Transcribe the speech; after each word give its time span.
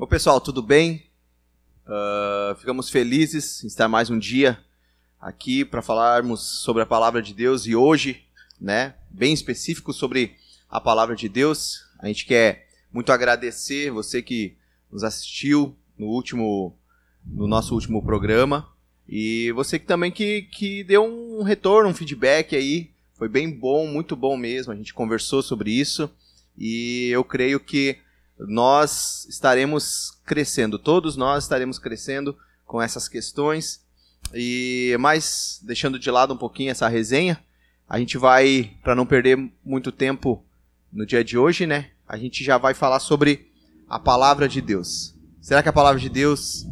Ô 0.00 0.06
pessoal, 0.06 0.40
tudo 0.40 0.62
bem? 0.62 1.02
Uh, 1.84 2.54
ficamos 2.54 2.88
felizes 2.88 3.64
em 3.64 3.66
estar 3.66 3.88
mais 3.88 4.08
um 4.08 4.16
dia 4.16 4.56
aqui 5.20 5.64
para 5.64 5.82
falarmos 5.82 6.40
sobre 6.62 6.84
a 6.84 6.86
palavra 6.86 7.20
de 7.20 7.34
Deus 7.34 7.66
e 7.66 7.74
hoje, 7.74 8.22
né, 8.60 8.94
bem 9.10 9.32
específico 9.32 9.92
sobre 9.92 10.36
a 10.70 10.80
palavra 10.80 11.16
de 11.16 11.28
Deus. 11.28 11.84
A 11.98 12.06
gente 12.06 12.26
quer 12.26 12.68
muito 12.92 13.10
agradecer 13.10 13.90
você 13.90 14.22
que 14.22 14.56
nos 14.88 15.02
assistiu 15.02 15.74
no 15.98 16.06
último, 16.06 16.76
no 17.26 17.48
nosso 17.48 17.74
último 17.74 18.00
programa 18.00 18.68
e 19.08 19.50
você 19.50 19.80
que 19.80 19.86
também 19.86 20.12
que, 20.12 20.42
que 20.42 20.84
deu 20.84 21.04
um 21.04 21.42
retorno, 21.42 21.90
um 21.90 21.94
feedback 21.94 22.54
aí. 22.54 22.92
Foi 23.14 23.28
bem 23.28 23.50
bom, 23.50 23.84
muito 23.88 24.14
bom 24.14 24.36
mesmo. 24.36 24.72
A 24.72 24.76
gente 24.76 24.94
conversou 24.94 25.42
sobre 25.42 25.72
isso 25.72 26.08
e 26.56 27.08
eu 27.10 27.24
creio 27.24 27.58
que 27.58 27.98
nós 28.38 29.26
estaremos 29.28 30.12
crescendo, 30.24 30.78
todos 30.78 31.16
nós 31.16 31.44
estaremos 31.44 31.78
crescendo 31.78 32.36
com 32.64 32.80
essas 32.80 33.08
questões. 33.08 33.82
E 34.34 34.94
mais 35.00 35.60
deixando 35.62 35.98
de 35.98 36.10
lado 36.10 36.34
um 36.34 36.36
pouquinho 36.36 36.70
essa 36.70 36.86
resenha, 36.86 37.42
a 37.88 37.98
gente 37.98 38.18
vai 38.18 38.76
para 38.82 38.94
não 38.94 39.06
perder 39.06 39.38
muito 39.64 39.90
tempo 39.90 40.44
no 40.92 41.06
dia 41.06 41.24
de 41.24 41.38
hoje, 41.38 41.66
né? 41.66 41.90
A 42.06 42.16
gente 42.16 42.44
já 42.44 42.58
vai 42.58 42.74
falar 42.74 43.00
sobre 43.00 43.50
a 43.88 43.98
palavra 43.98 44.48
de 44.48 44.60
Deus. 44.60 45.14
Será 45.40 45.62
que 45.62 45.68
a 45.68 45.72
palavra 45.72 46.00
de 46.00 46.08
Deus, 46.08 46.66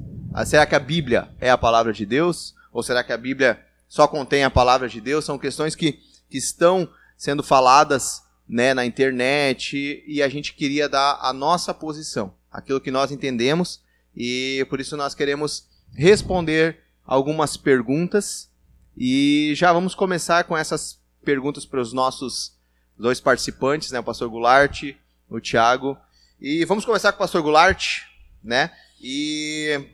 será 0.44 0.66
que 0.66 0.74
a 0.74 0.80
Bíblia 0.80 1.30
é 1.40 1.50
a 1.50 1.56
palavra 1.56 1.92
de 1.92 2.04
Deus 2.04 2.54
ou 2.72 2.82
será 2.82 3.02
que 3.02 3.12
a 3.12 3.16
Bíblia 3.16 3.64
só 3.88 4.06
contém 4.06 4.44
a 4.44 4.50
palavra 4.50 4.88
de 4.88 5.00
Deus? 5.00 5.24
São 5.24 5.38
questões 5.38 5.74
que, 5.74 5.98
que 6.28 6.36
estão 6.36 6.88
sendo 7.16 7.42
faladas 7.42 8.22
né, 8.48 8.74
na 8.74 8.84
internet 8.84 10.04
e 10.06 10.22
a 10.22 10.28
gente 10.28 10.54
queria 10.54 10.88
dar 10.88 11.18
a 11.20 11.32
nossa 11.32 11.74
posição, 11.74 12.34
aquilo 12.50 12.80
que 12.80 12.90
nós 12.90 13.10
entendemos 13.10 13.82
e 14.14 14.64
por 14.70 14.80
isso 14.80 14.96
nós 14.96 15.14
queremos 15.14 15.68
responder 15.92 16.80
algumas 17.04 17.56
perguntas 17.56 18.50
e 18.96 19.52
já 19.54 19.72
vamos 19.72 19.94
começar 19.94 20.44
com 20.44 20.56
essas 20.56 20.98
perguntas 21.24 21.66
para 21.66 21.80
os 21.80 21.92
nossos 21.92 22.56
dois 22.98 23.20
participantes, 23.20 23.90
né, 23.90 23.98
o 23.98 24.04
pastor 24.04 24.28
Goulart, 24.28 24.94
o 25.28 25.40
Thiago. 25.40 25.98
E 26.40 26.64
vamos 26.64 26.84
começar 26.84 27.12
com 27.12 27.16
o 27.16 27.18
pastor 27.18 27.42
Goulart, 27.42 28.02
né? 28.42 28.70
E 29.00 29.88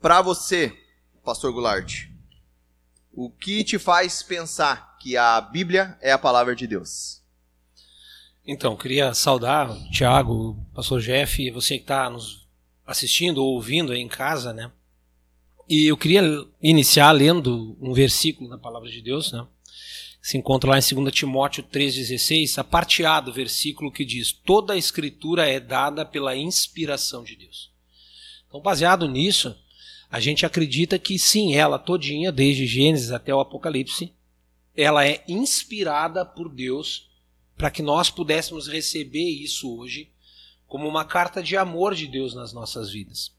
para 0.00 0.20
você, 0.20 0.76
pastor 1.24 1.52
Goulart, 1.52 2.06
o 3.12 3.30
que 3.30 3.64
te 3.64 3.78
faz 3.78 4.22
pensar 4.22 4.96
que 4.98 5.16
a 5.16 5.40
Bíblia 5.40 5.96
é 6.00 6.12
a 6.12 6.18
palavra 6.18 6.54
de 6.54 6.66
Deus? 6.66 7.19
Então, 8.52 8.74
queria 8.74 9.14
saudar 9.14 9.70
o 9.70 9.90
Tiago, 9.92 10.32
o 10.32 10.74
pastor 10.74 11.00
Jeff 11.00 11.48
você 11.52 11.76
que 11.76 11.84
está 11.84 12.10
nos 12.10 12.48
assistindo 12.84 13.38
ou 13.38 13.54
ouvindo 13.54 13.92
aí 13.92 14.00
em 14.00 14.08
casa, 14.08 14.52
né? 14.52 14.72
E 15.68 15.86
eu 15.86 15.96
queria 15.96 16.20
iniciar 16.60 17.12
lendo 17.12 17.78
um 17.80 17.92
versículo 17.92 18.50
da 18.50 18.58
palavra 18.58 18.90
de 18.90 19.00
Deus, 19.00 19.30
né? 19.30 19.46
Se 20.20 20.36
encontra 20.36 20.70
lá 20.70 20.76
em 20.76 20.82
2 20.82 21.14
Timóteo 21.14 21.62
3,16, 21.62 22.58
a 22.58 22.64
parte 22.64 23.04
A 23.04 23.20
do 23.20 23.32
versículo 23.32 23.92
que 23.92 24.04
diz: 24.04 24.32
Toda 24.32 24.72
a 24.72 24.76
escritura 24.76 25.48
é 25.48 25.60
dada 25.60 26.04
pela 26.04 26.34
inspiração 26.34 27.22
de 27.22 27.36
Deus. 27.36 27.70
Então, 28.48 28.60
baseado 28.60 29.06
nisso, 29.06 29.56
a 30.10 30.18
gente 30.18 30.44
acredita 30.44 30.98
que 30.98 31.20
sim, 31.20 31.54
ela 31.54 31.78
todinha, 31.78 32.32
desde 32.32 32.66
Gênesis 32.66 33.12
até 33.12 33.32
o 33.32 33.38
Apocalipse, 33.38 34.12
ela 34.76 35.06
é 35.06 35.22
inspirada 35.28 36.26
por 36.26 36.52
Deus 36.52 37.09
para 37.60 37.70
que 37.70 37.82
nós 37.82 38.08
pudéssemos 38.08 38.66
receber 38.66 39.28
isso 39.28 39.70
hoje 39.76 40.10
como 40.66 40.88
uma 40.88 41.04
carta 41.04 41.42
de 41.42 41.58
amor 41.58 41.94
de 41.94 42.06
Deus 42.06 42.34
nas 42.34 42.54
nossas 42.54 42.90
vidas. 42.90 43.34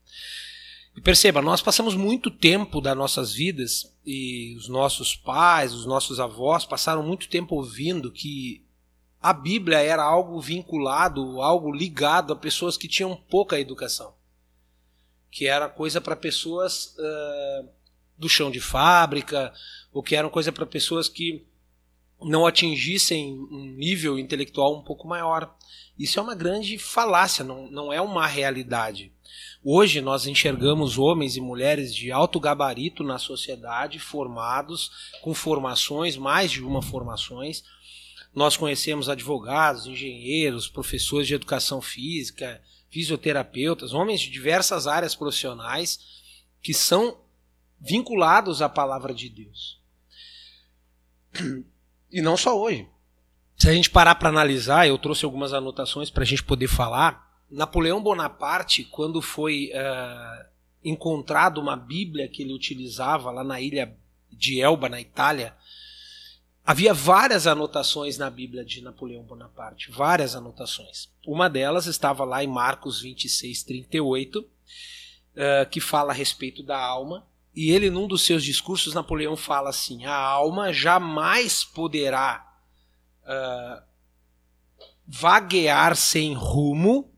E 0.96 1.02
perceba, 1.02 1.42
nós 1.42 1.60
passamos 1.60 1.96
muito 1.96 2.30
tempo 2.30 2.80
das 2.80 2.96
nossas 2.96 3.34
vidas 3.34 3.92
e 4.06 4.56
os 4.60 4.68
nossos 4.68 5.16
pais, 5.16 5.74
os 5.74 5.88
nossos 5.88 6.20
avós 6.20 6.66
passaram 6.66 7.02
muito 7.02 7.28
tempo 7.30 7.56
ouvindo 7.56 8.12
que 8.12 8.64
a 9.20 9.34
Bíblia 9.34 9.80
era 9.80 10.04
algo 10.04 10.40
vinculado, 10.40 11.42
algo 11.42 11.72
ligado 11.72 12.32
a 12.32 12.36
pessoas 12.36 12.78
que 12.78 12.88
tinham 12.88 13.16
pouca 13.16 13.60
educação, 13.60 14.14
que 15.32 15.48
era 15.48 15.68
coisa 15.68 16.00
para 16.00 16.16
pessoas 16.16 16.96
uh, 17.00 17.68
do 18.20 18.30
chão 18.30 18.52
de 18.52 18.62
fábrica, 18.62 19.52
ou 19.92 20.04
que 20.04 20.16
eram 20.16 20.30
coisa 20.30 20.52
para 20.52 20.68
pessoas 20.68 21.10
que 21.10 21.44
não 22.24 22.46
atingissem 22.46 23.34
um 23.52 23.66
nível 23.66 24.18
intelectual 24.20 24.78
um 24.78 24.84
pouco 24.84 25.08
maior. 25.08 25.56
Isso 25.98 26.20
é 26.20 26.22
uma 26.22 26.36
grande 26.36 26.78
falácia, 26.78 27.44
não, 27.44 27.70
não 27.70 27.94
é 27.94 28.02
uma 28.02 28.26
realidade. 28.28 29.12
Hoje 29.64 30.02
nós 30.02 30.26
enxergamos 30.26 30.98
homens 30.98 31.36
e 31.36 31.42
mulheres 31.42 31.94
de 31.94 32.12
alto 32.12 32.40
gabarito 32.40 33.04
na 33.04 33.20
sociedade, 33.20 34.00
formados, 34.00 34.92
com 35.22 35.34
formações, 35.34 36.18
mais 36.18 36.52
de 36.52 36.64
uma 36.64 36.82
formações. 36.82 37.64
Nós 38.34 38.58
conhecemos 38.58 39.10
advogados, 39.10 39.86
engenheiros, 39.86 40.68
professores 40.68 41.28
de 41.28 41.36
educação 41.36 41.82
física, 41.82 42.62
fisioterapeutas, 42.90 43.94
homens 43.94 44.22
de 44.22 44.30
diversas 44.30 44.88
áreas 44.88 45.16
profissionais 45.16 46.00
que 46.62 46.74
são 46.74 47.18
vinculados 47.80 48.62
à 48.62 48.70
palavra 48.70 49.14
de 49.14 49.30
Deus. 49.30 49.80
E 52.12 52.22
não 52.22 52.36
só 52.36 52.60
hoje. 52.60 52.88
Se 53.58 53.70
a 53.70 53.74
gente 53.74 53.90
parar 53.90 54.16
para 54.16 54.30
analisar, 54.30 54.88
eu 54.88 54.98
trouxe 54.98 55.24
algumas 55.24 55.54
anotações 55.54 56.10
para 56.10 56.24
a 56.24 56.26
gente 56.26 56.44
poder 56.44 56.68
falar. 56.68 57.30
Napoleão 57.50 58.02
Bonaparte, 58.02 58.84
quando 58.86 59.22
foi 59.22 59.72
uh, 59.74 60.46
encontrado 60.84 61.60
uma 61.60 61.76
Bíblia 61.76 62.28
que 62.28 62.42
ele 62.42 62.54
utilizava 62.54 63.30
lá 63.30 63.44
na 63.44 63.62
ilha 63.62 63.96
de 64.32 64.60
Elba, 64.62 64.90
na 64.90 65.00
Itália, 65.00 65.56
havia 66.66 66.94
várias 66.94 67.46
anotações 67.46 68.18
na 68.18 68.30
Bíblia 68.30 68.66
de 68.66 68.82
Napoleão 68.82 69.24
Bonaparte, 69.24 69.92
várias 69.92 70.36
anotações. 70.36 71.10
Uma 71.26 71.50
delas 71.50 71.86
estava 71.86 72.24
lá 72.24 72.44
em 72.44 72.48
Marcos 72.48 73.02
26, 73.02 73.64
38, 73.64 74.40
uh, 74.40 75.70
que 75.70 75.80
fala 75.80 76.12
a 76.12 76.16
respeito 76.16 76.64
da 76.64 76.80
alma. 76.80 77.28
E 77.56 77.72
ele, 77.72 77.90
num 77.90 78.08
dos 78.08 78.24
seus 78.24 78.44
discursos, 78.44 78.94
Napoleão 78.94 79.36
fala 79.36 79.70
assim: 79.70 80.06
a 80.06 80.16
alma 80.16 80.72
jamais 80.72 81.64
poderá 81.64 82.46
uh, 83.24 83.84
vaguear 85.06 85.96
sem 85.96 86.34
rumo 86.34 87.12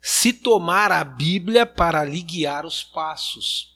se 0.00 0.32
tomar 0.32 0.90
a 0.92 1.04
Bíblia 1.04 1.66
para 1.66 2.04
lhe 2.04 2.22
guiar 2.22 2.64
os 2.64 2.82
passos. 2.82 3.74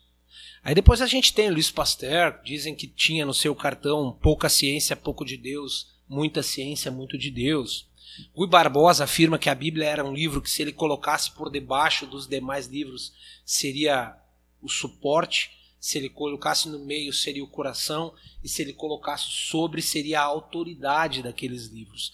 Aí 0.62 0.74
depois 0.74 1.02
a 1.02 1.06
gente 1.06 1.32
tem 1.34 1.50
Luiz 1.50 1.70
Pasteur, 1.70 2.40
dizem 2.44 2.74
que 2.74 2.86
tinha 2.86 3.26
no 3.26 3.34
seu 3.34 3.54
cartão 3.54 4.16
pouca 4.22 4.48
ciência, 4.48 4.94
pouco 4.94 5.24
de 5.24 5.36
Deus, 5.36 5.88
muita 6.08 6.42
ciência, 6.42 6.90
muito 6.90 7.18
de 7.18 7.30
Deus. 7.30 7.88
Rui 8.34 8.48
Barbosa 8.48 9.04
afirma 9.04 9.38
que 9.38 9.48
a 9.48 9.54
Bíblia 9.54 9.88
era 9.88 10.04
um 10.04 10.12
livro 10.12 10.40
que, 10.40 10.50
se 10.50 10.62
ele 10.62 10.72
colocasse 10.72 11.30
por 11.32 11.50
debaixo 11.50 12.06
dos 12.06 12.26
demais 12.26 12.66
livros, 12.66 13.12
seria 13.44 14.16
o 14.60 14.68
suporte 14.68 15.59
se 15.80 15.96
ele 15.96 16.10
colocasse 16.10 16.68
no 16.68 16.78
meio 16.78 17.12
seria 17.12 17.42
o 17.42 17.48
coração 17.48 18.14
e 18.44 18.48
se 18.48 18.60
ele 18.60 18.74
colocasse 18.74 19.24
sobre 19.30 19.80
seria 19.80 20.20
a 20.20 20.24
autoridade 20.24 21.22
daqueles 21.22 21.68
livros. 21.68 22.12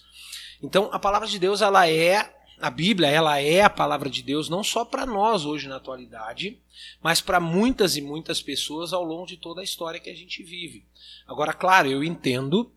Então, 0.63 0.89
a 0.91 0.97
palavra 0.97 1.27
de 1.27 1.37
Deus 1.37 1.61
ela 1.61 1.87
é 1.87 2.33
a 2.59 2.69
Bíblia, 2.71 3.07
ela 3.07 3.39
é 3.39 3.61
a 3.61 3.69
palavra 3.69 4.09
de 4.09 4.23
Deus 4.23 4.49
não 4.49 4.63
só 4.63 4.83
para 4.83 5.05
nós 5.05 5.45
hoje 5.45 5.67
na 5.67 5.75
atualidade, 5.75 6.59
mas 7.01 7.21
para 7.21 7.39
muitas 7.39 7.95
e 7.95 8.01
muitas 8.01 8.41
pessoas 8.41 8.93
ao 8.93 9.03
longo 9.03 9.27
de 9.27 9.37
toda 9.37 9.61
a 9.61 9.63
história 9.63 9.99
que 9.99 10.09
a 10.09 10.15
gente 10.15 10.41
vive. 10.41 10.85
Agora, 11.27 11.53
claro, 11.53 11.87
eu 11.87 12.03
entendo 12.03 12.71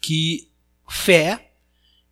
que 0.00 0.50
fé 0.88 1.52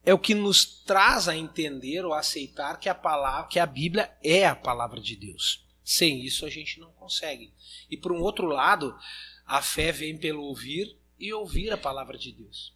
é 0.05 0.15
o 0.15 0.19
que 0.19 0.35
nos 0.35 0.65
traz 0.65 1.29
a 1.29 1.37
entender 1.37 2.05
ou 2.05 2.15
aceitar 2.15 2.81
que 2.81 2.89
a 2.89 2.95
palavra, 2.95 3.49
que 3.49 3.59
a 3.59 3.67
Bíblia 3.67 4.11
é 4.23 4.47
a 4.47 4.57
palavra 4.57 5.01
de 5.01 5.15
Deus. 5.15 5.65
Sem 5.91 6.25
isso 6.25 6.47
a 6.47 6.49
gente 6.49 6.79
não 6.79 6.93
consegue. 6.93 7.53
E 7.91 7.97
por 7.97 8.13
um 8.13 8.21
outro 8.21 8.47
lado, 8.47 8.97
a 9.45 9.61
fé 9.61 9.91
vem 9.91 10.17
pelo 10.17 10.45
ouvir 10.45 10.97
e 11.19 11.33
ouvir 11.33 11.73
a 11.73 11.77
palavra 11.77 12.17
de 12.17 12.31
Deus. 12.31 12.73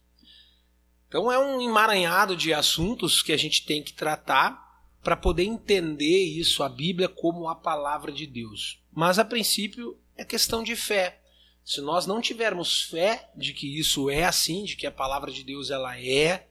Então 1.07 1.31
é 1.31 1.39
um 1.39 1.61
emaranhado 1.61 2.35
de 2.35 2.53
assuntos 2.53 3.21
que 3.21 3.31
a 3.31 3.37
gente 3.37 3.65
tem 3.65 3.81
que 3.81 3.93
tratar 3.93 4.61
para 5.01 5.15
poder 5.15 5.43
entender 5.43 6.25
isso, 6.25 6.61
a 6.61 6.67
Bíblia, 6.67 7.07
como 7.07 7.47
a 7.47 7.55
palavra 7.55 8.11
de 8.11 8.27
Deus. 8.27 8.81
Mas 8.91 9.17
a 9.17 9.23
princípio 9.23 9.97
é 10.17 10.25
questão 10.25 10.61
de 10.61 10.75
fé. 10.75 11.21
Se 11.63 11.79
nós 11.79 12.05
não 12.05 12.19
tivermos 12.19 12.81
fé 12.81 13.31
de 13.33 13.53
que 13.53 13.79
isso 13.79 14.09
é 14.09 14.25
assim, 14.25 14.65
de 14.65 14.75
que 14.75 14.85
a 14.85 14.91
palavra 14.91 15.31
de 15.31 15.41
Deus 15.41 15.69
ela 15.69 15.97
é 15.97 16.49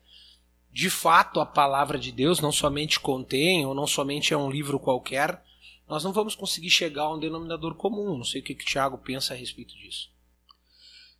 de 0.73 0.89
fato 0.89 1.41
a 1.41 1.47
palavra 1.47 1.99
de 1.99 2.11
Deus, 2.11 2.41
não 2.41 2.51
somente 2.51 2.99
contém 2.99 3.67
ou 3.67 3.75
não 3.75 3.87
somente 3.87 4.33
é 4.33 4.37
um 4.37 4.51
livro 4.51 4.81
qualquer, 4.81 5.45
nós 5.89 6.03
não 6.03 6.13
vamos 6.13 6.35
conseguir 6.35 6.71
chegar 6.71 7.03
a 7.03 7.15
um 7.15 7.21
denominador 7.21 7.75
comum. 7.75 8.17
Não 8.17 8.25
sei 8.25 8.41
o 8.41 8.45
que, 8.45 8.55
que 8.55 8.65
o 8.65 8.67
Tiago 8.67 8.99
pensa 8.99 9.35
a 9.35 9.37
respeito 9.37 9.75
disso. 9.75 10.11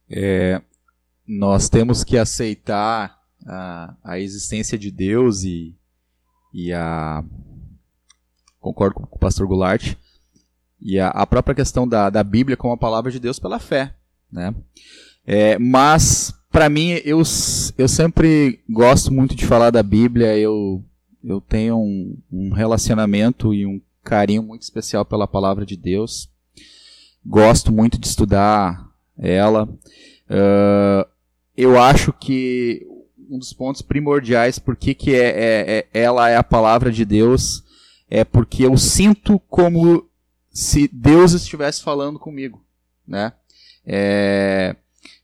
É, 0.09 0.61
nós 1.27 1.69
temos 1.69 2.03
que 2.03 2.17
aceitar 2.17 3.23
a, 3.47 3.95
a 4.03 4.19
existência 4.19 4.79
de 4.79 4.91
Deus 4.91 5.43
e, 5.43 5.75
e 6.53 6.73
a 6.73 7.23
concordo 8.59 8.95
com 8.95 9.17
o 9.17 9.19
pastor 9.19 9.47
Goulart. 9.47 9.95
E 10.81 10.99
a, 10.99 11.09
a 11.09 11.27
própria 11.27 11.55
questão 11.55 11.87
da, 11.87 12.09
da 12.09 12.25
Bíblia 12.25 12.57
como 12.57 12.73
a 12.73 12.79
palavra 12.79 13.11
de 13.11 13.21
Deus 13.21 13.39
pela 13.39 13.59
fé. 13.59 13.95
Né? 14.33 14.55
É, 15.27 15.59
mas, 15.59 16.35
para 16.51 16.69
mim, 16.69 17.01
eu, 17.05 17.23
eu 17.79 17.89
sempre 17.89 18.61
gosto 18.69 19.13
muito 19.13 19.35
de 19.35 19.47
falar 19.47 19.71
da 19.71 19.83
Bíblia. 19.83 20.37
Eu, 20.37 20.83
eu 21.23 21.41
tenho 21.41 21.77
um, 21.77 22.19
um 22.31 22.53
relacionamento 22.53 23.53
e 23.53 23.67
um 23.67 23.81
carinho 24.05 24.43
muito 24.43 24.63
especial 24.63 25.05
pela 25.05 25.27
palavra 25.27 25.67
de 25.67 25.77
Deus. 25.77 26.31
Gosto 27.27 27.73
muito 27.73 27.99
de 27.99 28.07
estudar 28.07 28.89
ela. 29.19 29.65
Uh, 29.65 31.09
eu 31.57 31.81
acho 31.81 32.13
que 32.13 32.87
um 33.29 33.39
dos 33.39 33.53
pontos 33.53 33.83
primordiais 33.83 34.59
por 34.59 34.77
que, 34.77 34.95
que 34.95 35.15
é, 35.15 35.29
é, 35.29 35.79
é, 35.79 35.89
ela 35.93 36.29
é 36.29 36.37
a 36.37 36.45
palavra 36.45 36.93
de 36.93 37.05
Deus 37.05 37.65
é 38.09 38.25
porque 38.25 38.65
eu 38.65 38.77
sinto 38.77 39.39
como 39.49 40.09
se 40.51 40.89
Deus 40.93 41.33
estivesse 41.33 41.83
falando 41.83 42.19
comigo, 42.19 42.65
né? 43.07 43.33
É, 43.85 44.77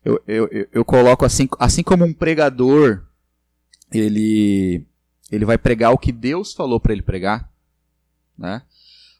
eu, 0.04 0.20
eu, 0.26 0.68
eu 0.72 0.84
coloco 0.84 1.24
assim, 1.24 1.48
assim 1.58 1.82
como 1.82 2.04
um 2.04 2.12
pregador, 2.12 3.04
ele, 3.92 4.84
ele 5.30 5.44
vai 5.44 5.56
pregar 5.56 5.92
o 5.92 5.98
que 5.98 6.10
Deus 6.10 6.52
falou 6.52 6.80
para 6.80 6.92
ele 6.92 7.02
pregar, 7.02 7.50
né? 8.36 8.62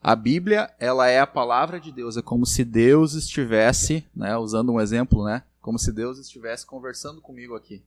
A 0.03 0.17
Bíblia, 0.17 0.71
ela 0.79 1.09
é 1.09 1.21
a 1.21 1.27
palavra 1.27 1.79
de 1.79 1.93
Deus, 1.93 2.17
é 2.17 2.23
como 2.23 2.47
se 2.47 2.65
Deus 2.65 3.13
estivesse, 3.13 4.03
né, 4.17 4.37
usando 4.37 4.73
um 4.73 4.81
exemplo, 4.81 5.25
né, 5.25 5.43
como 5.61 5.79
se 5.79 5.93
Deus 5.93 6.19
estivesse 6.19 6.65
conversando 6.65 7.21
comigo 7.21 7.55
aqui. 7.55 7.83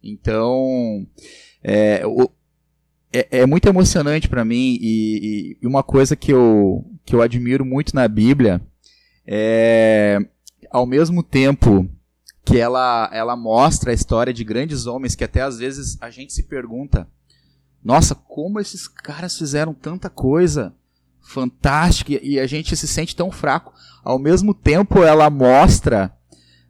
Então, 0.00 1.04
é, 1.62 2.06
o, 2.06 2.30
é, 3.12 3.40
é 3.40 3.46
muito 3.46 3.68
emocionante 3.68 4.28
para 4.28 4.44
mim 4.44 4.78
e, 4.80 5.58
e, 5.60 5.66
uma 5.66 5.82
coisa 5.82 6.14
que 6.14 6.32
eu, 6.32 6.84
que 7.04 7.14
eu 7.14 7.20
admiro 7.20 7.64
muito 7.64 7.94
na 7.94 8.06
Bíblia 8.06 8.60
é, 9.26 10.18
ao 10.70 10.86
mesmo 10.86 11.22
tempo 11.22 11.88
que 12.44 12.58
ela, 12.58 13.08
ela 13.12 13.36
mostra 13.36 13.90
a 13.90 13.94
história 13.94 14.32
de 14.32 14.44
grandes 14.44 14.86
homens 14.86 15.14
que 15.14 15.24
até 15.24 15.42
às 15.42 15.58
vezes 15.58 16.00
a 16.00 16.10
gente 16.10 16.32
se 16.32 16.44
pergunta, 16.44 17.08
nossa, 17.84 18.14
como 18.14 18.60
esses 18.60 18.86
caras 18.86 19.36
fizeram 19.36 19.74
tanta 19.74 20.08
coisa 20.08 20.72
fantástica 21.22 22.18
e 22.22 22.38
a 22.38 22.46
gente 22.46 22.76
se 22.76 22.86
sente 22.86 23.16
tão 23.16 23.30
fraco. 23.30 23.72
Ao 24.04 24.18
mesmo 24.18 24.52
tempo, 24.52 25.02
ela 25.02 25.30
mostra 25.30 26.14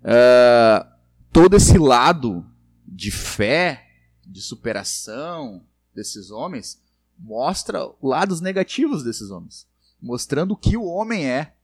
uh, 0.02 0.86
todo 1.32 1.56
esse 1.56 1.78
lado 1.78 2.46
de 2.86 3.10
fé, 3.10 3.86
de 4.26 4.40
superação 4.40 5.62
desses 5.94 6.30
homens, 6.30 6.80
mostra 7.18 7.88
lados 8.02 8.40
negativos 8.40 9.02
desses 9.02 9.30
homens, 9.30 9.66
mostrando 10.00 10.52
o 10.52 10.56
que 10.56 10.76
o 10.76 10.84
homem 10.84 11.26
é, 11.26 11.54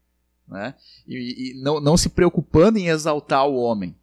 né? 0.46 0.74
E, 1.06 1.52
e 1.52 1.62
não, 1.62 1.80
não 1.80 1.96
se 1.96 2.08
preocupando 2.08 2.78
em 2.78 2.88
exaltar 2.88 3.46
o 3.46 3.56
homem, 3.56 3.94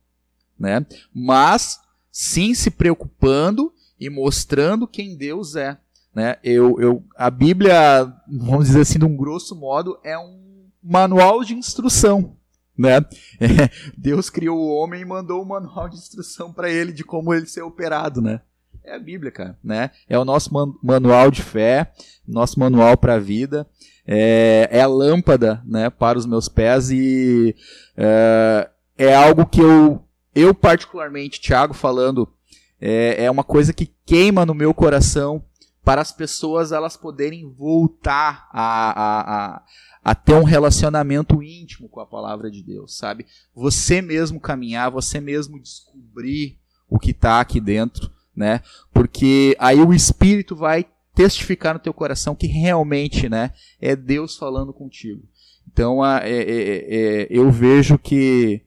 né? 0.57 0.85
Mas 1.13 1.79
sim 2.11 2.53
se 2.53 2.69
preocupando 2.69 3.73
e 3.99 4.09
mostrando 4.09 4.87
quem 4.87 5.15
Deus 5.15 5.55
é. 5.55 5.77
Né? 6.15 6.37
Eu, 6.41 6.79
eu, 6.79 7.03
a 7.17 7.29
Bíblia, 7.29 8.11
vamos 8.25 8.67
dizer 8.67 8.81
assim, 8.81 8.97
de 8.97 9.03
um 9.03 9.17
grosso 9.17 9.53
modo, 9.53 9.99
é 10.01 10.17
um 10.17 10.69
manual 10.81 11.43
de 11.43 11.53
instrução. 11.53 12.37
Né? 12.77 12.97
É, 13.39 13.69
Deus 13.97 14.29
criou 14.29 14.57
o 14.57 14.75
homem 14.75 15.01
e 15.01 15.05
mandou 15.05 15.41
um 15.41 15.45
manual 15.45 15.89
de 15.89 15.97
instrução 15.97 16.53
para 16.53 16.69
ele 16.69 16.93
de 16.93 17.03
como 17.03 17.33
ele 17.33 17.45
ser 17.45 17.63
operado, 17.63 18.21
né? 18.21 18.39
É 18.83 18.95
a 18.95 18.99
Bíblia, 18.99 19.31
cara, 19.31 19.57
né? 19.63 19.89
É 20.07 20.17
o 20.17 20.23
nosso 20.23 20.53
man 20.53 20.71
manual 20.81 21.31
de 21.31 21.41
fé, 21.41 21.91
nosso 22.25 22.59
manual 22.59 22.95
para 22.95 23.15
a 23.15 23.19
vida, 23.19 23.67
é, 24.05 24.69
é, 24.71 24.81
a 24.81 24.87
lâmpada, 24.87 25.61
né, 25.65 25.89
para 25.89 26.19
os 26.19 26.27
meus 26.27 26.47
pés 26.47 26.91
e 26.91 27.55
é, 27.97 28.69
é 28.95 29.15
algo 29.15 29.47
que 29.47 29.59
eu, 29.59 30.03
eu 30.35 30.53
particularmente, 30.53 31.41
Thiago 31.41 31.73
falando, 31.73 32.31
é, 32.79 33.25
é 33.25 33.31
uma 33.31 33.43
coisa 33.43 33.73
que 33.73 33.91
queima 34.05 34.45
no 34.45 34.53
meu 34.53 34.71
coração 34.71 35.43
para 35.85 36.01
as 36.01 36.11
pessoas 36.11 36.71
elas 36.71 36.97
poderem 36.97 37.47
voltar 37.47 38.49
a, 38.51 38.89
a, 38.89 39.21
a, 39.55 39.63
a, 40.03 40.15
ter 40.15 40.33
um 40.33 40.43
relacionamento 40.43 41.43
íntimo 41.43 41.87
com 41.87 41.99
a 41.99 42.05
palavra 42.07 42.49
de 42.49 42.63
Deus, 42.63 42.97
sabe? 42.97 43.27
Você 43.53 44.01
mesmo 44.01 44.39
caminhar, 44.39 44.89
você 44.89 45.21
mesmo 45.21 45.61
descobrir 45.61 46.57
o 46.89 46.97
que 46.97 47.11
está 47.11 47.39
aqui 47.39 47.61
dentro, 47.61 48.11
né? 48.35 48.61
Porque 48.91 49.55
aí 49.59 49.79
o 49.79 49.93
Espírito 49.93 50.55
vai 50.55 50.87
testificar 51.13 51.75
no 51.75 51.79
teu 51.79 51.93
coração 51.93 52.35
que 52.35 52.47
realmente, 52.47 53.29
né, 53.29 53.53
é 53.79 53.95
Deus 53.95 54.35
falando 54.35 54.73
contigo. 54.73 55.23
Então, 55.71 56.03
a, 56.03 56.19
é, 56.23 56.41
é, 56.41 56.95
é, 57.21 57.27
eu 57.29 57.49
vejo 57.51 57.97
que 57.97 58.61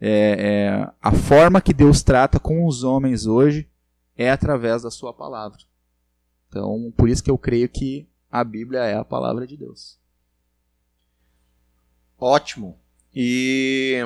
é, 0.00 0.10
é, 0.10 0.90
a 1.00 1.12
forma 1.12 1.60
que 1.60 1.72
Deus 1.72 2.02
trata 2.02 2.38
com 2.38 2.66
os 2.66 2.82
homens 2.82 3.24
hoje 3.24 3.68
é 4.16 4.30
através 4.30 4.82
da 4.82 4.90
sua 4.90 5.12
palavra. 5.12 5.58
Então, 6.56 6.90
por 6.96 7.10
isso 7.10 7.22
que 7.22 7.30
eu 7.30 7.36
creio 7.36 7.68
que 7.68 8.08
a 8.32 8.42
Bíblia 8.42 8.80
é 8.80 8.96
a 8.96 9.04
palavra 9.04 9.46
de 9.46 9.58
Deus. 9.58 9.98
Ótimo. 12.18 12.78
E 13.14 14.02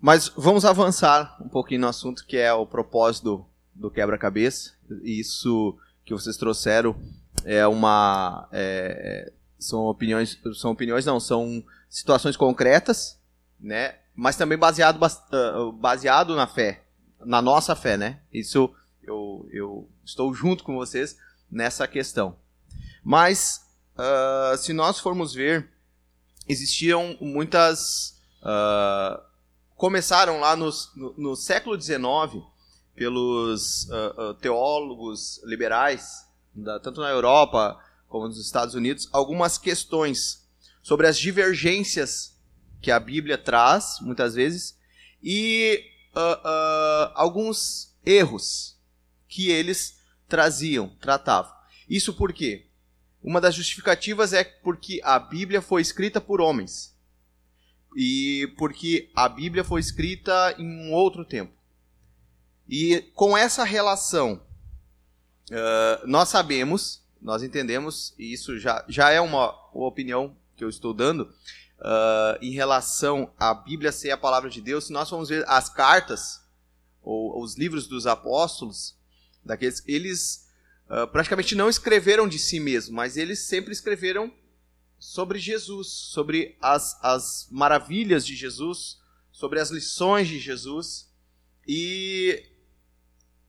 mas 0.00 0.28
vamos 0.36 0.64
avançar 0.64 1.36
um 1.40 1.48
pouquinho 1.48 1.82
no 1.82 1.88
assunto 1.88 2.26
que 2.26 2.36
é 2.36 2.52
o 2.52 2.66
propósito 2.66 3.46
do, 3.72 3.90
quebra-cabeça. 3.90 4.72
Isso 5.02 5.78
que 6.04 6.12
vocês 6.12 6.36
trouxeram 6.36 6.96
é 7.44 7.64
uma 7.66 8.48
é, 8.50 9.32
são 9.56 9.84
opiniões 9.86 10.36
são 10.54 10.72
opiniões 10.72 11.06
não 11.06 11.20
são 11.20 11.62
situações 11.88 12.36
concretas, 12.36 13.20
né? 13.60 13.94
Mas 14.16 14.36
também 14.36 14.58
baseado 14.58 14.98
ah, 15.04 15.72
baseado 15.74 16.34
na 16.34 16.48
fé, 16.48 16.82
na 17.24 17.40
nossa 17.40 17.76
fé, 17.76 17.96
né? 17.96 18.20
Isso 18.32 18.72
eu, 19.00 19.48
eu 19.52 19.88
estou 20.04 20.34
junto 20.34 20.64
com 20.64 20.74
vocês 20.74 21.16
nessa 21.50 21.86
questão. 21.86 22.36
Mas, 23.02 23.66
uh, 23.96 24.56
se 24.58 24.72
nós 24.72 25.00
formos 25.00 25.32
ver, 25.32 25.70
existiam 26.48 27.16
muitas. 27.20 28.20
Uh, 28.42 29.20
começaram 29.76 30.40
lá 30.40 30.56
nos, 30.56 30.92
no, 30.94 31.14
no, 31.16 31.36
século 31.36 31.80
XIX 31.80 32.44
pelos 32.94 33.84
uh, 33.84 34.34
teólogos 34.34 35.40
liberais, 35.44 36.26
da, 36.54 36.80
tanto 36.80 37.00
na 37.00 37.08
Europa 37.10 37.78
como 38.08 38.26
nos 38.26 38.38
Estados 38.38 38.74
Unidos, 38.74 39.08
algumas 39.12 39.56
questões 39.58 40.46
sobre 40.82 41.06
as 41.06 41.18
divergências 41.18 42.36
que 42.80 42.90
a 42.90 42.98
Bíblia 42.98 43.38
traz, 43.38 43.98
muitas 44.00 44.34
vezes, 44.34 44.76
e 45.22 45.84
alguns 47.14 47.94
erros 48.04 48.76
que 49.28 49.50
eles 49.50 49.97
traziam, 50.28 50.88
tratavam. 51.00 51.52
Isso 51.88 52.12
por 52.14 52.32
quê? 52.32 52.66
Uma 53.22 53.40
das 53.40 53.54
justificativas 53.54 54.32
é 54.32 54.44
porque 54.44 55.00
a 55.02 55.18
Bíblia 55.18 55.60
foi 55.60 55.82
escrita 55.82 56.20
por 56.20 56.40
homens. 56.40 56.96
E 57.96 58.52
porque 58.56 59.10
a 59.16 59.28
Bíblia 59.28 59.64
foi 59.64 59.80
escrita 59.80 60.54
em 60.58 60.66
um 60.66 60.92
outro 60.92 61.24
tempo. 61.24 61.52
E 62.68 63.00
com 63.14 63.36
essa 63.36 63.64
relação, 63.64 64.42
uh, 65.50 66.06
nós 66.06 66.28
sabemos, 66.28 67.02
nós 67.20 67.42
entendemos, 67.42 68.14
e 68.18 68.32
isso 68.32 68.58
já, 68.58 68.84
já 68.86 69.10
é 69.10 69.20
uma, 69.20 69.52
uma 69.72 69.86
opinião 69.86 70.36
que 70.54 70.62
eu 70.62 70.68
estou 70.68 70.92
dando, 70.92 71.22
uh, 71.22 72.38
em 72.42 72.52
relação 72.52 73.32
à 73.38 73.54
Bíblia 73.54 73.90
ser 73.90 74.10
a 74.10 74.18
palavra 74.18 74.50
de 74.50 74.60
Deus, 74.60 74.86
se 74.86 74.92
nós 74.92 75.08
formos 75.08 75.30
ver 75.30 75.48
as 75.48 75.70
cartas, 75.70 76.46
ou 77.02 77.42
os 77.42 77.56
livros 77.56 77.86
dos 77.86 78.06
apóstolos, 78.06 78.97
daqueles 79.48 79.82
eles 79.86 80.46
uh, 80.88 81.08
praticamente 81.08 81.54
não 81.54 81.68
escreveram 81.68 82.28
de 82.28 82.38
si 82.38 82.60
mesmos, 82.60 82.94
mas 82.94 83.16
eles 83.16 83.40
sempre 83.40 83.72
escreveram 83.72 84.32
sobre 84.98 85.38
Jesus, 85.38 85.88
sobre 85.88 86.56
as, 86.60 87.02
as 87.02 87.48
maravilhas 87.50 88.26
de 88.26 88.36
Jesus, 88.36 88.98
sobre 89.32 89.58
as 89.58 89.70
lições 89.70 90.28
de 90.28 90.38
Jesus. 90.38 91.08
E, 91.66 92.44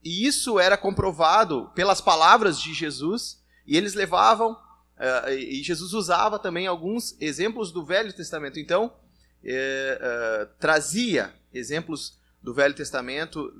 e 0.02 0.26
isso 0.26 0.58
era 0.58 0.76
comprovado 0.76 1.70
pelas 1.74 2.00
palavras 2.00 2.60
de 2.60 2.72
Jesus, 2.72 3.42
e 3.66 3.76
eles 3.76 3.94
levavam, 3.94 4.52
uh, 4.52 5.30
e 5.30 5.62
Jesus 5.62 5.92
usava 5.92 6.38
também 6.38 6.66
alguns 6.66 7.14
exemplos 7.20 7.70
do 7.70 7.84
Velho 7.84 8.12
Testamento. 8.12 8.58
Então, 8.58 8.86
uh, 8.86 10.46
trazia 10.58 11.34
exemplos 11.52 12.18
do 12.42 12.54
Velho 12.54 12.74
Testamento, 12.74 13.52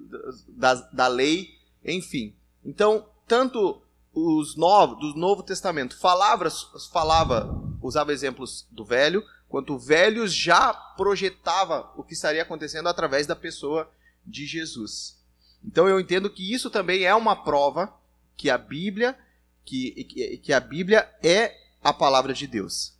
da, 0.49 0.75
da 0.75 1.09
lei, 1.09 1.60
enfim. 1.85 2.35
Então, 2.65 3.07
tanto 3.27 3.81
os 4.13 4.57
novos 4.57 4.99
do 4.99 5.19
Novo 5.19 5.43
Testamento 5.43 5.99
falava, 5.99 6.49
falava, 6.93 7.49
usava 7.81 8.13
exemplos 8.13 8.67
do 8.71 8.85
Velho, 8.85 9.25
quanto 9.49 9.75
o 9.75 9.79
Velho 9.79 10.27
já 10.27 10.73
projetava 10.73 11.93
o 11.97 12.03
que 12.03 12.15
estaria 12.15 12.43
acontecendo 12.43 12.89
através 12.89 13.27
da 13.27 13.37
pessoa 13.37 13.91
de 14.27 14.47
Jesus. 14.47 15.19
Então 15.65 15.89
eu 15.89 16.01
entendo 16.01 16.31
que 16.31 16.53
isso 16.53 16.71
também 16.71 17.05
é 17.05 17.15
uma 17.15 17.37
prova 17.37 17.93
que 18.37 18.49
a 18.49 18.57
Bíblia 18.57 19.17
que, 19.65 20.39
que 20.43 20.53
a 20.53 20.61
Bíblia 20.61 21.09
é 21.23 21.57
a 21.83 21.93
palavra 21.93 22.33
de 22.33 22.47
Deus. 22.47 22.97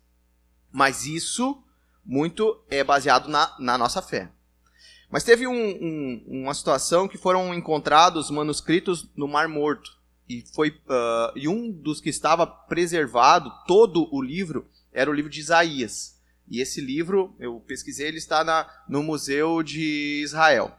Mas 0.71 1.05
isso 1.05 1.61
muito 2.05 2.63
é 2.69 2.83
baseado 2.83 3.27
na, 3.27 3.55
na 3.59 3.77
nossa 3.77 4.01
fé. 4.01 4.31
Mas 5.11 5.23
teve 5.23 5.45
um, 5.45 5.53
um, 5.53 6.23
uma 6.27 6.53
situação 6.53 7.07
que 7.07 7.17
foram 7.17 7.53
encontrados 7.53 8.31
manuscritos 8.31 9.09
no 9.15 9.27
Mar 9.27 9.47
Morto. 9.49 9.99
E, 10.29 10.43
foi, 10.53 10.69
uh, 10.69 11.35
e 11.35 11.47
um 11.47 11.69
dos 11.69 11.99
que 11.99 12.09
estava 12.09 12.47
preservado, 12.47 13.51
todo 13.67 14.07
o 14.15 14.21
livro, 14.21 14.69
era 14.93 15.11
o 15.11 15.13
livro 15.13 15.29
de 15.29 15.41
Isaías. 15.41 16.17
E 16.47 16.61
esse 16.61 16.79
livro, 16.79 17.35
eu 17.39 17.59
pesquisei, 17.59 18.07
ele 18.07 18.17
está 18.17 18.43
na, 18.43 18.69
no 18.87 19.03
Museu 19.03 19.61
de 19.61 20.21
Israel. 20.23 20.73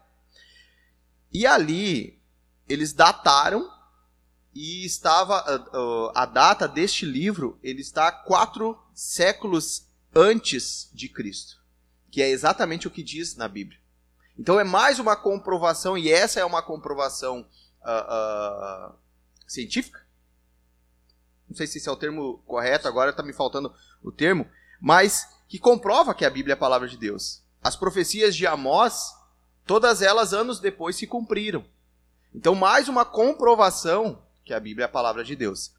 E 1.31 1.47
ali, 1.47 2.19
eles 2.67 2.95
dataram 2.95 3.71
e 4.55 4.85
estava 4.85 5.45
uh, 5.45 6.09
uh, 6.09 6.13
a 6.15 6.27
data 6.27 6.69
deste 6.69 7.07
livro 7.07 7.59
ele 7.63 7.81
está 7.81 8.13
quatro 8.13 8.79
séculos 8.95 9.87
antes 10.15 10.91
de 10.93 11.09
Cristo 11.09 11.57
que 12.11 12.21
é 12.21 12.29
exatamente 12.29 12.87
o 12.87 12.91
que 12.91 13.03
diz 13.03 13.35
na 13.35 13.49
Bíblia 13.49 13.81
então 14.39 14.59
é 14.59 14.65
mais 14.65 14.99
uma 14.99 15.17
comprovação 15.17 15.97
e 15.97 16.11
essa 16.11 16.41
é 16.41 16.45
uma 16.45 16.63
comprovação 16.63 17.47
uh, 17.83 18.95
científica 19.47 20.01
não 21.49 21.57
sei 21.57 21.67
se 21.67 21.79
esse 21.79 21.89
é 21.89 21.93
o 21.93 21.97
termo 21.97 22.39
correto 22.47 22.89
agora 22.89 23.11
está 23.11 23.23
me 23.23 23.33
faltando 23.33 23.75
o 24.03 24.11
termo 24.11 24.47
mas 24.81 25.29
que 25.49 25.59
comprova 25.59 26.15
que 26.15 26.25
a 26.25 26.31
Bíblia 26.31 26.55
é 26.55 26.57
a 26.57 26.61
palavra 26.61 26.89
de 26.89 26.97
Deus 26.97 27.43
as 27.63 27.77
profecias 27.77 28.35
de 28.35 28.47
Amós 28.47 29.15
todas 29.67 30.03
elas 30.03 30.33
anos 30.33 30.61
depois 30.61 30.97
se 30.97 31.07
cumpriram 31.07 31.65
então 32.35 32.55
mais 32.55 32.89
uma 32.89 33.05
comprovação 33.05 34.23
que 34.45 34.53
a 34.53 34.61
Bíblia 34.61 34.85
é 34.85 34.87
a 34.87 34.93
palavra 34.93 35.25
de 35.25 35.37
Deus. 35.37 35.73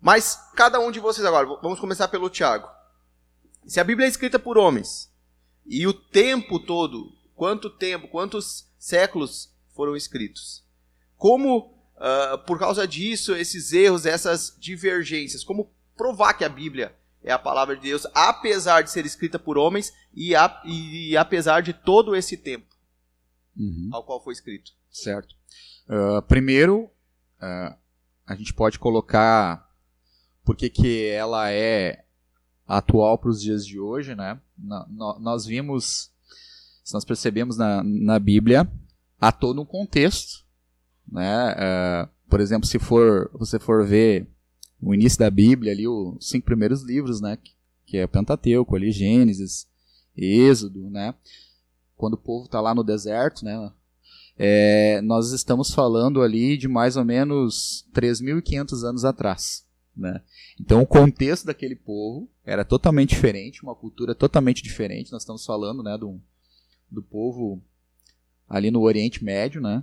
Mas 0.00 0.36
cada 0.54 0.78
um 0.78 0.90
de 0.90 1.00
vocês 1.00 1.26
agora, 1.26 1.46
vamos 1.60 1.80
começar 1.80 2.08
pelo 2.08 2.30
Tiago. 2.30 2.68
Se 3.66 3.80
a 3.80 3.84
Bíblia 3.84 4.06
é 4.06 4.10
escrita 4.10 4.38
por 4.38 4.56
homens 4.56 5.12
e 5.66 5.86
o 5.86 5.92
tempo 5.92 6.58
todo, 6.58 7.12
quanto 7.38 7.70
tempo, 7.70 8.08
quantos 8.08 8.68
séculos 8.78 9.54
foram 9.74 9.96
escritos? 9.96 10.64
Como, 11.16 11.72
uh, 11.96 12.38
por 12.46 12.58
causa 12.58 12.86
disso, 12.86 13.34
esses 13.34 13.72
erros, 13.72 14.04
essas 14.04 14.54
divergências, 14.58 15.44
como 15.44 15.72
provar 15.96 16.34
que 16.34 16.44
a 16.44 16.48
Bíblia 16.48 16.94
é 17.22 17.32
a 17.32 17.38
palavra 17.38 17.76
de 17.76 17.82
Deus, 17.82 18.06
apesar 18.12 18.82
de 18.82 18.90
ser 18.90 19.06
escrita 19.06 19.38
por 19.38 19.56
homens 19.56 19.92
e, 20.12 20.34
a, 20.34 20.62
e 20.64 21.16
apesar 21.16 21.62
de 21.62 21.72
todo 21.72 22.14
esse 22.14 22.36
tempo 22.36 22.76
uhum. 23.56 23.88
ao 23.92 24.04
qual 24.04 24.22
foi 24.22 24.32
escrito? 24.32 24.72
Certo. 24.90 25.34
Uh, 25.88 26.22
primeiro, 26.22 26.90
uh, 27.40 27.76
a 28.26 28.34
gente 28.34 28.52
pode 28.52 28.78
colocar 28.78 29.68
por 30.44 30.56
que, 30.56 30.68
que 30.68 31.06
ela 31.06 31.50
é 31.50 32.04
atual 32.66 33.18
para 33.18 33.30
os 33.30 33.40
dias 33.40 33.66
de 33.66 33.78
hoje, 33.78 34.14
né? 34.14 34.40
nós 35.20 35.46
vimos, 35.46 36.10
se 36.88 36.94
nós 36.94 37.04
percebemos 37.04 37.58
na, 37.58 37.82
na 37.82 38.18
Bíblia, 38.18 38.66
há 39.20 39.30
todo 39.30 39.60
um 39.60 39.64
contexto, 39.66 40.42
né? 41.06 41.52
Uh, 41.52 42.08
por 42.30 42.40
exemplo, 42.40 42.66
se 42.66 42.78
for 42.78 43.30
você 43.34 43.58
for 43.58 43.86
ver 43.86 44.26
o 44.80 44.94
início 44.94 45.18
da 45.18 45.30
Bíblia 45.30 45.70
ali, 45.70 45.86
os 45.86 46.16
cinco 46.26 46.46
primeiros 46.46 46.82
livros, 46.82 47.20
né? 47.20 47.36
Que 47.84 47.98
é 47.98 48.06
Pentateuco, 48.06 48.74
ali 48.74 48.90
Gênesis, 48.90 49.68
Êxodo, 50.16 50.88
né? 50.88 51.14
Quando 51.94 52.14
o 52.14 52.18
povo 52.18 52.46
está 52.46 52.58
lá 52.58 52.74
no 52.74 52.82
deserto, 52.82 53.44
né? 53.44 53.70
é, 54.38 55.02
nós 55.02 55.32
estamos 55.32 55.74
falando 55.74 56.22
ali 56.22 56.56
de 56.56 56.68
mais 56.68 56.96
ou 56.96 57.04
menos 57.04 57.86
3.500 57.92 58.82
anos 58.82 59.04
atrás. 59.04 59.66
Né? 59.94 60.22
Então 60.58 60.80
o 60.80 60.86
contexto 60.86 61.44
daquele 61.44 61.76
povo 61.76 62.30
era 62.46 62.64
totalmente 62.64 63.10
diferente, 63.10 63.62
uma 63.62 63.74
cultura 63.74 64.14
totalmente 64.14 64.62
diferente. 64.62 65.12
Nós 65.12 65.20
estamos 65.20 65.44
falando 65.44 65.82
né, 65.82 65.98
do, 65.98 66.18
do 66.90 67.02
povo 67.02 67.62
ali 68.48 68.70
no 68.70 68.82
Oriente 68.82 69.24
Médio. 69.24 69.60
Né? 69.60 69.82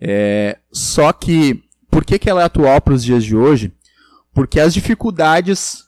É, 0.00 0.58
só 0.72 1.12
que, 1.12 1.62
por 1.90 2.04
que, 2.04 2.18
que 2.18 2.28
ela 2.28 2.42
é 2.42 2.44
atual 2.44 2.80
para 2.80 2.94
os 2.94 3.04
dias 3.04 3.24
de 3.24 3.36
hoje? 3.36 3.72
Porque 4.32 4.60
as 4.60 4.74
dificuldades 4.74 5.80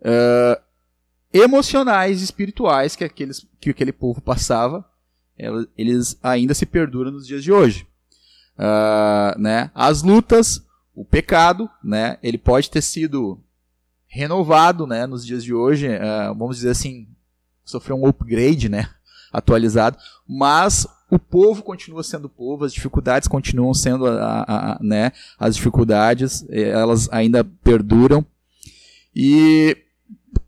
uh, 0.00 0.60
emocionais 1.32 2.20
e 2.20 2.24
espirituais 2.24 2.94
que, 2.94 3.04
aqueles, 3.04 3.46
que 3.60 3.70
aquele 3.70 3.92
povo 3.92 4.20
passava 4.20 4.84
eles 5.76 6.18
ainda 6.22 6.52
se 6.52 6.66
perduram 6.66 7.12
nos 7.12 7.26
dias 7.26 7.42
de 7.42 7.52
hoje. 7.52 7.86
Uh, 8.58 9.38
né? 9.38 9.70
As 9.74 10.02
lutas, 10.02 10.66
o 10.94 11.04
pecado, 11.04 11.70
né? 11.82 12.18
ele 12.22 12.36
pode 12.36 12.70
ter 12.70 12.82
sido 12.82 13.40
renovado 14.06 14.86
né? 14.86 15.06
nos 15.06 15.24
dias 15.24 15.44
de 15.44 15.54
hoje, 15.54 15.88
uh, 15.88 16.34
vamos 16.34 16.56
dizer 16.56 16.70
assim, 16.70 17.08
sofreu 17.64 17.96
um 17.96 18.06
upgrade, 18.06 18.68
né? 18.68 18.90
Atualizado, 19.32 19.98
mas 20.26 20.86
o 21.10 21.18
povo 21.18 21.62
continua 21.62 22.02
sendo 22.02 22.28
povo, 22.28 22.64
as 22.64 22.72
dificuldades 22.72 23.28
continuam 23.28 23.72
sendo 23.72 24.06
a, 24.06 24.42
a, 24.42 24.72
a, 24.72 24.78
né? 24.80 25.12
as 25.38 25.56
dificuldades, 25.56 26.44
eh, 26.50 26.68
elas 26.68 27.08
ainda 27.10 27.42
perduram. 27.42 28.24
E 29.14 29.76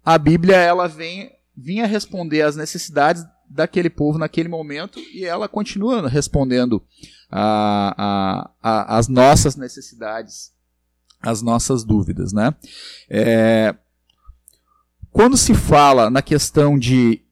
a 0.04 0.18
Bíblia 0.18 0.56
ela 0.56 0.86
vem 0.86 1.30
vinha 1.56 1.86
responder 1.86 2.42
às 2.42 2.56
necessidades 2.56 3.24
daquele 3.48 3.90
povo 3.90 4.18
naquele 4.18 4.48
momento 4.48 5.00
e 5.12 5.24
ela 5.24 5.48
continua 5.48 6.08
respondendo 6.08 6.82
as 8.62 9.08
nossas 9.08 9.56
necessidades, 9.56 10.52
as 11.20 11.42
nossas 11.42 11.84
dúvidas, 11.84 12.32
né? 12.32 12.54
É, 13.08 13.74
quando 15.10 15.36
se 15.36 15.54
fala 15.54 16.08
na 16.08 16.22
questão 16.22 16.78
de 16.78 17.22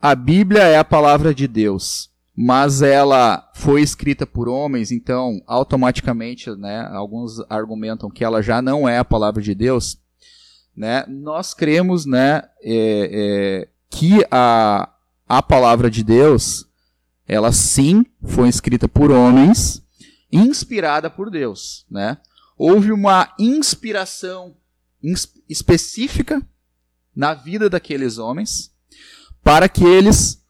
a 0.00 0.14
Bíblia 0.14 0.62
é 0.62 0.78
a 0.78 0.84
palavra 0.84 1.34
de 1.34 1.46
Deus, 1.46 2.10
mas 2.34 2.80
ela 2.82 3.50
foi 3.54 3.82
escrita 3.82 4.26
por 4.26 4.48
homens, 4.48 4.90
então 4.90 5.42
automaticamente, 5.46 6.50
né, 6.52 6.88
alguns 6.92 7.40
argumentam 7.50 8.10
que 8.10 8.24
ela 8.24 8.42
já 8.42 8.62
não 8.62 8.88
é 8.88 8.98
a 8.98 9.04
palavra 9.04 9.42
de 9.42 9.54
Deus, 9.54 9.98
né? 10.74 11.04
Nós 11.06 11.52
cremos, 11.52 12.06
né, 12.06 12.42
é, 12.62 13.10
é, 13.12 13.68
que 13.90 14.24
a 14.30 14.88
a 15.30 15.40
palavra 15.40 15.88
de 15.88 16.02
Deus, 16.02 16.66
ela 17.24 17.52
sim 17.52 18.04
foi 18.24 18.48
escrita 18.48 18.88
por 18.88 19.12
homens, 19.12 19.80
inspirada 20.32 21.08
por 21.08 21.30
Deus, 21.30 21.86
né? 21.88 22.18
Houve 22.58 22.90
uma 22.90 23.32
inspiração 23.38 24.56
específica 25.48 26.42
na 27.14 27.32
vida 27.32 27.70
daqueles 27.70 28.18
homens 28.18 28.74
para 29.42 29.68
que 29.68 29.84
eles 29.84 30.40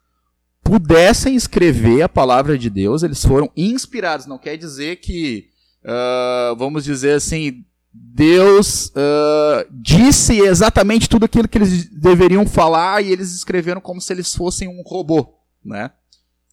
pudessem 0.62 1.34
escrever 1.34 2.02
a 2.02 2.08
palavra 2.08 2.56
de 2.56 2.70
Deus. 2.70 3.02
Eles 3.02 3.24
foram 3.24 3.50
inspirados. 3.56 4.26
Não 4.26 4.38
quer 4.38 4.56
dizer 4.56 4.96
que, 4.96 5.48
uh, 5.82 6.54
vamos 6.56 6.84
dizer 6.84 7.14
assim, 7.14 7.64
Deus 7.92 8.86
uh, 8.90 9.66
disse 9.70 10.38
exatamente 10.38 11.08
tudo 11.08 11.24
aquilo 11.24 11.48
que 11.48 11.58
eles 11.58 11.86
deveriam 11.86 12.46
falar 12.46 13.02
e 13.02 13.10
eles 13.10 13.34
escreveram 13.34 13.80
como 13.80 14.00
se 14.00 14.12
eles 14.12 14.34
fossem 14.34 14.68
um 14.68 14.82
robô, 14.82 15.34
né? 15.64 15.90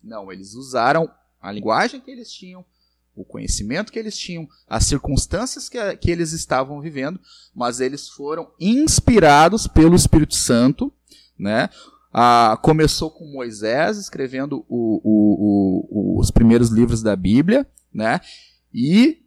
Não, 0.03 0.31
eles 0.31 0.55
usaram 0.55 1.09
a 1.39 1.51
linguagem 1.51 2.01
que 2.01 2.09
eles 2.09 2.31
tinham, 2.31 2.65
o 3.15 3.23
conhecimento 3.23 3.91
que 3.91 3.99
eles 3.99 4.17
tinham, 4.17 4.47
as 4.67 4.85
circunstâncias 4.85 5.69
que, 5.69 5.97
que 5.97 6.09
eles 6.09 6.31
estavam 6.31 6.81
vivendo, 6.81 7.19
mas 7.53 7.79
eles 7.79 8.07
foram 8.09 8.49
inspirados 8.59 9.67
pelo 9.67 9.95
Espírito 9.95 10.35
Santo, 10.35 10.91
né? 11.37 11.69
Ah, 12.19 12.57
começou 12.63 13.11
com 13.11 13.31
Moisés 13.31 13.99
escrevendo 13.99 14.65
o, 14.67 14.99
o, 15.03 16.15
o, 16.15 16.19
os 16.19 16.31
primeiros 16.31 16.69
livros 16.69 17.03
da 17.03 17.15
Bíblia, 17.15 17.63
né? 17.93 18.19
E 18.73 19.19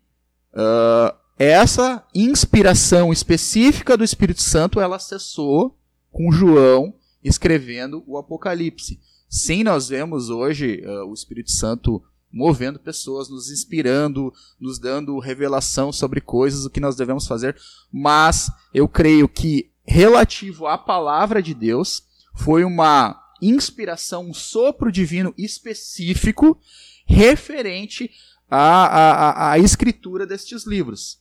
uh, 0.53 1.17
essa 1.39 2.05
inspiração 2.13 3.13
específica 3.13 3.97
do 3.97 4.03
Espírito 4.03 4.43
Santo 4.43 4.81
ela 4.81 4.97
acessou 4.97 5.79
com 6.11 6.33
João 6.33 6.93
escrevendo 7.23 8.03
o 8.09 8.19
Apocalipse. 8.19 8.99
Sim, 9.29 9.63
nós 9.63 9.89
vemos 9.89 10.29
hoje 10.29 10.83
uh, 10.85 11.09
o 11.09 11.15
Espírito 11.15 11.53
Santo 11.53 12.03
movendo 12.29 12.81
pessoas, 12.81 13.31
nos 13.31 13.53
inspirando, 13.53 14.33
nos 14.59 14.81
dando 14.81 15.17
revelação 15.21 15.93
sobre 15.93 16.21
coisas, 16.21 16.65
o 16.65 16.71
que 16.71 16.81
nós 16.81 16.97
devemos 16.97 17.29
fazer, 17.29 17.57
mas 17.93 18.51
eu 18.75 18.89
creio 18.89 19.29
que 19.29 19.71
relativo 19.87 20.67
à 20.67 20.77
palavra 20.77 21.41
de 21.41 21.55
Deus 21.55 22.10
foi 22.35 22.65
uma 22.65 23.21
inspiração, 23.41 24.29
um 24.29 24.35
sopro 24.35 24.93
divino 24.93 25.35
específico 25.37 26.59
referente 27.07 28.11
à, 28.51 28.85
à, 28.85 29.53
à 29.53 29.59
escritura 29.59 30.27
destes 30.27 30.67
livros 30.67 31.21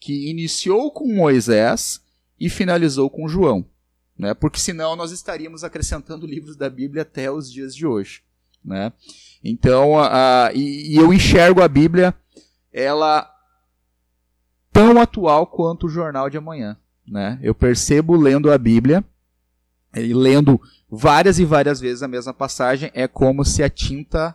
que 0.00 0.30
iniciou 0.30 0.90
com 0.90 1.14
Moisés 1.14 2.00
e 2.38 2.48
finalizou 2.48 3.10
com 3.10 3.28
João. 3.28 3.66
Né? 4.18 4.32
Porque 4.34 4.58
senão 4.58 4.96
nós 4.96 5.12
estaríamos 5.12 5.62
acrescentando 5.62 6.26
livros 6.26 6.56
da 6.56 6.70
Bíblia 6.70 7.02
até 7.02 7.30
os 7.30 7.52
dias 7.52 7.74
de 7.74 7.86
hoje. 7.86 8.22
Né? 8.64 8.92
Então, 9.44 9.98
a, 9.98 10.50
e, 10.54 10.94
e 10.94 10.96
eu 10.96 11.12
enxergo 11.12 11.62
a 11.62 11.68
Bíblia 11.68 12.14
ela 12.72 13.30
tão 14.72 15.00
atual 15.00 15.46
quanto 15.46 15.86
o 15.86 15.90
jornal 15.90 16.30
de 16.30 16.38
amanhã. 16.38 16.76
Né? 17.06 17.38
Eu 17.42 17.54
percebo 17.54 18.16
lendo 18.16 18.50
a 18.50 18.56
Bíblia, 18.56 19.04
e 19.94 20.14
lendo 20.14 20.60
várias 20.88 21.38
e 21.38 21.44
várias 21.44 21.80
vezes 21.80 22.02
a 22.02 22.08
mesma 22.08 22.32
passagem, 22.34 22.90
é 22.94 23.06
como 23.08 23.44
se 23.44 23.62
a 23.62 23.68
tinta 23.68 24.34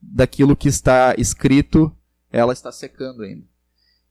daquilo 0.00 0.56
que 0.56 0.68
está 0.68 1.14
escrito, 1.16 1.94
ela 2.30 2.52
está 2.52 2.72
secando 2.72 3.22
ainda. 3.22 3.44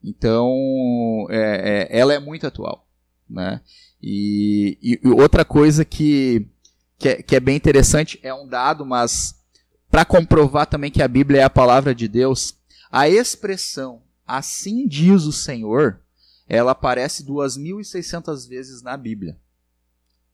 Então, 0.04 1.28
é, 1.30 1.90
é, 1.92 2.00
ela 2.00 2.14
é 2.14 2.20
muito 2.20 2.48
atual. 2.48 2.88
Né? 3.30 3.62
E, 4.02 4.78
e 4.82 5.08
outra 5.10 5.46
coisa 5.46 5.86
que, 5.86 6.48
que 6.98 7.10
é, 7.10 7.22
que 7.22 7.36
é 7.36 7.40
bem 7.40 7.56
interessante, 7.56 8.20
é 8.24 8.34
um 8.34 8.48
dado, 8.48 8.86
mas 8.86 9.36
para 9.90 10.06
comprovar 10.06 10.66
também 10.66 10.90
que 10.90 11.04
a 11.04 11.08
Bíblia 11.08 11.42
é 11.42 11.44
a 11.44 11.50
palavra 11.50 11.94
de 11.94 12.08
Deus, 12.08 12.56
a 12.92 13.08
expressão 13.08 14.02
assim 14.26 14.88
diz 14.88 15.24
o 15.24 15.32
Senhor, 15.32 16.02
ela 16.48 16.72
aparece 16.72 17.26
2.600 17.26 18.48
vezes 18.48 18.82
na 18.82 18.96
Bíblia. 18.96 19.38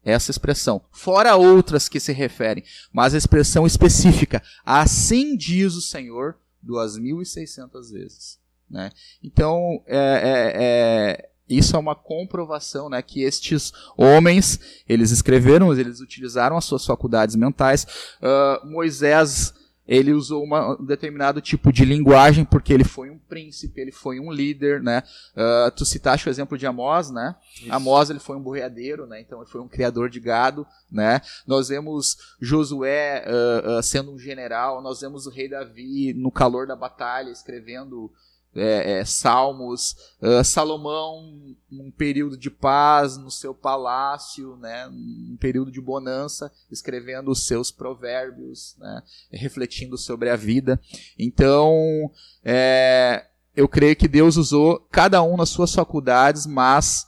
Essa 0.07 0.31
expressão. 0.31 0.81
Fora 0.89 1.35
outras 1.35 1.89
que 1.89 1.99
se 1.99 2.13
referem, 2.13 2.63
mas 2.93 3.13
a 3.13 3.17
expressão 3.17 3.67
específica, 3.67 4.41
assim 4.65 5.35
diz 5.35 5.75
o 5.75 5.81
Senhor, 5.81 6.37
2.600 6.65 7.91
vezes. 7.91 8.39
Né? 8.69 8.89
Então, 9.21 9.83
é, 9.85 9.97
é, 9.97 10.53
é, 10.55 11.29
isso 11.49 11.75
é 11.75 11.79
uma 11.79 11.93
comprovação 11.93 12.89
né, 12.89 13.01
que 13.01 13.21
estes 13.21 13.73
homens, 13.97 14.61
eles 14.87 15.11
escreveram, 15.11 15.73
eles 15.73 15.99
utilizaram 15.99 16.55
as 16.55 16.63
suas 16.63 16.85
faculdades 16.85 17.35
mentais. 17.35 17.85
Uh, 18.21 18.65
Moisés 18.65 19.53
ele 19.87 20.13
usou 20.13 20.43
uma, 20.43 20.79
um 20.79 20.85
determinado 20.85 21.39
tipo 21.41 21.71
de 21.71 21.85
linguagem 21.85 22.43
porque 22.43 22.73
ele 22.73 22.83
foi 22.83 23.09
um 23.09 23.17
príncipe, 23.17 23.79
ele 23.79 23.91
foi 23.91 24.19
um 24.19 24.31
líder, 24.31 24.81
né? 24.81 25.03
Uh, 25.35 25.71
tu 25.71 25.85
citaste 25.85 26.27
o 26.27 26.29
exemplo 26.29 26.57
de 26.57 26.67
Amós, 26.67 27.09
né? 27.09 27.35
Isso. 27.55 27.73
Amós 27.73 28.09
ele 28.09 28.19
foi 28.19 28.35
um 28.35 28.41
boiadeiro, 28.41 29.07
né? 29.07 29.21
Então 29.21 29.41
ele 29.41 29.49
foi 29.49 29.61
um 29.61 29.67
criador 29.67 30.09
de 30.09 30.19
gado, 30.19 30.67
né? 30.91 31.21
Nós 31.45 31.69
vemos 31.69 32.17
Josué 32.41 33.25
uh, 33.25 33.79
uh, 33.79 33.83
sendo 33.83 34.11
um 34.11 34.19
general, 34.19 34.81
nós 34.81 35.01
vemos 35.01 35.25
o 35.25 35.29
rei 35.29 35.47
Davi 35.47 36.13
no 36.13 36.31
calor 36.31 36.67
da 36.67 36.75
batalha 36.75 37.29
escrevendo 37.29 38.11
é, 38.57 38.99
é, 38.99 39.05
Salmos, 39.05 39.95
uh, 40.21 40.43
Salomão, 40.43 41.55
um 41.71 41.91
período 41.91 42.37
de 42.37 42.49
paz 42.49 43.17
no 43.17 43.29
seu 43.29 43.53
palácio, 43.53 44.55
né, 44.57 44.87
um 44.87 45.37
período 45.39 45.71
de 45.71 45.79
bonança, 45.79 46.51
escrevendo 46.71 47.31
os 47.31 47.45
seus 47.45 47.71
provérbios, 47.71 48.75
né, 48.79 49.03
refletindo 49.31 49.97
sobre 49.97 50.29
a 50.29 50.35
vida. 50.35 50.79
Então, 51.17 52.11
é, 52.43 53.25
eu 53.55 53.67
creio 53.67 53.95
que 53.95 54.07
Deus 54.07 54.37
usou 54.37 54.79
cada 54.91 55.21
um 55.21 55.37
nas 55.37 55.49
suas 55.49 55.73
faculdades, 55.73 56.45
mas 56.45 57.05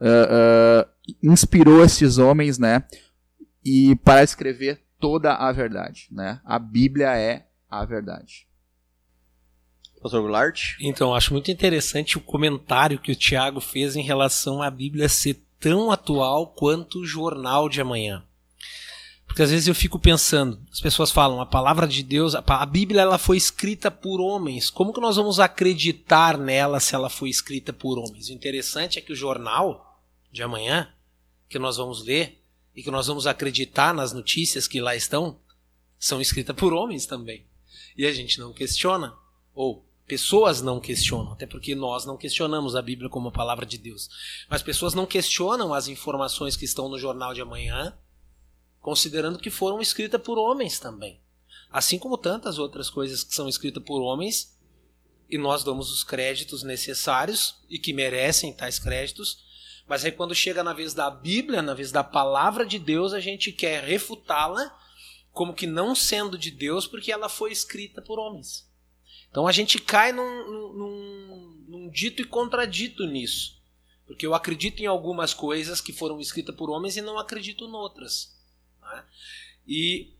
uh, 0.00 0.84
uh, 0.84 0.90
inspirou 1.22 1.84
esses 1.84 2.18
homens, 2.18 2.58
né, 2.58 2.84
e 3.64 3.96
para 3.96 4.22
escrever 4.22 4.82
toda 4.98 5.34
a 5.34 5.52
verdade, 5.52 6.08
né? 6.10 6.40
A 6.44 6.58
Bíblia 6.58 7.16
é 7.16 7.46
a 7.70 7.84
verdade. 7.84 8.47
Pastor 10.00 10.22
Goulart? 10.22 10.76
Então, 10.80 11.14
acho 11.14 11.32
muito 11.32 11.50
interessante 11.50 12.16
o 12.16 12.20
comentário 12.20 12.98
que 12.98 13.12
o 13.12 13.16
Tiago 13.16 13.60
fez 13.60 13.96
em 13.96 14.02
relação 14.02 14.62
à 14.62 14.70
Bíblia 14.70 15.08
ser 15.08 15.42
tão 15.58 15.90
atual 15.90 16.48
quanto 16.48 17.00
o 17.00 17.06
jornal 17.06 17.68
de 17.68 17.80
amanhã. 17.80 18.24
Porque 19.26 19.42
às 19.42 19.50
vezes 19.50 19.68
eu 19.68 19.74
fico 19.74 19.98
pensando, 19.98 20.58
as 20.72 20.80
pessoas 20.80 21.10
falam, 21.10 21.40
a 21.40 21.46
palavra 21.46 21.86
de 21.86 22.02
Deus, 22.02 22.34
a 22.34 22.66
Bíblia 22.66 23.02
ela 23.02 23.18
foi 23.18 23.36
escrita 23.36 23.90
por 23.90 24.20
homens. 24.20 24.70
Como 24.70 24.92
que 24.92 25.00
nós 25.00 25.16
vamos 25.16 25.38
acreditar 25.38 26.38
nela 26.38 26.80
se 26.80 26.94
ela 26.94 27.10
foi 27.10 27.28
escrita 27.28 27.72
por 27.72 27.98
homens? 27.98 28.28
O 28.28 28.32
interessante 28.32 28.98
é 28.98 29.02
que 29.02 29.12
o 29.12 29.16
jornal 29.16 30.00
de 30.32 30.42
amanhã, 30.42 30.92
que 31.48 31.58
nós 31.58 31.76
vamos 31.76 32.04
ler 32.04 32.42
e 32.74 32.82
que 32.82 32.90
nós 32.90 33.06
vamos 33.06 33.26
acreditar 33.26 33.92
nas 33.92 34.12
notícias 34.12 34.66
que 34.66 34.80
lá 34.80 34.96
estão, 34.96 35.38
são 35.98 36.20
escritas 36.20 36.56
por 36.56 36.72
homens 36.72 37.06
também. 37.06 37.46
E 37.96 38.06
a 38.06 38.12
gente 38.12 38.40
não 38.40 38.52
questiona. 38.52 39.14
Ou 39.54 39.87
Pessoas 40.08 40.62
não 40.62 40.80
questionam, 40.80 41.32
até 41.32 41.46
porque 41.46 41.74
nós 41.74 42.06
não 42.06 42.16
questionamos 42.16 42.74
a 42.74 42.80
Bíblia 42.80 43.10
como 43.10 43.28
a 43.28 43.32
palavra 43.32 43.66
de 43.66 43.76
Deus. 43.76 44.08
Mas 44.48 44.62
pessoas 44.62 44.94
não 44.94 45.04
questionam 45.04 45.74
as 45.74 45.86
informações 45.86 46.56
que 46.56 46.64
estão 46.64 46.88
no 46.88 46.98
jornal 46.98 47.34
de 47.34 47.42
amanhã, 47.42 47.94
considerando 48.80 49.38
que 49.38 49.50
foram 49.50 49.82
escritas 49.82 50.20
por 50.22 50.38
homens 50.38 50.80
também. 50.80 51.20
Assim 51.70 51.98
como 51.98 52.16
tantas 52.16 52.58
outras 52.58 52.88
coisas 52.88 53.22
que 53.22 53.34
são 53.34 53.46
escritas 53.46 53.82
por 53.84 54.00
homens, 54.00 54.58
e 55.28 55.36
nós 55.36 55.62
damos 55.62 55.92
os 55.92 56.02
créditos 56.02 56.62
necessários 56.62 57.56
e 57.68 57.78
que 57.78 57.92
merecem 57.92 58.50
tais 58.50 58.78
créditos. 58.78 59.44
Mas 59.86 60.06
aí 60.06 60.12
quando 60.12 60.34
chega 60.34 60.64
na 60.64 60.72
vez 60.72 60.94
da 60.94 61.10
Bíblia, 61.10 61.60
na 61.60 61.74
vez 61.74 61.92
da 61.92 62.02
palavra 62.02 62.64
de 62.64 62.78
Deus, 62.78 63.12
a 63.12 63.20
gente 63.20 63.52
quer 63.52 63.84
refutá-la 63.84 64.74
como 65.32 65.52
que 65.52 65.66
não 65.66 65.94
sendo 65.94 66.38
de 66.38 66.50
Deus, 66.50 66.86
porque 66.86 67.12
ela 67.12 67.28
foi 67.28 67.52
escrita 67.52 68.00
por 68.00 68.18
homens. 68.18 68.67
Então 69.30 69.46
a 69.46 69.52
gente 69.52 69.78
cai 69.78 70.12
num, 70.12 70.72
num, 70.72 71.64
num 71.68 71.90
dito 71.90 72.22
e 72.22 72.24
contradito 72.24 73.06
nisso. 73.06 73.58
Porque 74.06 74.26
eu 74.26 74.34
acredito 74.34 74.80
em 74.80 74.86
algumas 74.86 75.34
coisas 75.34 75.80
que 75.80 75.92
foram 75.92 76.18
escritas 76.18 76.54
por 76.54 76.70
homens 76.70 76.96
e 76.96 77.02
não 77.02 77.18
acredito 77.18 77.64
em 77.64 77.72
outras. 77.72 78.34
Né? 78.80 79.04
E 79.66 80.12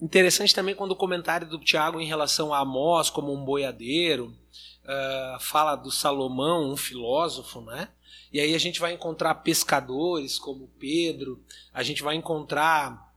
interessante 0.00 0.54
também 0.54 0.74
quando 0.74 0.92
o 0.92 0.96
comentário 0.96 1.48
do 1.48 1.58
Tiago 1.58 2.00
em 2.00 2.06
relação 2.06 2.52
a 2.52 2.58
Amós 2.58 3.10
como 3.10 3.32
um 3.32 3.44
boiadeiro, 3.44 4.36
uh, 4.84 5.40
fala 5.40 5.76
do 5.76 5.90
Salomão, 5.90 6.70
um 6.70 6.76
filósofo, 6.76 7.60
né? 7.62 7.88
E 8.32 8.38
aí 8.40 8.54
a 8.54 8.58
gente 8.58 8.78
vai 8.78 8.92
encontrar 8.92 9.34
pescadores 9.36 10.38
como 10.38 10.70
Pedro, 10.78 11.42
a 11.72 11.82
gente 11.82 12.02
vai 12.02 12.14
encontrar 12.14 13.09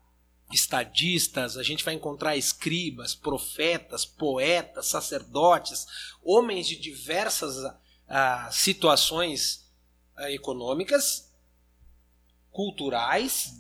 estadistas, 0.54 1.58
a 1.58 1.64
gente 1.64 1.84
vai 1.84 1.94
encontrar 1.94 2.38
escribas, 2.38 3.16
profetas, 3.16 4.06
poetas, 4.06 4.88
sacerdotes, 4.88 5.86
homens 6.24 6.68
de 6.68 6.76
diversas 6.76 7.58
uh, 7.58 8.52
situações 8.52 9.70
uh, 10.18 10.28
econômicas, 10.28 11.32
culturais, 12.52 13.54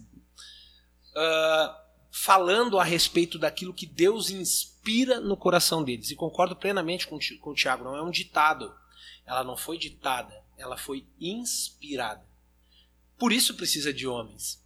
uh, 1.15 1.83
falando 2.11 2.79
a 2.79 2.83
respeito 2.83 3.39
daquilo 3.39 3.73
que 3.73 3.85
Deus 3.85 4.29
inspira 4.29 5.19
no 5.19 5.35
coração 5.35 5.83
deles. 5.83 6.11
E 6.11 6.15
concordo 6.15 6.55
plenamente 6.55 7.07
com, 7.07 7.17
com 7.41 7.49
o 7.49 7.55
Tiago, 7.55 7.83
não 7.83 7.95
é 7.95 8.01
um 8.01 8.11
ditado. 8.11 8.73
Ela 9.25 9.43
não 9.43 9.57
foi 9.57 9.77
ditada, 9.77 10.43
ela 10.57 10.77
foi 10.77 11.07
inspirada. 11.19 12.25
Por 13.17 13.31
isso 13.31 13.55
precisa 13.55 13.93
de 13.93 14.07
homens 14.07 14.62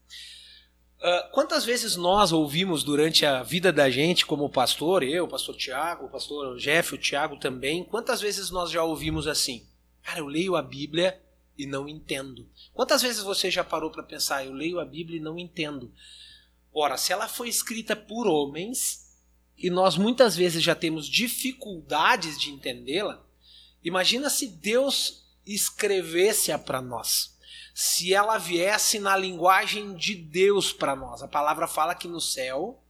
Uh, 0.99 1.31
quantas 1.31 1.63
vezes 1.63 1.95
nós 1.95 2.31
ouvimos 2.31 2.83
durante 2.83 3.23
a 3.23 3.43
vida 3.43 3.71
da 3.71 3.87
gente, 3.87 4.25
como 4.25 4.49
pastor, 4.49 5.03
eu, 5.03 5.25
o 5.25 5.27
pastor 5.27 5.55
Tiago, 5.55 6.05
o 6.05 6.09
pastor 6.09 6.57
Jeff, 6.57 6.95
o 6.95 6.97
Tiago 6.97 7.37
também, 7.37 7.83
quantas 7.83 8.19
vezes 8.19 8.49
nós 8.49 8.71
já 8.71 8.83
ouvimos 8.83 9.27
assim? 9.27 9.67
Cara, 10.01 10.19
eu 10.19 10.25
leio 10.25 10.55
a 10.55 10.61
Bíblia 10.61 11.21
e 11.55 11.67
não 11.67 11.87
entendo. 11.87 12.49
Quantas 12.73 13.03
vezes 13.03 13.21
você 13.21 13.51
já 13.51 13.63
parou 13.63 13.91
para 13.91 14.01
pensar, 14.01 14.43
eu 14.43 14.53
leio 14.53 14.79
a 14.79 14.85
Bíblia 14.85 15.17
e 15.17 15.21
não 15.21 15.37
entendo? 15.37 15.93
Ora, 16.73 16.97
se 16.97 17.13
ela 17.13 17.27
foi 17.27 17.47
escrita 17.47 17.95
por 17.95 18.25
homens 18.25 19.15
e 19.55 19.69
nós 19.69 19.97
muitas 19.97 20.35
vezes 20.35 20.63
já 20.63 20.73
temos 20.73 21.07
dificuldades 21.07 22.39
de 22.39 22.49
entendê-la, 22.49 23.23
imagina 23.83 24.31
se 24.31 24.47
Deus 24.47 25.27
escrevesse-a 25.45 26.57
para 26.57 26.81
nós 26.81 27.36
se 27.79 28.11
ela 28.11 28.39
viesse 28.39 28.97
na 28.97 29.15
linguagem 29.15 29.93
de 29.93 30.15
Deus 30.15 30.73
para 30.73 30.95
nós. 30.95 31.21
A 31.21 31.27
palavra 31.27 31.67
fala 31.67 31.93
que 31.93 32.07
no 32.07 32.19
céu 32.19 32.83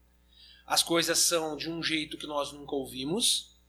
as 0.65 0.81
coisas 0.81 1.19
são 1.19 1.57
de 1.57 1.69
um 1.69 1.83
jeito 1.83 2.17
que 2.17 2.25
nós 2.25 2.53
nunca 2.53 2.73
ouvimos, 2.73 3.59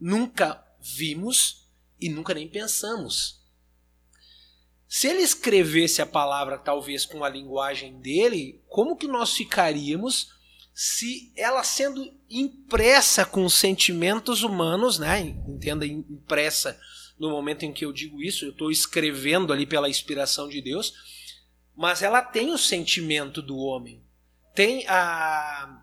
nunca 0.00 0.66
vimos 0.80 1.68
e 2.00 2.08
nunca 2.08 2.32
nem 2.32 2.48
pensamos. 2.48 3.42
Se 4.88 5.08
ele 5.08 5.20
escrevesse 5.20 6.00
a 6.00 6.06
palavra 6.06 6.56
talvez 6.56 7.04
com 7.04 7.22
a 7.22 7.28
linguagem 7.28 8.00
dele, 8.00 8.64
como 8.66 8.96
que 8.96 9.06
nós 9.06 9.34
ficaríamos 9.34 10.30
se 10.72 11.30
ela 11.36 11.62
sendo 11.62 12.10
impressa 12.30 13.26
com 13.26 13.46
sentimentos 13.46 14.42
humanos, 14.42 14.98
né? 14.98 15.20
Entenda 15.20 15.84
impressa 15.84 16.80
no 17.22 17.30
momento 17.30 17.64
em 17.64 17.72
que 17.72 17.84
eu 17.84 17.92
digo 17.92 18.20
isso, 18.20 18.44
eu 18.44 18.50
estou 18.50 18.68
escrevendo 18.68 19.52
ali 19.52 19.64
pela 19.64 19.88
inspiração 19.88 20.48
de 20.48 20.60
Deus, 20.60 20.92
mas 21.72 22.02
ela 22.02 22.20
tem 22.20 22.50
o 22.50 22.58
sentimento 22.58 23.40
do 23.40 23.56
homem, 23.58 24.02
tem 24.52 24.84
a 24.88 25.78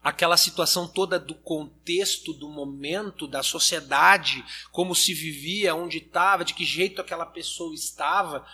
aquela 0.00 0.36
situação 0.36 0.86
toda 0.86 1.18
do 1.18 1.34
contexto, 1.34 2.32
do 2.32 2.48
momento, 2.48 3.26
da 3.26 3.42
sociedade, 3.42 4.44
como 4.70 4.94
se 4.94 5.12
vivia, 5.12 5.74
onde 5.74 5.98
estava, 5.98 6.44
de 6.44 6.54
que 6.54 6.64
jeito 6.64 7.00
aquela 7.00 7.26
pessoa 7.26 7.74
estava. 7.74 8.46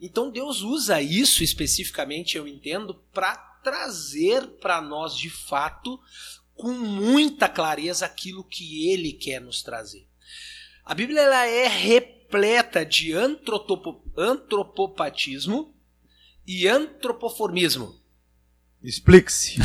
Então 0.00 0.30
Deus 0.30 0.62
usa 0.62 1.02
isso 1.02 1.44
especificamente, 1.44 2.38
eu 2.38 2.48
entendo, 2.48 2.94
para 3.12 3.36
trazer 3.62 4.46
para 4.58 4.80
nós 4.80 5.14
de 5.14 5.28
fato, 5.28 6.00
com 6.54 6.72
muita 6.72 7.46
clareza, 7.46 8.06
aquilo 8.06 8.42
que 8.42 8.88
Ele 8.88 9.12
quer 9.12 9.38
nos 9.38 9.62
trazer. 9.62 10.05
A 10.86 10.94
Bíblia 10.94 11.20
ela 11.22 11.44
é 11.44 11.66
repleta 11.66 12.86
de 12.86 13.12
antropo, 13.12 14.04
antropopatismo 14.16 15.74
e 16.46 16.68
antropoformismo. 16.68 18.00
Explique-se. 18.80 19.56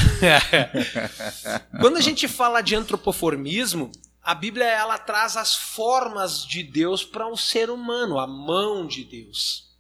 Quando 1.80 1.98
a 1.98 2.02
gente 2.02 2.28
fala 2.28 2.62
de 2.62 2.74
antropoformismo, 2.74 3.92
a 4.20 4.34
Bíblia 4.34 4.66
ela 4.66 4.98
traz 4.98 5.38
as 5.38 5.56
formas 5.56 6.44
de 6.44 6.64
Deus 6.64 7.06
para 7.06 7.28
o 7.28 7.34
um 7.34 7.38
ser 7.38 7.70
humano, 7.70 8.18
a 8.18 8.26
mão 8.26 8.88
de 8.88 9.04
Deus, 9.04 9.71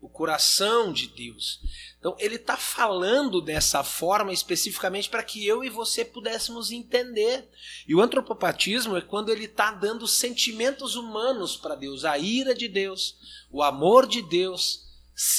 o 0.00 0.08
coração 0.08 0.92
de 0.92 1.08
Deus. 1.08 1.60
Então 1.98 2.16
ele 2.18 2.36
está 2.36 2.56
falando 2.56 3.40
dessa 3.40 3.84
forma 3.84 4.32
especificamente 4.32 5.10
para 5.10 5.22
que 5.22 5.46
eu 5.46 5.62
e 5.62 5.68
você 5.68 6.04
pudéssemos 6.04 6.70
entender. 6.70 7.48
E 7.86 7.94
o 7.94 8.00
antropopatismo 8.00 8.96
é 8.96 9.02
quando 9.02 9.30
ele 9.30 9.44
está 9.44 9.70
dando 9.70 10.06
sentimentos 10.06 10.96
humanos 10.96 11.56
para 11.56 11.74
Deus, 11.74 12.04
a 12.04 12.18
ira 12.18 12.54
de 12.54 12.66
Deus, 12.66 13.16
o 13.50 13.62
amor 13.62 14.06
de 14.06 14.22
Deus. 14.22 14.88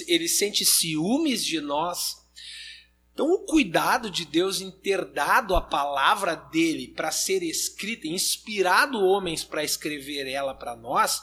Ele 0.08 0.28
sente 0.28 0.64
ciúmes 0.64 1.44
de 1.44 1.60
nós. 1.60 2.22
Então, 3.14 3.30
o 3.30 3.40
cuidado 3.40 4.10
de 4.10 4.24
Deus 4.24 4.62
em 4.62 4.72
ter 4.72 5.04
dado 5.06 5.56
a 5.56 5.62
palavra 5.62 6.36
dele 6.36 6.88
para 6.88 7.12
ser 7.12 7.44
escrita, 7.44 8.08
inspirado 8.08 9.04
homens 9.04 9.44
para 9.44 9.64
escrever 9.64 10.28
ela 10.28 10.54
para 10.54 10.76
nós, 10.76 11.22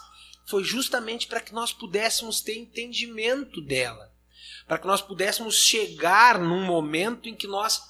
foi 0.48 0.64
justamente 0.64 1.26
para 1.26 1.40
que 1.40 1.52
nós 1.52 1.72
pudéssemos 1.72 2.40
ter 2.40 2.56
entendimento 2.56 3.60
dela 3.60 4.08
para 4.68 4.78
que 4.78 4.86
nós 4.86 5.00
pudéssemos 5.00 5.56
chegar 5.56 6.38
num 6.38 6.62
momento 6.62 7.26
em 7.26 7.34
que 7.34 7.46
nós, 7.46 7.82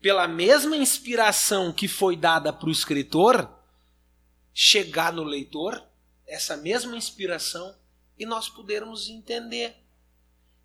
pela 0.00 0.26
mesma 0.26 0.74
inspiração 0.74 1.70
que 1.70 1.86
foi 1.86 2.16
dada 2.16 2.50
para 2.50 2.70
o 2.70 2.72
escritor, 2.72 3.48
chegar 4.54 5.12
no 5.12 5.22
leitor, 5.22 5.86
essa 6.26 6.56
mesma 6.56 6.96
inspiração, 6.96 7.76
e 8.18 8.24
nós 8.24 8.48
pudermos 8.48 9.10
entender. 9.10 9.76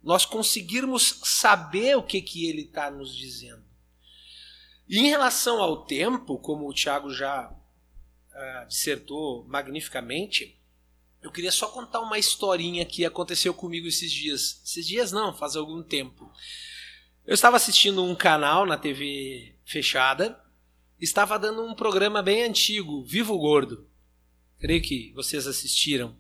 Nós 0.01 0.25
conseguirmos 0.25 1.19
saber 1.23 1.97
o 1.97 2.03
que, 2.03 2.21
que 2.21 2.47
ele 2.47 2.61
está 2.61 2.89
nos 2.89 3.13
dizendo. 3.13 3.63
E 4.87 4.99
em 4.99 5.09
relação 5.09 5.61
ao 5.61 5.85
tempo, 5.85 6.37
como 6.37 6.69
o 6.69 6.73
Tiago 6.73 7.09
já 7.09 7.49
uh, 7.49 8.67
dissertou 8.67 9.43
magnificamente, 9.47 10.57
eu 11.25 11.31
queria 11.31 11.51
só 11.51 11.67
contar 11.67 12.01
uma 12.01 12.19
historinha 12.19 12.85
que 12.85 13.03
aconteceu 13.03 13.51
comigo 13.51 13.87
esses 13.87 14.11
dias. 14.11 14.61
Esses 14.63 14.85
dias 14.85 15.11
não, 15.11 15.33
faz 15.33 15.55
algum 15.55 15.81
tempo. 15.81 16.31
Eu 17.25 17.33
estava 17.33 17.57
assistindo 17.57 18.03
um 18.03 18.13
canal 18.13 18.63
na 18.63 18.77
TV 18.77 19.55
fechada, 19.65 20.39
estava 21.01 21.39
dando 21.39 21.63
um 21.63 21.73
programa 21.73 22.21
bem 22.21 22.43
antigo, 22.43 23.03
Vivo 23.03 23.35
Gordo. 23.39 23.89
Creio 24.59 24.83
que 24.83 25.11
vocês 25.13 25.47
assistiram. 25.47 26.15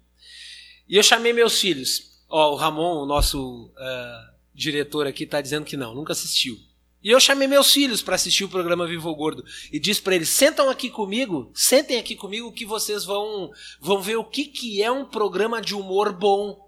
E 0.89 0.97
eu 0.97 1.03
chamei 1.03 1.31
meus 1.31 1.61
filhos. 1.61 2.23
O 2.27 2.55
Ramon, 2.55 3.03
o 3.03 3.05
nosso 3.05 3.67
uh, 3.67 4.35
diretor 4.55 5.05
aqui, 5.05 5.25
está 5.25 5.39
dizendo 5.39 5.65
que 5.65 5.77
não, 5.77 5.93
nunca 5.93 6.13
assistiu. 6.13 6.57
E 7.05 7.11
eu 7.11 7.19
chamei 7.19 7.47
meus 7.47 7.71
filhos 7.71 8.01
para 8.01 8.15
assistir 8.15 8.45
o 8.45 8.49
programa 8.49 8.87
Vivo 8.87 9.13
Gordo 9.13 9.45
e 9.71 9.79
disse 9.79 10.01
para 10.01 10.15
eles: 10.15 10.27
sentam 10.27 10.71
aqui 10.71 10.89
comigo, 10.89 11.51
sentem 11.53 11.99
aqui 11.99 12.15
comigo 12.15 12.51
que 12.51 12.65
vocês 12.65 13.05
vão, 13.05 13.51
vão 13.79 14.01
ver 14.01 14.15
o 14.15 14.23
que, 14.23 14.45
que 14.45 14.81
é 14.81 14.89
um 14.89 15.05
programa 15.05 15.61
de 15.61 15.75
humor 15.75 16.11
bom. 16.11 16.67